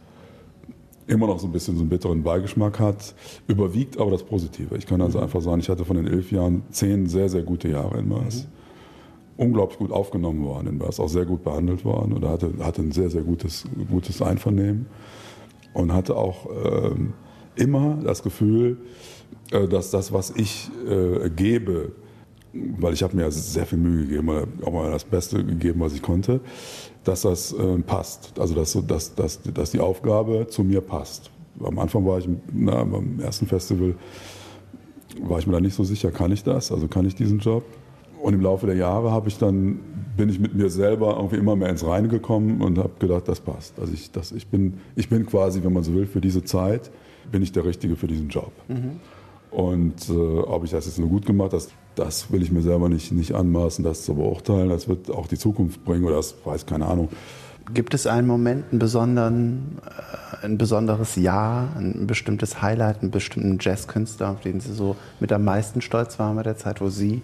immer 1.09 1.27
noch 1.27 1.41
so 1.41 1.47
ein 1.47 1.53
bisschen 1.53 1.75
so 1.75 1.81
einen 1.81 1.89
bitteren 1.89 2.23
Beigeschmack 2.23 2.79
hat, 2.79 3.15
überwiegt 3.49 3.99
aber 3.99 4.11
das 4.11 4.23
Positive. 4.23 4.77
Ich 4.77 4.87
kann 4.87 5.01
also 5.01 5.19
mhm. 5.19 5.25
einfach 5.25 5.41
sagen, 5.41 5.61
ich 5.61 5.69
hatte 5.69 5.85
von 5.85 5.97
den 5.97 6.07
elf 6.07 6.31
Jahren 6.31 6.63
zehn 6.71 7.07
sehr, 7.07 7.29
sehr 7.29 7.43
gute 7.43 7.69
Jahre 7.69 7.99
in 7.99 8.09
Mörs. 8.09 8.45
Mhm. 8.45 8.58
Unglaublich 9.39 9.79
gut 9.79 9.93
aufgenommen 9.93 10.45
worden 10.45 10.67
in 10.67 10.79
Mörs, 10.79 11.01
auch 11.01 11.09
sehr 11.09 11.25
gut 11.25 11.43
behandelt 11.45 11.85
worden 11.85 12.13
oder 12.13 12.29
hatte, 12.29 12.53
hatte 12.61 12.83
ein 12.83 12.93
sehr, 12.93 13.09
sehr 13.09 13.23
gutes, 13.23 13.65
gutes 13.91 14.21
Einvernehmen 14.21 14.87
und 15.73 15.95
hatte 15.95 16.17
auch 16.17 16.47
ähm, 16.65 17.15
immer 17.55 17.99
das 18.05 18.23
Gefühl, 18.23 18.79
äh, 19.51 19.67
dass 19.67 19.91
das, 19.91 20.13
was 20.13 20.31
ich 20.31 20.71
äh, 20.87 21.31
gebe, 21.31 21.93
weil 22.53 22.95
ich 22.95 23.03
habe 23.03 23.17
mir 23.17 23.31
sehr 23.31 23.67
viel 23.67 23.79
Mühe 23.79 24.07
gegeben, 24.07 24.31
auch 24.65 24.73
mal 24.73 24.91
das 24.91 25.05
Beste 25.05 25.45
gegeben, 25.45 25.81
was 25.81 25.93
ich 25.93 26.03
konnte, 26.03 26.41
dass 27.05 27.23
das 27.23 27.53
äh, 27.53 27.79
passt. 27.79 28.39
Also 28.39 28.55
dass, 28.55 28.73
dass, 28.87 29.15
dass, 29.15 29.41
dass 29.43 29.71
die 29.71 29.81
Aufgabe 29.81 30.47
zu 30.49 30.65
mir 30.65 30.81
passt. 30.81 31.31
Am 31.63 31.79
Anfang 31.79 32.05
war 32.07 32.19
ich, 32.19 32.29
na, 32.53 32.85
beim 32.85 33.21
ersten 33.21 33.47
Festival 33.47 33.95
war 35.23 35.39
ich 35.39 35.47
mir 35.47 35.55
da 35.55 35.61
nicht 35.61 35.75
so 35.75 35.85
sicher, 35.85 36.11
kann 36.11 36.33
ich 36.33 36.45
das? 36.45 36.71
Also 36.71 36.89
kann 36.89 37.07
ich 37.07 37.15
diesen 37.15 37.39
Job? 37.39 37.65
Und 38.29 38.35
im 38.35 38.43
Laufe 38.43 38.67
der 38.67 38.77
Jahre 38.77 39.11
habe 39.11 39.29
ich 39.29 39.39
dann, 39.39 39.81
bin 40.19 40.29
ich 40.29 40.39
mit 40.39 40.55
mir 40.55 40.69
selber 40.69 41.17
irgendwie 41.17 41.37
immer 41.37 41.57
mehr 41.57 41.71
ins 41.71 41.83
Reine 41.87 42.09
gekommen 42.09 42.61
und 42.61 42.77
habe 42.77 42.91
gedacht, 42.99 43.27
das 43.27 43.41
passt. 43.41 43.81
Also 43.81 43.95
ich, 43.95 44.11
das, 44.11 44.33
ich, 44.33 44.49
bin, 44.49 44.81
ich 44.97 45.09
bin 45.09 45.25
quasi, 45.25 45.65
wenn 45.65 45.73
man 45.73 45.83
so 45.83 45.95
will, 45.95 46.05
für 46.05 46.21
diese 46.21 46.45
Zeit, 46.45 46.91
bin 47.33 47.41
ich 47.41 47.53
der 47.53 47.65
Richtige 47.65 47.97
für 47.97 48.07
diesen 48.07 48.29
Job. 48.29 48.53
Mhm. 48.69 49.01
Und 49.51 50.11
äh, 50.11 50.13
ob 50.13 50.63
ich 50.63 50.73
das 50.73 50.85
jetzt 50.85 50.99
nur 50.99 51.09
gut 51.09 51.25
gemacht 51.25 51.55
habe, 51.55 51.63
das, 51.95 52.31
will 52.31 52.43
ich 52.43 52.53
mir 52.53 52.61
selber 52.61 52.91
nicht, 52.91 53.13
nicht 53.13 53.33
anmaßen, 53.33 53.83
das 53.83 54.05
zu 54.05 54.17
beurteilen. 54.17 54.69
Das 54.69 54.89
wird 54.89 55.11
auch 55.11 55.27
die 55.27 55.39
Zukunft 55.39 55.83
bringen 55.87 56.05
oder 56.05 56.17
das 56.17 56.35
weiß 56.45 56.67
keine 56.67 56.85
Ahnung. 56.85 57.09
Gibt 57.73 57.95
es 57.95 58.07
einen 58.07 58.27
Moment, 58.27 58.67
einen 58.71 58.79
besonderen, 58.79 59.79
äh, 59.87 60.45
ein 60.45 60.59
besonderes 60.59 61.17
Jahr, 61.17 61.75
ein 61.79 62.07
bestimmtes 62.07 62.61
Highlight, 62.61 63.01
einen 63.01 63.11
bestimmten 63.11 63.57
Jazzkünstler, 63.59 64.33
auf 64.33 64.43
den 64.43 64.61
Sie 64.61 64.75
so 64.75 64.97
mit 65.19 65.33
am 65.33 65.45
meisten 65.45 65.81
stolz 65.81 66.19
waren 66.19 66.37
bei 66.37 66.43
der 66.43 66.59
Zeit, 66.59 66.83
wo 66.83 66.91
Sie 66.91 67.23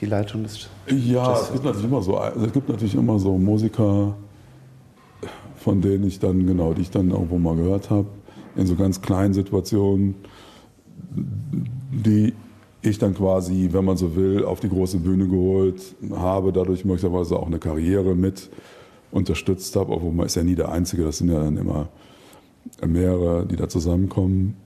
die 0.00 0.06
Leitung 0.06 0.42
des 0.42 0.68
Ja, 0.88 1.32
es 1.40 1.52
gibt 1.52 1.64
natürlich 1.64 1.86
immer 1.86 2.02
so, 2.02 2.20
es 2.20 2.52
gibt 2.52 2.68
natürlich 2.68 2.94
immer 2.94 3.18
so 3.18 3.38
Musiker, 3.38 4.14
von 5.56 5.80
denen 5.80 6.06
ich 6.06 6.18
dann 6.18 6.46
genau, 6.46 6.74
die 6.74 6.82
ich 6.82 6.90
dann 6.90 7.10
irgendwo 7.10 7.38
mal 7.38 7.56
gehört 7.56 7.90
habe, 7.90 8.06
in 8.56 8.66
so 8.66 8.74
ganz 8.74 9.00
kleinen 9.00 9.34
Situationen 9.34 10.14
die 11.90 12.34
ich 12.82 12.98
dann 12.98 13.14
quasi, 13.14 13.68
wenn 13.72 13.84
man 13.84 13.96
so 13.96 14.14
will, 14.14 14.44
auf 14.44 14.60
die 14.60 14.68
große 14.68 14.98
Bühne 14.98 15.26
geholt 15.26 15.94
habe, 16.10 16.52
dadurch 16.52 16.84
möglicherweise 16.84 17.36
auch 17.38 17.46
eine 17.46 17.58
Karriere 17.58 18.14
mit 18.14 18.50
unterstützt 19.10 19.74
habe, 19.76 19.92
obwohl 19.92 20.12
man 20.12 20.26
ist 20.26 20.34
ja 20.34 20.42
nie 20.42 20.54
der 20.54 20.70
Einzige, 20.70 21.04
das 21.04 21.18
sind 21.18 21.30
ja 21.30 21.42
dann 21.42 21.56
immer 21.56 21.88
mehrere, 22.86 23.46
die 23.46 23.56
da 23.56 23.68
zusammenkommen. 23.68 24.56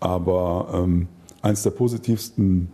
Aber 0.00 0.68
ähm, 0.74 1.08
eins 1.42 1.62
der 1.62 1.70
positivsten 1.70 2.68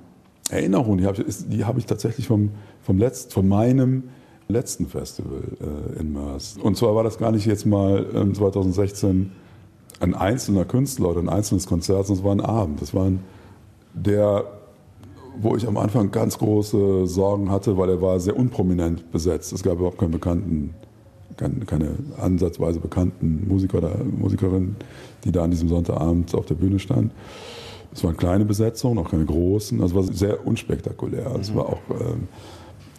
Erinnerungen, 0.51 0.99
die 0.99 1.07
habe 1.07 1.23
ich, 1.23 1.65
hab 1.65 1.79
ich 1.79 1.87
tatsächlich 1.87 2.27
vom, 2.27 2.51
vom 2.83 2.99
letzten, 2.99 3.31
von 3.31 3.49
meinem 3.49 4.05
letzten 4.49 4.87
Festival 4.87 5.43
äh, 5.61 6.01
in 6.01 6.13
Mörs. 6.13 6.57
Und 6.63 6.77
zwar 6.77 6.95
war 6.95 7.05
das 7.05 7.19
gar 7.19 7.33
nicht 7.33 7.47
jetzt 7.47 7.65
mal 7.65 8.07
ähm, 8.15 8.35
2016 8.35 9.33
ein 10.01 10.15
einzelner 10.15 10.65
Künstler 10.65 11.11
oder 11.11 11.21
ein 11.21 11.29
einzelnes 11.29 11.67
Konzert, 11.67 12.07
sondern 12.07 12.21
es 12.21 12.25
war 12.25 12.35
ein 12.35 12.41
Abend. 12.41 12.83
Das 12.83 12.93
war 12.93 13.05
ein, 13.05 13.21
der, 13.95 14.45
wo 15.41 15.57
ich 15.57 15.67
am 15.67 15.77
Anfang 15.77 16.11
ganz 16.11 16.39
große 16.39 17.07
Sorgen 17.07 17.51
hatte, 17.51 17.79
weil 17.79 17.89
er 17.89 18.03
war 18.03 18.19
sehr 18.19 18.37
unprominent 18.37 19.11
besetzt. 19.13 19.53
Es 19.53 19.63
gab 19.63 19.75
überhaupt 19.75 19.99
keinen 19.99 20.11
bekannten, 20.11 20.75
keine, 21.37 21.65
keine 21.65 21.95
ansatzweise 22.19 22.81
bekannten 22.81 23.47
Musiker 23.49 23.79
oder 23.79 23.97
Musikerin, 24.05 24.77
die 25.25 25.33
da 25.33 25.45
an 25.45 25.51
diesem 25.53 25.69
Sonntagabend 25.69 26.35
auf 26.35 26.47
der 26.47 26.57
Bühne 26.57 26.79
stand. 26.79 27.13
Es 27.93 28.03
waren 28.03 28.17
kleine 28.17 28.45
Besetzungen, 28.45 28.99
auch 28.99 29.11
keine 29.11 29.25
großen. 29.25 29.81
Also 29.81 30.01
es 30.01 30.09
war 30.09 30.15
sehr 30.15 30.47
unspektakulär. 30.47 31.29
Mhm. 31.29 31.41
Es 31.41 31.55
war 31.55 31.67
auch, 31.67 31.81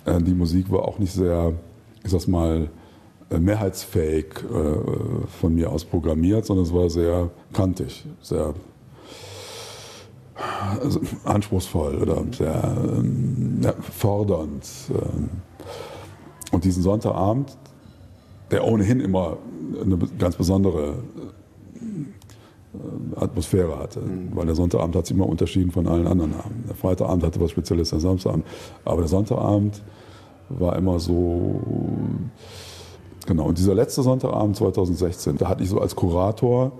äh, 0.05 0.21
die 0.21 0.33
Musik 0.33 0.71
war 0.71 0.87
auch 0.87 0.99
nicht 0.99 1.13
sehr, 1.13 1.53
ich 2.03 2.11
sag's 2.11 2.27
mal, 2.27 2.69
äh, 3.29 3.39
mehrheitsfähig 3.39 4.25
äh, 4.43 5.27
von 5.39 5.55
mir 5.55 5.71
aus 5.71 5.85
programmiert, 5.85 6.45
sondern 6.45 6.65
es 6.65 6.73
war 6.73 6.89
sehr 6.89 7.29
kantig, 7.51 8.05
sehr 8.21 8.53
also 10.81 11.01
anspruchsvoll 11.23 11.95
oder 12.01 12.23
sehr 12.31 12.75
ähm, 12.97 13.59
ja, 13.61 13.73
fordernd. 13.73 14.67
Ähm. 14.89 15.29
Und 16.51 16.63
diesen 16.63 16.83
Sonntagabend, 16.83 17.57
der 18.51 18.65
ohnehin 18.65 18.99
immer 18.99 19.37
eine 19.81 19.97
ganz 20.19 20.35
besondere 20.35 20.95
äh, 21.75 21.81
Atmosphäre 23.15 23.77
hatte, 23.77 23.99
mhm. 23.99 24.29
weil 24.33 24.45
der 24.45 24.55
Sonntagabend 24.55 24.95
hat 24.95 25.05
sich 25.05 25.15
immer 25.15 25.27
unterschieden 25.27 25.71
von 25.71 25.87
allen 25.87 26.07
anderen 26.07 26.33
Abenden. 26.33 26.65
Der 26.67 26.75
Freitagabend 26.75 27.23
hatte 27.23 27.39
was 27.39 27.51
Spezielles, 27.51 27.89
der 27.91 27.99
Samstagabend, 27.99 28.45
aber 28.83 29.01
der 29.01 29.09
Sonntagabend 29.09 29.81
war 30.49 30.75
immer 30.75 30.99
so 30.99 31.61
Genau, 33.25 33.45
und 33.45 33.57
dieser 33.57 33.73
letzte 33.73 34.03
Sonntagabend 34.03 34.57
2016, 34.57 35.37
da 35.37 35.47
hatte 35.47 35.63
ich 35.63 35.69
so 35.69 35.79
als 35.79 35.95
Kurator 35.95 36.73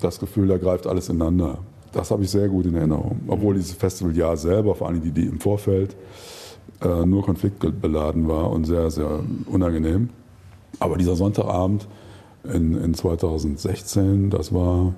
das 0.00 0.18
Gefühl, 0.18 0.48
da 0.48 0.56
greift 0.56 0.86
alles 0.86 1.08
ineinander. 1.08 1.58
Das 1.92 2.10
habe 2.10 2.22
ich 2.24 2.30
sehr 2.30 2.48
gut 2.48 2.66
in 2.66 2.74
Erinnerung. 2.74 3.20
Obwohl 3.28 3.54
dieses 3.54 3.72
Festivaljahr 3.72 4.36
selber, 4.36 4.74
vor 4.74 4.88
allem 4.88 5.02
die, 5.02 5.10
die 5.10 5.26
im 5.26 5.40
Vorfeld, 5.40 5.96
äh, 6.82 7.06
nur 7.06 7.24
konfliktbeladen 7.24 8.28
war 8.28 8.50
und 8.50 8.64
sehr, 8.64 8.90
sehr 8.90 9.20
unangenehm. 9.46 10.10
Aber 10.78 10.96
dieser 10.96 11.16
Sonntagabend 11.16 11.86
in, 12.44 12.74
in 12.82 12.94
2016, 12.94 14.30
das 14.30 14.52
war 14.52 14.94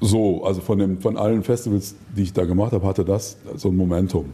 so, 0.00 0.44
also 0.44 0.60
von, 0.60 0.78
dem, 0.78 1.00
von 1.00 1.16
allen 1.16 1.42
Festivals, 1.42 1.94
die 2.16 2.22
ich 2.22 2.32
da 2.32 2.44
gemacht 2.44 2.72
habe, 2.72 2.86
hatte 2.86 3.04
das 3.04 3.36
so 3.56 3.68
ein 3.68 3.76
Momentum. 3.76 4.26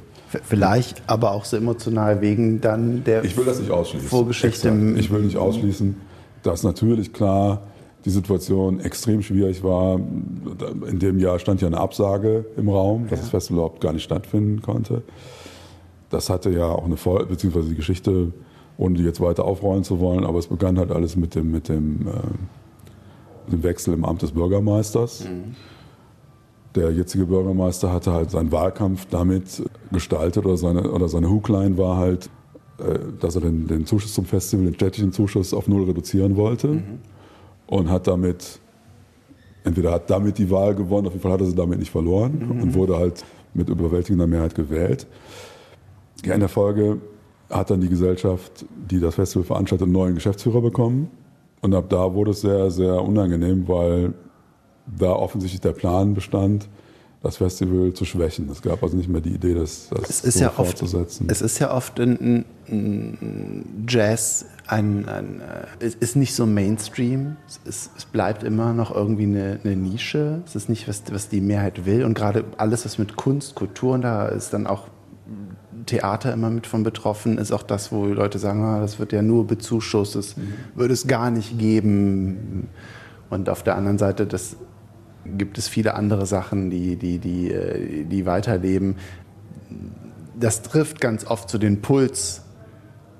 Vielleicht 0.43 1.03
aber 1.07 1.33
auch 1.33 1.45
so 1.45 1.57
emotional 1.57 2.21
wegen 2.21 2.61
dann 2.61 3.05
der 3.05 3.25
ich 3.25 3.37
will 3.37 3.45
das 3.45 3.61
nicht 3.61 3.71
ausschließen. 3.71 4.09
Vorgeschichte. 4.09 4.69
Exakt. 4.69 4.99
Ich 4.99 5.11
will 5.11 5.23
nicht 5.23 5.37
ausschließen, 5.37 5.97
dass 6.43 6.63
natürlich 6.63 7.13
klar 7.13 7.63
die 8.05 8.11
Situation 8.11 8.81
extrem 8.81 9.23
schwierig 9.23 9.63
war. 9.63 9.99
In 10.89 10.99
dem 10.99 11.19
Jahr 11.19 11.39
stand 11.39 11.61
ja 11.61 11.67
eine 11.67 11.79
Absage 11.79 12.45
im 12.57 12.69
Raum, 12.69 13.09
dass 13.09 13.19
ja. 13.19 13.25
das 13.25 13.31
Festival 13.31 13.59
überhaupt 13.59 13.81
gar 13.81 13.93
nicht 13.93 14.05
stattfinden 14.05 14.63
konnte. 14.63 15.03
Das 16.11 16.31
hatte 16.31 16.51
ja 16.51 16.67
auch 16.67 16.85
eine 16.85 16.97
Folge, 16.97 17.27
beziehungsweise 17.27 17.69
die 17.69 17.75
Geschichte, 17.75 18.33
ohne 18.79 18.97
die 18.97 19.03
jetzt 19.03 19.21
weiter 19.21 19.45
aufrollen 19.45 19.83
zu 19.83 19.99
wollen, 19.99 20.25
aber 20.25 20.39
es 20.39 20.47
begann 20.47 20.79
halt 20.79 20.93
alles 20.93 21.17
mit 21.17 21.35
dem, 21.35 21.51
mit 21.51 21.69
dem, 21.69 22.07
äh, 22.07 22.11
dem 23.53 23.63
Wechsel 23.63 23.95
im 23.95 24.05
Amt 24.05 24.23
des 24.23 24.33
Bürgermeisters. 24.33 25.25
Mhm 25.25 25.55
der 26.77 26.93
jetzige 26.93 27.27
Bürgermeister 27.27 27.93
hatte 27.93 28.13
halt 28.13 28.31
seinen 28.31 28.53
Wahlkampf 28.53 29.07
damit 29.11 29.63
gestaltet 29.91 30.45
oder 30.45 30.57
seine, 30.57 30.91
oder 30.91 31.09
seine 31.09 31.31
Hookline 31.31 31.77
war 31.79 31.97
halt, 31.97 32.31
äh, 32.79 32.99
dass 33.21 33.35
er 33.35 33.41
den, 33.41 33.67
den 33.67 33.87
Zuschuss 33.87 34.15
zum 34.15 34.27
Festival, 34.27 34.67
den 34.67 34.75
städtischen 34.75 35.13
Zuschuss 35.13 35.55
auf 35.55 35.69
null 35.69 35.85
reduzieren 35.85 36.37
wollte 36.37 36.69
mhm. 36.69 36.99
und 37.67 37.91
hat 37.91 38.07
damit 38.07 38.61
entweder 39.65 39.91
hat 39.91 40.11
damit 40.11 40.39
die 40.39 40.51
Wahl 40.51 40.75
gewonnen, 40.75 41.09
auf 41.09 41.15
jeden 41.15 41.23
Fall 41.23 41.33
hat 41.33 41.41
er 41.41 41.47
sie 41.47 41.55
damit 41.55 41.81
nicht 41.81 41.91
verloren 41.91 42.39
mhm. 42.39 42.63
und 42.63 42.75
wurde 42.75 42.97
halt 42.97 43.25
mit 43.55 43.69
überwältigender 43.69 44.27
Mehrheit 44.27 44.55
gewählt. 44.55 45.07
Ja, 46.25 46.35
in 46.35 46.41
der 46.41 46.49
Folge 46.49 46.99
hat 47.51 47.71
dann 47.71 47.81
die 47.81 47.89
Gesellschaft, 47.89 48.65
die 48.91 49.01
das 49.01 49.15
Festival 49.15 49.45
veranstaltet, 49.45 49.85
einen 49.85 49.93
neuen 49.93 50.15
Geschäftsführer 50.15 50.61
bekommen. 50.61 51.11
Und 51.67 51.75
ab 51.75 51.87
da 51.89 52.15
wurde 52.15 52.31
es 52.31 52.43
sehr, 52.43 52.71
sehr 52.71 53.03
unangenehm, 53.03 53.67
weil 53.67 54.15
da 54.87 55.11
offensichtlich 55.11 55.61
der 55.61 55.73
Plan 55.73 56.15
bestand, 56.15 56.69
das 57.25 57.39
Festival 57.39 57.93
zu 57.93 58.05
schwächen. 58.05 58.49
Es 58.51 58.63
gab 58.63 58.85
also 58.85 58.97
nicht 58.97 59.09
mehr 59.09 59.21
die 59.21 59.35
Idee, 59.35 59.55
das, 59.55 59.89
das 59.91 60.21
so 60.23 60.39
ja 60.39 60.51
fortzusetzen. 60.51 61.25
Oft, 61.25 61.33
es 61.33 61.43
ist 61.43 61.59
ja 61.59 61.75
oft 61.75 61.99
ein, 61.99 62.45
ein 62.69 63.85
Jazz, 63.89 64.47
ein, 64.69 65.09
ein, 65.09 65.43
es 65.81 65.97
ist 65.97 66.15
nicht 66.15 66.37
so 66.37 66.47
Mainstream. 66.47 67.37
Es, 67.67 67.91
es 67.97 68.05
bleibt 68.05 68.45
immer 68.45 68.73
noch 68.73 68.95
irgendwie 68.95 69.25
eine, 69.25 69.59
eine, 69.65 69.75
Nische. 69.75 70.43
Es 70.47 70.55
ist 70.55 70.69
nicht, 70.69 70.87
was, 70.87 71.03
was 71.11 71.29
die 71.29 71.41
Mehrheit 71.41 71.85
will. 71.85 72.05
Und 72.05 72.15
gerade 72.15 72.45
alles, 72.59 72.85
was 72.85 72.97
mit 72.97 73.17
Kunst, 73.17 73.57
Kultur, 73.57 73.95
und 73.95 74.03
da 74.03 74.29
ist 74.29 74.53
dann 74.53 74.69
auch 74.69 74.87
Theater 75.87 76.33
immer 76.33 76.51
mit 76.51 76.67
von 76.67 76.83
betroffen, 76.83 77.39
ist 77.39 77.53
auch 77.53 77.63
das, 77.63 77.93
wo 77.93 78.07
Leute 78.07 78.39
sagen, 78.39 78.63
ah, 78.65 78.81
das 78.81 78.99
wird 78.99 79.13
ja 79.13 79.23
nur 79.23 79.47
bezuschusst, 79.47 80.17
das 80.17 80.37
mhm. 80.37 80.55
würde 80.75 80.95
es 80.95 81.07
gar 81.07 81.31
nicht 81.31 81.59
geben. 81.59 82.69
Und 83.31 83.49
auf 83.49 83.63
der 83.63 83.77
anderen 83.77 83.99
Seite, 83.99 84.27
das 84.27 84.57
gibt 85.25 85.59
es 85.59 85.69
viele 85.69 85.95
andere 85.95 86.27
Sachen, 86.27 86.71
die, 86.71 86.97
die, 86.97 87.19
die, 87.19 87.51
äh, 87.51 88.05
die 88.05 88.27
weiterleben. 88.27 88.97
Das 90.39 90.63
trifft 90.63 91.01
ganz 91.01 91.27
oft 91.27 91.49
zu 91.49 91.59
den 91.59 91.81
Puls 91.81 92.43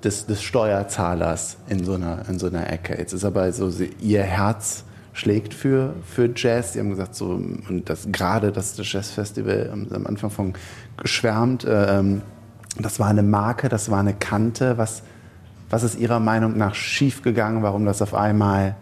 des, 0.03 0.25
des 0.25 0.41
Steuerzahlers 0.43 1.57
in 1.67 1.83
so, 1.83 1.93
einer, 1.93 2.27
in 2.29 2.39
so 2.39 2.47
einer 2.47 2.71
Ecke. 2.71 2.97
Jetzt 2.97 3.13
ist 3.13 3.25
aber 3.25 3.51
so, 3.51 3.71
ihr 3.99 4.23
Herz 4.23 4.83
schlägt 5.13 5.53
für, 5.53 5.95
für 6.05 6.29
Jazz. 6.35 6.73
Sie 6.73 6.79
haben 6.79 6.91
gesagt, 6.91 7.15
so, 7.15 7.29
und 7.29 7.83
das, 7.85 8.07
gerade 8.11 8.51
das 8.51 8.77
Jazzfestival 8.77 9.71
am 9.71 10.05
Anfang 10.05 10.29
von 10.29 10.53
geschwärmt, 10.95 11.65
ähm, 11.67 12.21
das 12.81 12.99
war 12.99 13.07
eine 13.07 13.23
Marke, 13.23 13.69
das 13.69 13.89
war 13.91 13.99
eine 13.99 14.13
Kante. 14.13 14.77
Was, 14.77 15.03
was 15.69 15.83
ist 15.83 15.99
Ihrer 15.99 16.19
Meinung 16.19 16.57
nach 16.57 16.75
schiefgegangen, 16.75 17.63
warum 17.63 17.85
das 17.85 18.01
auf 18.01 18.13
einmal 18.13 18.75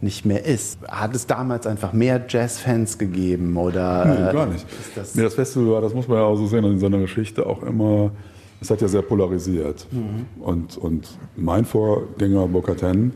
nicht 0.00 0.24
mehr 0.24 0.44
ist. 0.44 0.78
Hat 0.88 1.14
es 1.14 1.26
damals 1.26 1.66
einfach 1.66 1.92
mehr 1.92 2.24
Jazzfans 2.28 2.98
gegeben 2.98 3.56
oder? 3.56 4.04
Nee, 4.04 4.32
gar 4.32 4.46
nicht. 4.46 4.64
Das, 4.94 5.14
nee, 5.14 5.22
das 5.22 5.34
Festival 5.34 5.72
war, 5.72 5.80
das 5.80 5.94
muss 5.94 6.06
man 6.06 6.18
ja 6.18 6.24
auch 6.24 6.36
so 6.36 6.46
sehen, 6.46 6.64
in 6.64 6.78
seiner 6.78 6.98
Geschichte 6.98 7.44
auch 7.44 7.62
immer, 7.62 8.12
es 8.60 8.70
hat 8.70 8.80
ja 8.80 8.88
sehr 8.88 9.02
polarisiert. 9.02 9.86
Mhm. 9.90 10.26
Und, 10.42 10.76
und 10.76 11.08
mein 11.36 11.64
Vorgänger 11.64 12.46
Bokaten 12.46 13.12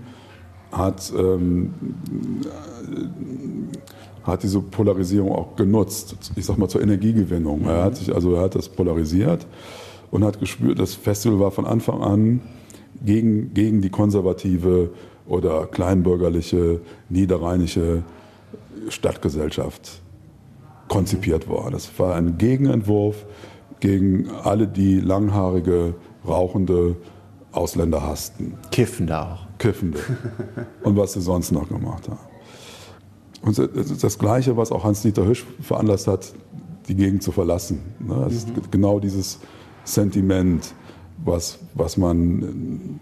hat, 0.73 1.13
ähm, 1.17 1.75
hat 4.25 4.43
diese 4.43 4.61
Polarisierung 4.61 5.33
auch 5.33 5.55
genutzt, 5.55 6.17
ich 6.35 6.45
sag 6.45 6.59
mal 6.59 6.69
zur 6.69 6.83
Energiegewinnung. 6.83 7.63
Mhm. 7.63 7.69
Er 7.69 7.85
hat 7.85 7.97
sich, 7.97 8.13
also 8.13 8.35
er 8.35 8.43
hat 8.43 8.55
das 8.55 8.69
polarisiert 8.69 9.47
und 10.13 10.25
hat 10.25 10.39
gespürt, 10.39 10.79
das 10.79 10.95
Festival 10.95 11.41
war 11.41 11.51
von 11.51 11.67
Anfang 11.67 12.03
an 12.03 12.41
gegen, 13.05 13.53
gegen 13.55 13.81
die 13.81 13.91
konservative 13.91 14.91
oder 15.27 15.67
kleinbürgerliche, 15.67 16.81
niederrheinische 17.09 18.05
Stadtgesellschaft 18.89 20.03
konzipiert 20.89 21.49
worden. 21.49 21.73
Das 21.73 21.91
war 21.99 22.15
ein 22.15 22.37
Gegenentwurf 22.37 23.25
gegen 23.81 24.29
alle, 24.29 24.69
die 24.69 25.01
langhaarige, 25.01 25.95
rauchende 26.29 26.97
Ausländer 27.51 28.07
hassten. 28.07 28.55
Kiffende 28.71 29.19
auch. 29.19 29.47
Kiffende. 29.59 29.99
Und 30.83 30.97
was 30.97 31.15
sie 31.15 31.23
sonst 31.23 31.53
noch 31.53 31.69
gemacht 31.69 32.09
haben. 32.09 32.19
Und 33.41 33.59
das 33.59 33.91
ist 33.91 34.05
das 34.05 34.19
Gleiche, 34.19 34.57
was 34.57 34.71
auch 34.71 34.85
Hans-Dieter 34.85 35.27
Hüsch 35.27 35.47
veranlasst 35.61 36.07
hat, 36.07 36.33
die 36.87 36.95
Gegend 36.95 37.23
zu 37.23 37.33
verlassen. 37.33 37.81
Das 38.07 38.35
ist 38.35 38.49
mhm. 38.49 38.63
genau 38.71 39.01
dieses 39.01 39.41
Sentiment, 39.85 40.75
was, 41.25 41.59
was 41.75 41.97
man 41.97 43.01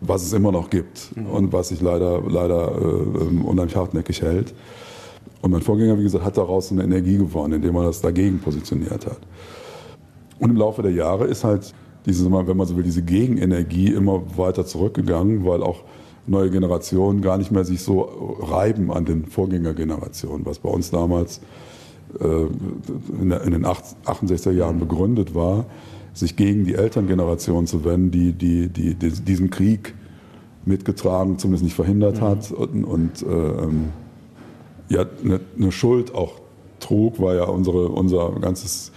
was 0.00 0.22
es 0.22 0.32
immer 0.32 0.50
noch 0.50 0.70
gibt 0.70 1.14
mhm. 1.14 1.26
und 1.26 1.52
was 1.52 1.68
sich 1.68 1.80
leider, 1.80 2.22
leider 2.26 2.72
äh, 2.72 3.44
unheimlich 3.44 3.76
hartnäckig 3.76 4.22
hält. 4.22 4.54
Und 5.42 5.52
mein 5.52 5.62
Vorgänger, 5.62 5.98
wie 5.98 6.02
gesagt, 6.02 6.24
hat 6.24 6.36
daraus 6.36 6.72
eine 6.72 6.84
Energie 6.84 7.18
gewonnen, 7.18 7.54
indem 7.54 7.76
er 7.76 7.84
das 7.84 8.00
dagegen 8.00 8.40
positioniert 8.40 9.06
hat. 9.06 9.18
Und 10.38 10.50
im 10.50 10.56
Laufe 10.56 10.82
der 10.82 10.92
Jahre 10.92 11.26
ist 11.26 11.44
halt 11.44 11.74
diese, 12.06 12.30
wenn 12.30 12.56
man 12.56 12.66
so 12.66 12.76
will, 12.76 12.82
diese 12.82 13.02
Gegenenergie 13.02 13.92
immer 13.92 14.22
weiter 14.36 14.64
zurückgegangen, 14.64 15.44
weil 15.44 15.62
auch 15.62 15.82
neue 16.26 16.50
Generationen 16.50 17.20
gar 17.20 17.38
nicht 17.38 17.50
mehr 17.50 17.64
sich 17.64 17.82
so 17.82 18.36
reiben 18.40 18.90
an 18.90 19.04
den 19.04 19.26
Vorgängergenerationen, 19.26 20.46
was 20.46 20.58
bei 20.58 20.68
uns 20.68 20.90
damals 20.90 21.40
in 22.18 23.30
den 23.30 23.64
68er 23.64 24.50
Jahren 24.50 24.78
begründet 24.78 25.34
war 25.34 25.66
sich 26.12 26.36
gegen 26.36 26.64
die 26.64 26.74
Elterngeneration 26.74 27.66
zu 27.66 27.84
wenden, 27.84 28.10
die, 28.10 28.32
die, 28.32 28.68
die, 28.68 28.94
die 28.94 29.10
diesen 29.10 29.50
Krieg 29.50 29.94
mitgetragen, 30.64 31.38
zumindest 31.38 31.64
nicht 31.64 31.74
verhindert 31.74 32.16
mhm. 32.16 32.20
hat 32.20 32.52
und, 32.52 32.84
und 32.84 33.22
äh, 33.22 34.94
ja, 34.94 35.04
eine, 35.24 35.40
eine, 35.56 35.72
Schuld 35.72 36.14
auch 36.14 36.40
trug, 36.80 37.20
war 37.20 37.34
ja 37.34 37.44
unsere, 37.44 37.88
unser 37.88 38.30
ganzes, 38.40 38.92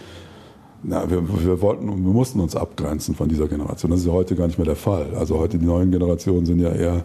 na, 0.81 1.09
wir, 1.09 1.23
wir 1.45 1.61
wollten 1.61 1.89
und 1.89 2.03
wir 2.03 2.13
mussten 2.13 2.39
uns 2.39 2.55
abgrenzen 2.55 3.15
von 3.15 3.29
dieser 3.29 3.47
Generation. 3.47 3.91
Das 3.91 4.01
ist 4.01 4.07
ja 4.07 4.11
heute 4.11 4.35
gar 4.35 4.47
nicht 4.47 4.57
mehr 4.57 4.65
der 4.65 4.75
Fall. 4.75 5.13
Also 5.15 5.37
heute 5.37 5.57
die 5.57 5.65
neuen 5.65 5.91
Generationen 5.91 6.45
sind 6.45 6.59
ja 6.59 6.71
eher, 6.71 7.03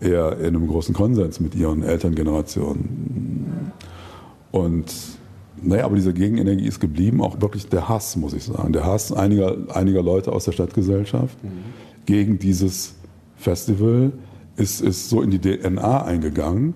eher 0.00 0.38
in 0.38 0.56
einem 0.56 0.68
großen 0.68 0.94
Konsens 0.94 1.40
mit 1.40 1.54
ihren 1.54 1.82
Elterngenerationen. 1.82 3.72
Und 4.52 4.94
naja, 5.60 5.84
aber 5.84 5.96
diese 5.96 6.12
Gegenenergie 6.12 6.66
ist 6.66 6.80
geblieben, 6.80 7.20
auch 7.20 7.40
wirklich 7.40 7.68
der 7.68 7.88
Hass, 7.88 8.16
muss 8.16 8.32
ich 8.32 8.44
sagen. 8.44 8.72
Der 8.72 8.84
Hass 8.84 9.12
einiger, 9.12 9.56
einiger 9.74 10.02
Leute 10.02 10.32
aus 10.32 10.44
der 10.44 10.52
Stadtgesellschaft 10.52 11.42
mhm. 11.42 11.48
gegen 12.06 12.38
dieses 12.38 12.94
Festival 13.36 14.12
ist, 14.56 14.80
ist 14.80 15.08
so 15.08 15.22
in 15.22 15.30
die 15.30 15.38
DNA 15.38 16.04
eingegangen. 16.04 16.74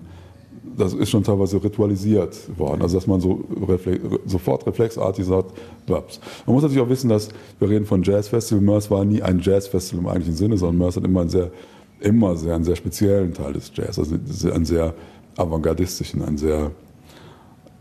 Das 0.77 0.93
ist 0.93 1.09
schon 1.09 1.23
teilweise 1.23 1.63
ritualisiert 1.63 2.37
worden. 2.57 2.83
Also, 2.83 2.97
dass 2.97 3.07
man 3.07 3.19
so 3.19 3.43
reflex, 3.67 3.99
sofort 4.25 4.67
reflexartig 4.67 5.25
sagt, 5.25 5.53
Babs. 5.87 6.19
Man 6.45 6.53
muss 6.53 6.63
natürlich 6.63 6.83
auch 6.83 6.89
wissen, 6.89 7.09
dass 7.09 7.29
wir 7.59 7.69
reden 7.69 7.85
von 7.85 8.03
Jazzfestival. 8.03 8.61
Mörs 8.61 8.91
war 8.91 9.03
nie 9.03 9.21
ein 9.21 9.39
Jazzfestival 9.39 10.03
im 10.03 10.07
eigentlichen 10.07 10.35
Sinne, 10.35 10.57
sondern 10.57 10.77
Mörs 10.77 10.95
hat 10.95 11.03
immer 11.03 11.21
einen 11.21 11.29
sehr, 11.29 11.51
immer 11.99 12.35
sehr, 12.35 12.53
einen 12.53 12.63
sehr 12.63 12.75
speziellen 12.75 13.33
Teil 13.33 13.53
des 13.53 13.71
Jazz. 13.73 13.97
Also 13.97 14.15
einen 14.53 14.65
sehr 14.65 14.93
avantgardistischen, 15.35 16.21
einen 16.21 16.37
sehr 16.37 16.71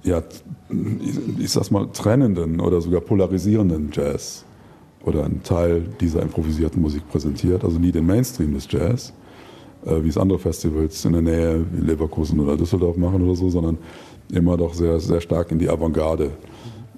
ja, 0.02 0.22
ich 1.38 1.50
sag's 1.50 1.70
mal, 1.70 1.88
trennenden 1.92 2.60
oder 2.60 2.80
sogar 2.80 3.00
polarisierenden 3.00 3.90
Jazz 3.92 4.44
oder 5.04 5.24
einen 5.24 5.42
Teil 5.42 5.84
dieser 6.00 6.22
improvisierten 6.22 6.80
Musik 6.80 7.08
präsentiert, 7.08 7.64
also 7.64 7.78
nie 7.78 7.92
den 7.92 8.06
Mainstream 8.06 8.54
des 8.54 8.66
Jazz, 8.70 9.12
äh, 9.84 10.02
wie 10.02 10.08
es 10.08 10.18
andere 10.18 10.38
Festivals 10.38 11.04
in 11.04 11.12
der 11.12 11.22
Nähe 11.22 11.64
wie 11.72 11.86
Leverkusen 11.86 12.40
oder 12.40 12.56
Düsseldorf 12.56 12.96
machen 12.96 13.22
oder 13.22 13.36
so, 13.36 13.48
sondern 13.48 13.78
immer 14.32 14.56
doch 14.56 14.74
sehr, 14.74 14.98
sehr 15.00 15.20
stark 15.20 15.52
in 15.52 15.58
die 15.58 15.68
Avantgarde 15.68 16.30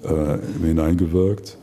äh, 0.03 0.65
hineingewirkt, 0.65 1.57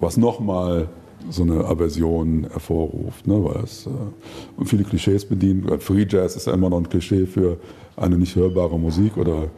was 0.00 0.16
nochmal 0.16 0.88
so 1.30 1.42
eine 1.42 1.64
Aversion 1.64 2.46
hervorruft, 2.50 3.26
ne, 3.26 3.42
weil 3.42 3.64
es 3.64 3.86
äh, 3.86 4.64
viele 4.64 4.84
Klischees 4.84 5.24
bedient. 5.24 5.82
Free 5.82 6.06
Jazz 6.08 6.36
ist 6.36 6.46
ja 6.46 6.52
immer 6.52 6.70
noch 6.70 6.78
ein 6.78 6.88
Klischee 6.88 7.26
für 7.26 7.58
eine 7.96 8.16
nicht 8.16 8.36
hörbare 8.36 8.78
Musik 8.78 9.16
oder 9.16 9.48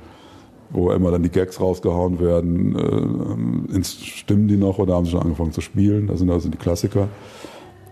wo 0.77 0.93
immer 0.93 1.11
dann 1.11 1.22
die 1.22 1.31
Gags 1.31 1.61
rausgehauen 1.61 2.20
werden. 2.20 3.72
Äh, 3.74 3.85
stimmen 3.85 4.47
die 4.47 4.57
noch 4.57 4.79
oder 4.79 4.95
haben 4.95 5.07
sie 5.07 5.12
schon 5.12 5.22
angefangen 5.22 5.53
zu 5.53 5.62
spielen? 5.62 6.07
Das 6.07 6.18
sind 6.18 6.31
also 6.31 6.49
die 6.49 6.59
Klassiker. 6.59 7.09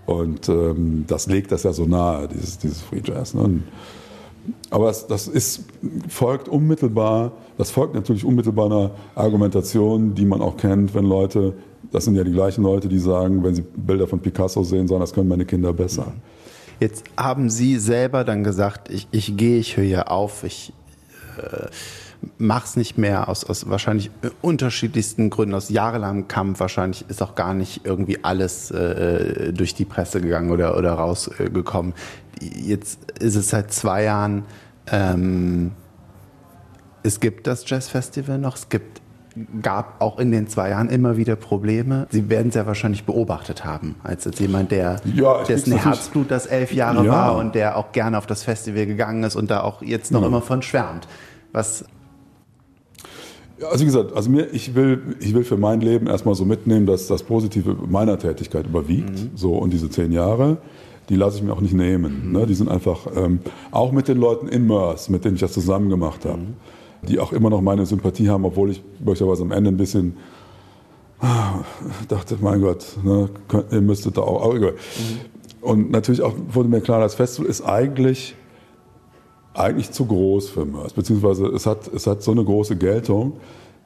Und 0.06 0.48
ähm, 0.50 1.04
das 1.06 1.26
legt 1.26 1.50
das 1.50 1.62
ja 1.62 1.72
so 1.72 1.86
nahe, 1.86 2.28
dieses, 2.28 2.58
dieses 2.58 2.82
Free 2.82 3.00
Jazz. 3.02 3.32
Ne? 3.32 3.60
Aber 4.68 4.90
es, 4.90 5.06
das 5.06 5.28
ist, 5.28 5.64
folgt 6.08 6.48
unmittelbar, 6.48 7.32
das 7.56 7.70
folgt 7.70 7.94
natürlich 7.94 8.24
unmittelbar 8.24 8.66
einer 8.66 8.90
Argumentation, 9.14 10.14
die 10.14 10.26
man 10.26 10.42
auch 10.42 10.58
kennt, 10.58 10.94
wenn 10.94 11.06
Leute, 11.06 11.54
das 11.90 12.04
sind 12.04 12.16
ja 12.16 12.24
die 12.24 12.32
gleichen 12.32 12.62
Leute, 12.62 12.88
die 12.88 12.98
sagen, 12.98 13.42
wenn 13.42 13.54
sie 13.54 13.62
Bilder 13.62 14.06
von 14.06 14.20
Picasso 14.20 14.62
sehen, 14.62 14.88
sagen, 14.88 15.00
das 15.00 15.14
können 15.14 15.28
meine 15.28 15.46
Kinder 15.46 15.72
besser. 15.72 16.12
Jetzt 16.80 17.04
haben 17.16 17.48
Sie 17.48 17.78
selber 17.78 18.24
dann 18.24 18.44
gesagt, 18.44 18.90
ich, 18.90 19.06
ich 19.10 19.38
gehe, 19.38 19.58
ich 19.58 19.78
höre 19.78 19.84
hier 19.84 20.10
auf, 20.10 20.44
ich 20.44 20.74
äh, 21.38 21.68
mach's 22.38 22.76
nicht 22.76 22.98
mehr 22.98 23.28
aus, 23.28 23.44
aus 23.44 23.68
wahrscheinlich 23.68 24.10
unterschiedlichsten 24.42 25.30
Gründen, 25.30 25.54
aus 25.54 25.68
jahrelangem 25.68 26.28
Kampf. 26.28 26.60
Wahrscheinlich 26.60 27.04
ist 27.08 27.22
auch 27.22 27.34
gar 27.34 27.54
nicht 27.54 27.84
irgendwie 27.84 28.22
alles 28.24 28.70
äh, 28.70 29.52
durch 29.52 29.74
die 29.74 29.84
Presse 29.84 30.20
gegangen 30.20 30.50
oder, 30.50 30.76
oder 30.76 30.92
rausgekommen. 30.92 31.94
Jetzt 32.40 33.12
ist 33.20 33.36
es 33.36 33.50
seit 33.50 33.72
zwei 33.72 34.04
Jahren, 34.04 34.44
ähm, 34.90 35.72
es 37.02 37.20
gibt 37.20 37.46
das 37.46 37.68
Jazzfestival 37.68 38.38
noch, 38.38 38.56
es 38.56 38.68
gibt 38.68 39.02
gab 39.62 40.00
auch 40.00 40.18
in 40.18 40.30
den 40.30 40.46
zwei 40.46 40.70
Jahren 40.70 40.88
immer 40.88 41.16
wieder 41.16 41.36
Probleme. 41.36 42.06
Sie 42.10 42.28
werden 42.30 42.48
es 42.48 42.54
ja 42.54 42.66
wahrscheinlich 42.66 43.04
beobachtet 43.04 43.64
haben, 43.64 43.96
als, 44.04 44.26
als 44.26 44.38
jemand, 44.38 44.70
der 44.70 45.00
ja, 45.04 45.42
dessen 45.42 45.76
Herzblut 45.76 46.30
das 46.30 46.46
elf 46.46 46.72
Jahre 46.72 47.04
ja. 47.04 47.12
war 47.12 47.36
und 47.36 47.54
der 47.54 47.76
auch 47.76 47.92
gerne 47.92 48.16
auf 48.16 48.26
das 48.26 48.44
Festival 48.44 48.86
gegangen 48.86 49.24
ist 49.24 49.34
und 49.34 49.50
da 49.50 49.62
auch 49.62 49.82
jetzt 49.82 50.12
noch 50.12 50.20
ja. 50.20 50.28
immer 50.28 50.40
von 50.40 50.62
schwärmt. 50.62 51.08
Was 51.52 51.84
also 53.70 53.80
wie 53.80 53.86
gesagt, 53.86 54.14
also 54.14 54.30
mir, 54.30 54.52
ich 54.52 54.74
will, 54.74 55.16
ich 55.20 55.34
will 55.34 55.44
für 55.44 55.56
mein 55.56 55.80
Leben 55.80 56.06
erstmal 56.06 56.34
so 56.34 56.44
mitnehmen, 56.44 56.86
dass 56.86 57.06
das 57.06 57.22
Positive 57.22 57.76
meiner 57.88 58.18
Tätigkeit 58.18 58.66
überwiegt. 58.66 59.10
Mhm. 59.10 59.30
So 59.34 59.54
und 59.54 59.72
diese 59.72 59.90
zehn 59.90 60.12
Jahre, 60.12 60.58
die 61.08 61.16
lasse 61.16 61.38
ich 61.38 61.42
mir 61.42 61.52
auch 61.52 61.60
nicht 61.60 61.74
nehmen. 61.74 62.26
Mhm. 62.26 62.32
Ne? 62.32 62.46
Die 62.46 62.54
sind 62.54 62.68
einfach 62.68 63.06
ähm, 63.14 63.40
auch 63.70 63.92
mit 63.92 64.08
den 64.08 64.18
Leuten 64.18 64.48
in 64.48 64.66
Mörs, 64.66 65.08
mit 65.08 65.24
denen 65.24 65.34
ich 65.34 65.40
das 65.40 65.52
zusammen 65.52 65.90
gemacht 65.90 66.24
habe, 66.24 66.38
mhm. 66.38 67.06
die 67.08 67.18
auch 67.18 67.32
immer 67.32 67.50
noch 67.50 67.60
meine 67.60 67.86
Sympathie 67.86 68.28
haben, 68.28 68.44
obwohl 68.44 68.70
ich 68.70 68.82
möglicherweise 68.98 69.42
am 69.42 69.52
Ende 69.52 69.70
ein 69.70 69.76
bisschen 69.76 70.16
ah, 71.20 71.60
dachte, 72.08 72.36
mein 72.40 72.60
Gott, 72.60 72.84
ne, 73.02 73.28
könnt, 73.48 73.72
ihr 73.72 73.80
müsstet 73.80 74.16
da 74.16 74.22
auch. 74.22 74.42
auch. 74.42 74.54
Mhm. 74.54 74.72
Und 75.60 75.90
natürlich 75.90 76.20
auch 76.22 76.34
wurde 76.52 76.68
mir 76.68 76.80
klar, 76.80 77.00
das 77.00 77.14
Festival 77.14 77.48
ist 77.48 77.62
eigentlich 77.62 78.36
eigentlich 79.54 79.92
zu 79.92 80.04
groß 80.04 80.50
für 80.50 80.64
Mörs, 80.64 80.92
beziehungsweise 80.92 81.46
es 81.46 81.64
hat, 81.64 81.86
es 81.92 82.06
hat 82.06 82.22
so 82.22 82.32
eine 82.32 82.44
große 82.44 82.76
Geltung, 82.76 83.34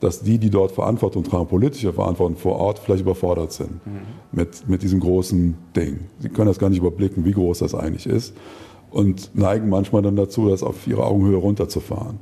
dass 0.00 0.22
die, 0.22 0.38
die 0.38 0.50
dort 0.50 0.72
Verantwortung 0.72 1.24
tragen, 1.24 1.46
politische 1.46 1.92
Verantwortung 1.92 2.36
vor 2.36 2.56
Ort, 2.56 2.78
vielleicht 2.78 3.02
überfordert 3.02 3.52
sind 3.52 3.84
mhm. 3.86 4.00
mit, 4.32 4.68
mit 4.68 4.82
diesem 4.82 5.00
großen 5.00 5.56
Ding. 5.76 6.00
Sie 6.20 6.28
können 6.28 6.46
das 6.46 6.58
gar 6.58 6.70
nicht 6.70 6.78
überblicken, 6.78 7.24
wie 7.24 7.32
groß 7.32 7.58
das 7.58 7.74
eigentlich 7.74 8.06
ist 8.06 8.34
und 8.90 9.30
neigen 9.34 9.68
manchmal 9.68 10.02
dann 10.02 10.16
dazu, 10.16 10.48
das 10.48 10.62
auf 10.62 10.86
ihre 10.86 11.04
Augenhöhe 11.04 11.36
runterzufahren. 11.36 12.18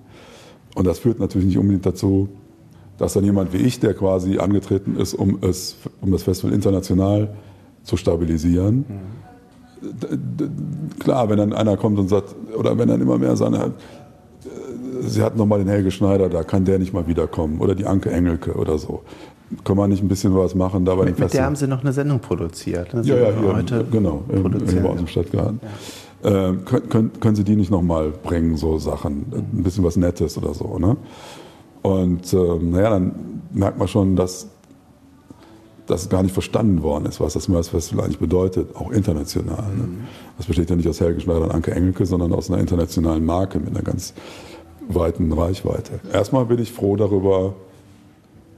Und 0.75 0.87
das 0.87 0.99
führt 0.99 1.21
natürlich 1.21 1.47
nicht 1.47 1.59
unbedingt 1.59 1.87
dazu, 1.87 2.29
dass 2.99 3.13
dann 3.13 3.25
jemand 3.25 3.53
wie 3.53 3.59
ich, 3.59 3.79
der 3.79 3.95
quasi 3.95 4.39
angetreten 4.39 4.97
ist, 4.97 5.15
um, 5.15 5.39
es, 5.43 5.77
um 6.01 6.11
das 6.11 6.23
Festival 6.23 6.55
international 6.55 7.37
zu 7.85 7.97
stabilisieren, 7.97 8.79
mhm 8.89 9.26
klar, 10.99 11.29
wenn 11.29 11.39
dann 11.39 11.53
einer 11.53 11.77
kommt 11.77 11.99
und 11.99 12.09
sagt, 12.09 12.35
oder 12.57 12.79
wenn 12.79 12.89
dann 12.89 13.01
immer 13.01 13.19
mehr 13.19 13.37
sagen, 13.37 13.55
äh, 13.55 13.69
sie 15.03 15.23
hat 15.23 15.37
noch 15.37 15.47
mal 15.47 15.59
den 15.59 15.69
Helge 15.69 15.91
Schneider, 15.91 16.29
da 16.29 16.43
kann 16.43 16.65
der 16.65 16.79
nicht 16.79 16.93
mal 16.93 17.07
wiederkommen. 17.07 17.61
Oder 17.61 17.75
die 17.75 17.87
Anke 17.87 18.11
Engelke 18.11 18.55
oder 18.55 18.79
so. 18.79 19.03
Kann 19.65 19.77
man 19.77 19.91
nicht 19.91 20.03
ein 20.03 20.09
bisschen 20.09 20.35
was 20.35 20.55
machen 20.55 20.85
da 20.85 20.95
bei 20.97 21.05
mit, 21.05 21.19
Mit 21.19 21.33
der 21.33 21.45
haben 21.45 21.55
Sie 21.55 21.69
noch 21.69 21.83
eine 21.83 21.93
Sendung 21.93 22.19
produziert. 22.19 22.93
Ne? 22.93 23.03
Ja, 23.05 23.17
ja, 23.17 23.31
hier, 23.39 23.55
heute 23.55 23.85
genau, 23.91 24.25
bei 24.29 24.89
uns 24.89 25.01
im 25.01 25.07
Stadtgarten. 25.07 25.61
Ja. 25.63 25.69
Äh, 26.29 26.55
können, 26.65 26.89
können, 26.89 27.13
können, 27.21 27.37
Sie 27.37 27.45
die 27.45 27.55
nicht 27.55 27.71
noch 27.71 27.83
mal 27.83 28.11
bringen, 28.11 28.57
so 28.57 28.79
Sachen? 28.79 29.27
Ein 29.33 29.63
bisschen 29.63 29.85
was 29.85 29.97
Nettes 29.97 30.37
oder 30.37 30.53
so, 30.53 30.79
ne? 30.79 30.97
Und 31.83 32.33
äh, 32.33 32.37
naja, 32.37 32.91
dann 32.91 33.13
merkt 33.53 33.79
man 33.79 33.87
schon, 33.87 34.17
dass 34.17 34.49
dass 35.87 36.09
gar 36.09 36.23
nicht 36.23 36.33
verstanden 36.33 36.83
worden 36.83 37.07
ist, 37.07 37.21
was 37.21 37.35
das 37.35 37.49
Mörs 37.49 37.69
Festival 37.69 38.05
eigentlich 38.05 38.19
bedeutet, 38.19 38.75
auch 38.75 38.91
international. 38.91 39.65
Ne? 39.77 39.83
Mhm. 39.85 39.99
Das 40.37 40.47
besteht 40.47 40.69
ja 40.71 40.77
nicht 40.77 40.89
aus 40.89 41.01
Helge 41.01 41.21
Schneider 41.21 41.43
und 41.43 41.53
Anke 41.53 41.73
Engelke, 41.73 42.07
sondern 42.07 42.33
aus 42.33 42.51
einer 42.51 42.61
internationalen 42.61 43.25
Marke 43.25 43.59
mit 43.59 43.71
einer 43.71 43.83
ganz 43.83 44.13
weiten 44.89 45.33
Reichweite. 45.33 46.01
Erstmal 46.13 46.47
bin 46.47 46.59
ich 46.59 46.73
froh 46.73 46.97
darüber, 46.97 47.55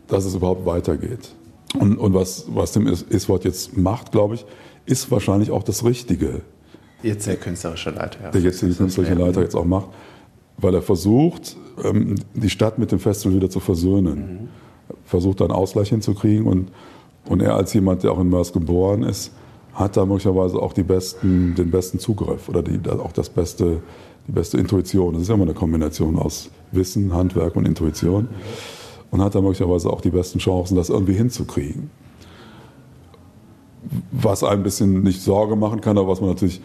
dass 0.08 0.24
es 0.24 0.34
überhaupt 0.34 0.66
weitergeht. 0.66 1.34
Und, 1.78 1.98
und 1.98 2.14
was, 2.14 2.46
was 2.48 2.72
dem 2.72 2.86
Iswort 2.86 3.44
jetzt 3.44 3.76
macht, 3.76 4.12
glaube 4.12 4.36
ich, 4.36 4.46
ist 4.86 5.10
wahrscheinlich 5.10 5.50
auch 5.50 5.62
das 5.62 5.84
Richtige. 5.84 6.40
Jetzt 7.02 7.26
der 7.26 7.36
künstlerische 7.36 7.90
Leiter. 7.90 8.24
Ja. 8.24 8.30
Der 8.30 8.40
jetzt 8.40 8.62
die 8.62 8.72
künstlerische 8.72 9.14
Leiter 9.14 9.42
jetzt 9.42 9.54
auch 9.54 9.66
macht, 9.66 9.88
weil 10.56 10.74
er 10.74 10.82
versucht, 10.82 11.56
ähm, 11.84 12.16
die 12.34 12.50
Stadt 12.50 12.78
mit 12.78 12.90
dem 12.90 12.98
Festival 12.98 13.36
wieder 13.36 13.50
zu 13.50 13.60
versöhnen. 13.60 14.18
Mhm. 14.18 14.48
Versucht, 15.04 15.42
einen 15.42 15.52
Ausgleich 15.52 15.90
hinzukriegen 15.90 16.46
und 16.46 16.70
und 17.28 17.42
er 17.42 17.54
als 17.54 17.74
jemand, 17.74 18.02
der 18.02 18.12
auch 18.12 18.20
in 18.20 18.28
Mörs 18.28 18.52
geboren 18.52 19.02
ist, 19.02 19.32
hat 19.74 19.96
da 19.96 20.06
möglicherweise 20.06 20.58
auch 20.58 20.72
besten, 20.72 21.54
den 21.54 21.70
besten 21.70 21.98
Zugriff 21.98 22.48
oder 22.48 22.62
die, 22.62 22.80
auch 22.90 23.12
das 23.12 23.28
beste, 23.28 23.82
die 24.26 24.32
beste 24.32 24.58
Intuition. 24.58 25.12
Das 25.12 25.22
ist 25.22 25.28
ja 25.28 25.34
immer 25.34 25.44
eine 25.44 25.54
Kombination 25.54 26.18
aus 26.18 26.50
Wissen, 26.72 27.14
Handwerk 27.14 27.54
und 27.54 27.66
Intuition. 27.66 28.28
Und 29.10 29.22
hat 29.22 29.34
da 29.34 29.40
möglicherweise 29.40 29.88
auch 29.88 30.00
die 30.00 30.10
besten 30.10 30.38
Chancen, 30.38 30.76
das 30.76 30.90
irgendwie 30.90 31.14
hinzukriegen. 31.14 31.90
Was 34.10 34.42
ein 34.42 34.62
bisschen 34.62 35.02
nicht 35.02 35.22
Sorge 35.22 35.56
machen 35.56 35.80
kann, 35.80 35.96
aber 35.96 36.08
was 36.08 36.20
man 36.20 36.30
natürlich, 36.30 36.60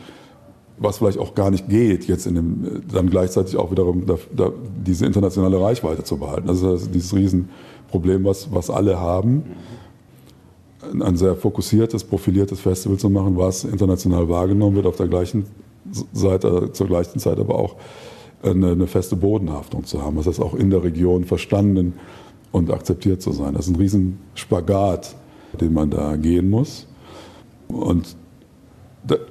was 0.77 0.97
vielleicht 0.97 1.19
auch 1.19 1.35
gar 1.35 1.51
nicht 1.51 1.69
geht, 1.69 2.05
jetzt 2.05 2.25
in 2.25 2.35
dem, 2.35 2.83
dann 2.91 3.09
gleichzeitig 3.09 3.55
auch 3.55 3.71
wiederum 3.71 4.05
da, 4.05 4.15
da, 4.35 4.51
diese 4.85 5.05
internationale 5.05 5.61
Reichweite 5.61 6.03
zu 6.03 6.17
behalten. 6.17 6.47
Das 6.47 6.61
ist 6.61 6.93
dieses 6.93 7.15
Riesenproblem, 7.15 8.25
was, 8.25 8.53
was 8.53 8.69
alle 8.69 8.99
haben 8.99 9.43
ein 11.01 11.17
sehr 11.17 11.35
fokussiertes, 11.35 12.03
profiliertes 12.03 12.59
Festival 12.59 12.97
zu 12.97 13.09
machen, 13.09 13.37
was 13.37 13.63
international 13.63 14.27
wahrgenommen 14.29 14.75
wird, 14.75 14.85
auf 14.85 14.97
der 14.97 15.07
gleichen 15.07 15.45
Seite, 16.13 16.71
zur 16.71 16.87
gleichen 16.87 17.19
Zeit 17.19 17.39
aber 17.39 17.55
auch 17.55 17.75
eine, 18.41 18.71
eine 18.71 18.87
feste 18.87 19.15
Bodenhaftung 19.15 19.85
zu 19.85 20.01
haben. 20.01 20.17
Das 20.17 20.27
heißt 20.27 20.41
auch 20.41 20.53
in 20.53 20.69
der 20.69 20.83
Region 20.83 21.25
verstanden 21.25 21.93
und 22.51 22.71
akzeptiert 22.71 23.21
zu 23.21 23.31
sein. 23.31 23.53
Das 23.53 23.67
ist 23.67 23.73
ein 23.73 23.77
Riesenspagat, 23.77 25.15
den 25.59 25.73
man 25.73 25.89
da 25.89 26.15
gehen 26.15 26.49
muss. 26.49 26.87
Und 27.67 28.15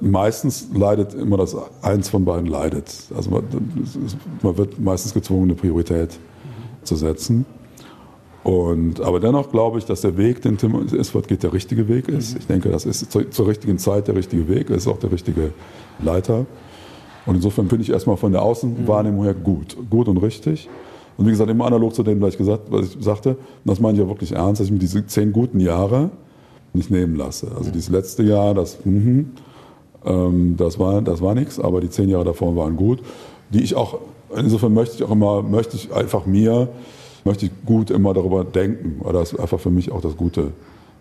meistens 0.01 0.67
leidet 0.73 1.13
immer 1.13 1.37
das 1.37 1.55
eins 1.81 2.09
von 2.09 2.25
beiden 2.25 2.47
leidet. 2.47 2.93
Also 3.15 3.31
man, 3.31 3.43
man 4.41 4.57
wird 4.57 4.79
meistens 4.79 5.13
gezwungen, 5.13 5.43
eine 5.43 5.55
Priorität 5.55 6.19
zu 6.83 6.95
setzen. 6.95 7.45
Und, 8.43 8.99
aber 8.99 9.21
dennoch 9.21 9.51
glaube 9.51 9.79
ich, 9.79 9.85
dass 9.85 10.01
der 10.01 10.17
Weg, 10.17 10.41
den 10.41 10.57
Tim 10.57 10.75
Isford 10.93 11.27
geht, 11.27 11.43
der 11.43 11.53
richtige 11.53 11.87
Weg 11.87 12.09
ist. 12.09 12.33
Mhm. 12.33 12.39
Ich 12.39 12.47
denke, 12.47 12.69
das 12.69 12.85
ist 12.85 13.11
zur, 13.11 13.31
zur, 13.31 13.47
richtigen 13.47 13.77
Zeit 13.77 14.07
der 14.07 14.15
richtige 14.15 14.47
Weg, 14.49 14.69
er 14.69 14.75
ist 14.75 14.87
auch 14.87 14.99
der 14.99 15.11
richtige 15.11 15.51
Leiter. 15.99 16.45
Und 17.25 17.35
insofern 17.35 17.69
finde 17.69 17.83
ich 17.83 17.89
erstmal 17.89 18.17
von 18.17 18.33
der 18.33 18.41
Außenwahrnehmung 18.41 19.23
her 19.23 19.33
gut, 19.33 19.77
gut 19.89 20.09
und 20.09 20.17
richtig. 20.17 20.69
Und 21.17 21.25
wie 21.25 21.29
gesagt, 21.29 21.49
immer 21.49 21.65
analog 21.65 21.95
zu 21.95 22.03
dem, 22.03 22.19
was 22.19 22.33
ich, 22.33 22.37
gesagt, 22.37 22.63
was 22.69 22.95
ich 22.95 23.03
sagte, 23.03 23.29
und 23.29 23.37
das 23.63 23.79
meine 23.79 23.93
ich 23.93 24.03
ja 24.03 24.09
wirklich 24.09 24.33
ernst, 24.33 24.59
dass 24.59 24.67
ich 24.67 24.73
mir 24.73 24.79
diese 24.79 25.05
zehn 25.05 25.31
guten 25.31 25.61
Jahre 25.61 26.09
nicht 26.73 26.91
nehmen 26.91 27.15
lasse. 27.15 27.51
Also 27.55 27.71
dieses 27.71 27.89
letzte 27.89 28.23
Jahr, 28.23 28.53
das, 28.53 28.79
mh, 28.83 29.25
ähm, 30.05 30.55
das 30.57 30.79
war, 30.79 31.01
das 31.01 31.21
war 31.21 31.35
nichts, 31.35 31.59
aber 31.59 31.79
die 31.79 31.89
zehn 31.89 32.09
Jahre 32.09 32.25
davor 32.25 32.55
waren 32.55 32.75
gut, 32.75 32.99
die 33.51 33.63
ich 33.63 33.75
auch, 33.75 33.99
insofern 34.35 34.73
möchte 34.73 34.95
ich 34.95 35.03
auch 35.03 35.11
immer, 35.11 35.43
möchte 35.43 35.77
ich 35.77 35.93
einfach 35.93 36.25
mir 36.25 36.69
möchte 37.25 37.45
ich 37.45 37.51
gut 37.65 37.89
immer 37.89 38.13
darüber 38.13 38.43
denken. 38.43 39.01
Oder 39.01 39.19
das 39.19 39.33
ist 39.33 39.39
einfach 39.39 39.59
für 39.59 39.69
mich 39.69 39.91
auch 39.91 40.01
das 40.01 40.17
Gute. 40.17 40.51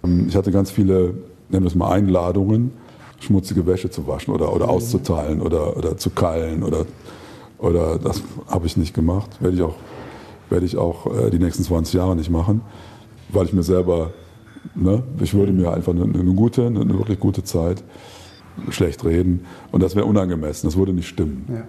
Ähm, 0.04 0.26
ich 0.28 0.36
hatte 0.36 0.50
ganz 0.52 0.70
viele, 0.70 1.14
nennen 1.48 1.64
wir 1.64 1.66
es 1.66 1.74
mal 1.74 1.90
Einladungen, 1.90 2.72
schmutzige 3.20 3.66
Wäsche 3.66 3.90
zu 3.90 4.06
waschen 4.06 4.34
oder, 4.34 4.52
oder 4.52 4.66
mhm. 4.66 4.72
auszuteilen 4.72 5.40
oder, 5.40 5.76
oder 5.76 5.96
zu 5.96 6.10
keilen 6.10 6.62
oder, 6.62 6.86
oder 7.58 7.98
das 7.98 8.22
habe 8.48 8.66
ich 8.66 8.76
nicht 8.76 8.94
gemacht. 8.94 9.30
Werde 9.40 9.56
ich 9.56 9.62
auch, 9.62 9.76
werde 10.50 10.66
ich 10.66 10.76
auch 10.76 11.06
äh, 11.06 11.30
die 11.30 11.38
nächsten 11.38 11.62
20 11.62 11.94
Jahre 11.94 12.16
nicht 12.16 12.30
machen, 12.30 12.62
weil 13.28 13.46
ich 13.46 13.52
mir 13.52 13.62
selber, 13.62 14.10
ne, 14.74 15.02
ich 15.20 15.34
würde 15.34 15.52
mir 15.52 15.72
einfach 15.72 15.92
eine, 15.92 16.02
eine 16.02 16.34
gute, 16.34 16.66
eine, 16.66 16.80
eine 16.80 16.98
wirklich 16.98 17.20
gute 17.20 17.44
Zeit 17.44 17.82
schlecht 18.68 19.04
reden 19.04 19.46
und 19.70 19.82
das 19.82 19.96
wäre 19.96 20.04
unangemessen, 20.04 20.68
das 20.68 20.76
würde 20.76 20.92
nicht 20.92 21.08
stimmen. 21.08 21.46
Ja. 21.48 21.64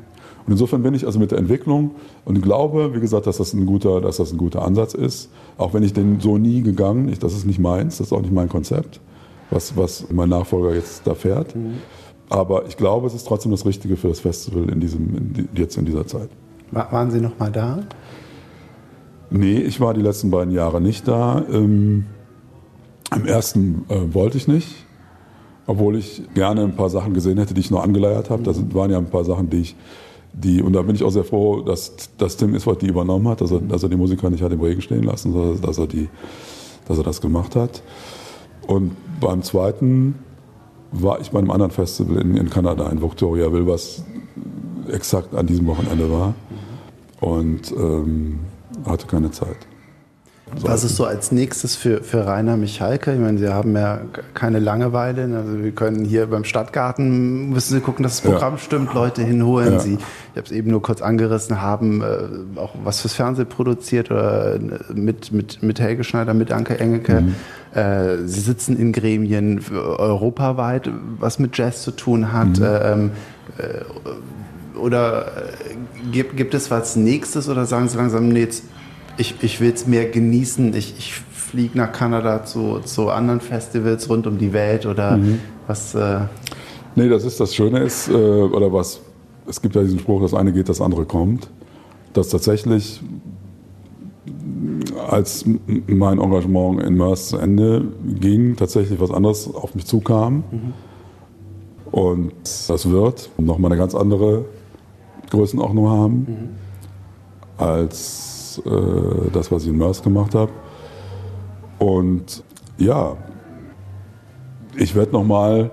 Und 0.45 0.51
insofern 0.51 0.83
bin 0.83 0.93
ich 0.93 1.05
also 1.05 1.19
mit 1.19 1.31
der 1.31 1.37
Entwicklung 1.37 1.91
und 2.25 2.41
glaube, 2.41 2.93
wie 2.93 2.99
gesagt, 2.99 3.27
dass 3.27 3.37
das 3.37 3.53
ein 3.53 3.65
guter, 3.65 4.01
dass 4.01 4.17
das 4.17 4.31
ein 4.33 4.37
guter 4.37 4.63
Ansatz 4.63 4.93
ist. 4.93 5.29
Auch 5.57 5.73
wenn 5.73 5.83
ich 5.83 5.93
den 5.93 6.19
so 6.19 6.37
nie 6.37 6.61
gegangen, 6.61 7.07
ich, 7.07 7.19
das 7.19 7.33
ist 7.33 7.45
nicht 7.45 7.59
meins, 7.59 7.97
das 7.97 8.07
ist 8.07 8.13
auch 8.13 8.21
nicht 8.21 8.33
mein 8.33 8.49
Konzept, 8.49 8.99
was, 9.51 9.77
was 9.77 10.07
mein 10.11 10.29
Nachfolger 10.29 10.75
jetzt 10.75 11.07
da 11.07 11.13
fährt. 11.15 11.55
Mhm. 11.55 11.75
Aber 12.29 12.65
ich 12.67 12.77
glaube, 12.77 13.07
es 13.07 13.13
ist 13.13 13.27
trotzdem 13.27 13.51
das 13.51 13.65
Richtige 13.65 13.95
für 13.95 14.09
das 14.09 14.19
Festival 14.19 14.69
in 14.69 14.79
diesem, 14.79 15.15
in, 15.15 15.49
jetzt 15.55 15.77
in 15.77 15.85
dieser 15.85 16.07
Zeit. 16.07 16.29
Waren 16.71 17.11
Sie 17.11 17.21
noch 17.21 17.37
mal 17.37 17.51
da? 17.51 17.83
Nee, 19.29 19.59
ich 19.59 19.79
war 19.79 19.93
die 19.93 20.01
letzten 20.01 20.31
beiden 20.31 20.53
Jahre 20.53 20.81
nicht 20.81 21.07
da. 21.07 21.43
Ähm, 21.51 22.05
Im 23.15 23.25
ersten 23.25 23.85
äh, 23.89 24.13
wollte 24.13 24.37
ich 24.37 24.47
nicht, 24.47 24.85
obwohl 25.67 25.95
ich 25.95 26.23
gerne 26.33 26.63
ein 26.63 26.75
paar 26.75 26.89
Sachen 26.89 27.13
gesehen 27.13 27.37
hätte, 27.37 27.53
die 27.53 27.61
ich 27.61 27.71
noch 27.71 27.83
angeleiert 27.83 28.29
habe. 28.29 28.43
Da 28.43 28.53
waren 28.73 28.91
ja 28.91 28.97
ein 28.97 29.09
paar 29.09 29.23
Sachen, 29.23 29.49
die 29.49 29.61
ich 29.61 29.75
die, 30.33 30.61
und 30.61 30.73
da 30.73 30.81
bin 30.81 30.95
ich 30.95 31.03
auch 31.03 31.11
sehr 31.11 31.23
froh, 31.23 31.61
dass, 31.61 31.93
dass 32.17 32.37
Tim 32.37 32.55
Iswart 32.55 32.81
die 32.81 32.87
übernommen 32.87 33.27
hat, 33.27 33.41
dass 33.41 33.51
er, 33.51 33.59
dass 33.59 33.83
er 33.83 33.89
die 33.89 33.95
Musiker 33.95 34.29
nicht 34.29 34.41
hat 34.41 34.51
im 34.51 34.61
Regen 34.61 34.81
stehen 34.81 35.03
lassen, 35.03 35.31
sondern 35.31 35.61
dass 35.61 35.77
er, 35.77 35.87
die, 35.87 36.09
dass 36.87 36.97
er 36.97 37.03
das 37.03 37.21
gemacht 37.21 37.55
hat. 37.55 37.83
Und 38.67 38.95
beim 39.19 39.43
zweiten 39.43 40.15
war 40.91 41.19
ich 41.21 41.31
bei 41.31 41.39
einem 41.39 41.51
anderen 41.51 41.71
Festival 41.71 42.17
in, 42.17 42.35
in 42.35 42.49
Kanada, 42.49 42.89
in 42.89 43.01
Victoriaville, 43.01 43.67
was 43.67 44.03
exakt 44.91 45.35
an 45.35 45.47
diesem 45.47 45.67
Wochenende 45.67 46.11
war. 46.11 46.33
Und 47.19 47.71
ähm, 47.71 48.39
hatte 48.85 49.07
keine 49.07 49.31
Zeit. 49.31 49.57
Was 50.61 50.83
ist 50.83 50.95
so 50.95 51.05
als 51.05 51.31
nächstes 51.31 51.75
für, 51.75 52.03
für 52.03 52.25
Rainer 52.25 52.57
Michalke? 52.57 53.13
Ich 53.13 53.19
meine, 53.19 53.37
Sie 53.37 53.47
haben 53.47 53.75
ja 53.75 54.01
keine 54.33 54.59
Langeweile. 54.59 55.27
Ne? 55.27 55.37
Also 55.37 55.63
wir 55.63 55.71
können 55.71 56.05
hier 56.05 56.27
beim 56.27 56.43
Stadtgarten, 56.43 57.49
müssen 57.49 57.73
Sie 57.73 57.79
gucken, 57.81 58.03
dass 58.03 58.21
das 58.21 58.31
Programm 58.31 58.53
ja. 58.53 58.59
stimmt, 58.59 58.93
Leute 58.93 59.23
hinholen. 59.23 59.73
Ja. 59.73 59.79
Sie, 59.79 59.93
ich 59.95 60.37
habe 60.37 60.45
es 60.45 60.51
eben 60.51 60.71
nur 60.71 60.81
kurz 60.81 61.01
angerissen, 61.01 61.61
haben 61.61 62.01
äh, 62.01 62.59
auch 62.59 62.73
was 62.83 63.01
fürs 63.01 63.13
Fernsehen 63.13 63.47
produziert 63.47 64.11
oder 64.11 64.55
äh, 64.55 64.59
mit, 64.93 65.31
mit, 65.31 65.63
mit 65.63 65.79
Helge 65.79 66.03
Schneider, 66.03 66.33
mit 66.33 66.51
Anke 66.51 66.79
Engelke. 66.79 67.21
Mhm. 67.21 67.35
Äh, 67.77 68.27
Sie 68.27 68.41
sitzen 68.41 68.77
in 68.77 68.93
Gremien 68.93 69.61
europaweit, 69.71 70.89
was 71.19 71.39
mit 71.39 71.57
Jazz 71.57 71.83
zu 71.83 71.91
tun 71.91 72.31
hat. 72.31 72.59
Mhm. 72.59 72.65
Ähm, 72.65 73.11
äh, 73.57 74.77
oder 74.77 75.27
äh, 75.27 76.11
gibt, 76.11 76.37
gibt 76.37 76.53
es 76.53 76.71
was 76.71 76.95
Nächstes 76.95 77.49
oder 77.49 77.65
sagen 77.65 77.89
Sie 77.89 77.97
langsam, 77.97 78.29
nee, 78.29 78.41
jetzt, 78.41 78.63
ich, 79.17 79.35
ich 79.41 79.61
will 79.61 79.73
es 79.73 79.87
mehr 79.87 80.09
genießen, 80.09 80.73
ich, 80.75 80.95
ich 80.97 81.13
fliege 81.13 81.77
nach 81.77 81.91
Kanada 81.91 82.45
zu, 82.45 82.79
zu 82.79 83.09
anderen 83.09 83.41
Festivals 83.41 84.09
rund 84.09 84.25
um 84.27 84.37
die 84.37 84.53
Welt 84.53 84.85
oder 84.85 85.17
mhm. 85.17 85.39
was? 85.67 85.93
Äh 85.93 86.21
nee, 86.95 87.09
das 87.09 87.23
ist 87.23 87.39
das 87.39 87.53
Schöne 87.53 87.79
ist, 87.79 88.09
äh, 88.09 88.13
oder 88.13 88.73
was, 88.73 89.01
es 89.47 89.61
gibt 89.61 89.75
ja 89.75 89.83
diesen 89.83 89.99
Spruch, 89.99 90.21
das 90.21 90.33
eine 90.33 90.51
geht, 90.51 90.69
das 90.69 90.81
andere 90.81 91.05
kommt, 91.05 91.49
dass 92.13 92.29
tatsächlich 92.29 93.01
als 95.09 95.45
mein 95.87 96.19
Engagement 96.19 96.81
in 96.81 96.95
Mörs 96.95 97.27
zu 97.27 97.37
Ende 97.37 97.85
ging, 98.19 98.55
tatsächlich 98.55 98.99
was 98.99 99.11
anderes 99.11 99.53
auf 99.53 99.75
mich 99.75 99.85
zukam. 99.85 100.43
Mhm. 100.51 100.73
Und 101.91 102.33
das 102.67 102.89
wird 102.89 103.29
nochmal 103.37 103.71
eine 103.71 103.79
ganz 103.79 103.93
andere 103.93 104.45
Größenordnung 105.29 105.89
haben 105.89 106.15
mhm. 106.17 106.49
als 107.63 108.32
äh, 108.59 109.31
das, 109.31 109.51
was 109.51 109.63
ich 109.63 109.69
in 109.69 109.77
Mörs 109.77 110.01
gemacht 110.03 110.35
habe. 110.35 110.51
Und 111.79 112.43
ja, 112.77 113.17
ich 114.75 114.95
werde 114.95 115.11
nochmal 115.11 115.71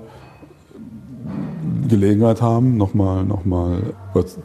Gelegenheit 1.90 2.40
haben, 2.40 2.76
nochmal, 2.76 3.24
nochmal, 3.24 3.94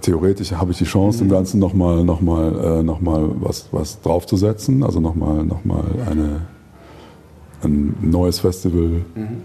theoretisch 0.01 0.51
habe 0.51 0.71
ich 0.71 0.79
die 0.79 0.85
Chance, 0.85 1.19
dem 1.19 1.29
Ganzen 1.29 1.59
nochmal, 1.59 2.03
nochmal, 2.03 2.79
äh, 2.79 2.83
nochmal 2.83 3.29
was, 3.39 3.67
was 3.71 4.01
draufzusetzen, 4.01 4.83
also 4.83 4.99
nochmal, 4.99 5.45
nochmal 5.45 5.83
eine, 6.09 6.41
ein 7.61 7.95
neues 8.01 8.39
Festival 8.39 9.05
mhm. 9.15 9.43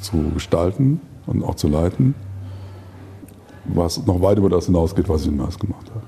zu 0.00 0.30
gestalten 0.34 1.00
und 1.26 1.42
auch 1.42 1.54
zu 1.54 1.68
leiten, 1.68 2.14
was 3.64 4.04
noch 4.06 4.20
weit 4.20 4.38
über 4.38 4.50
das 4.50 4.66
hinausgeht, 4.66 5.08
was 5.08 5.22
ich 5.22 5.28
in 5.28 5.36
Mars 5.38 5.58
gemacht 5.58 5.90
habe. 5.90 6.04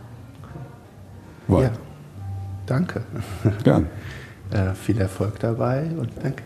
Weit. 1.51 1.63
Ja, 1.63 1.71
danke. 2.67 3.03
Gern. 3.65 3.87
Äh, 4.51 4.75
viel 4.75 5.01
Erfolg 5.01 5.39
dabei 5.39 5.91
und 5.97 6.11
danke. 6.23 6.43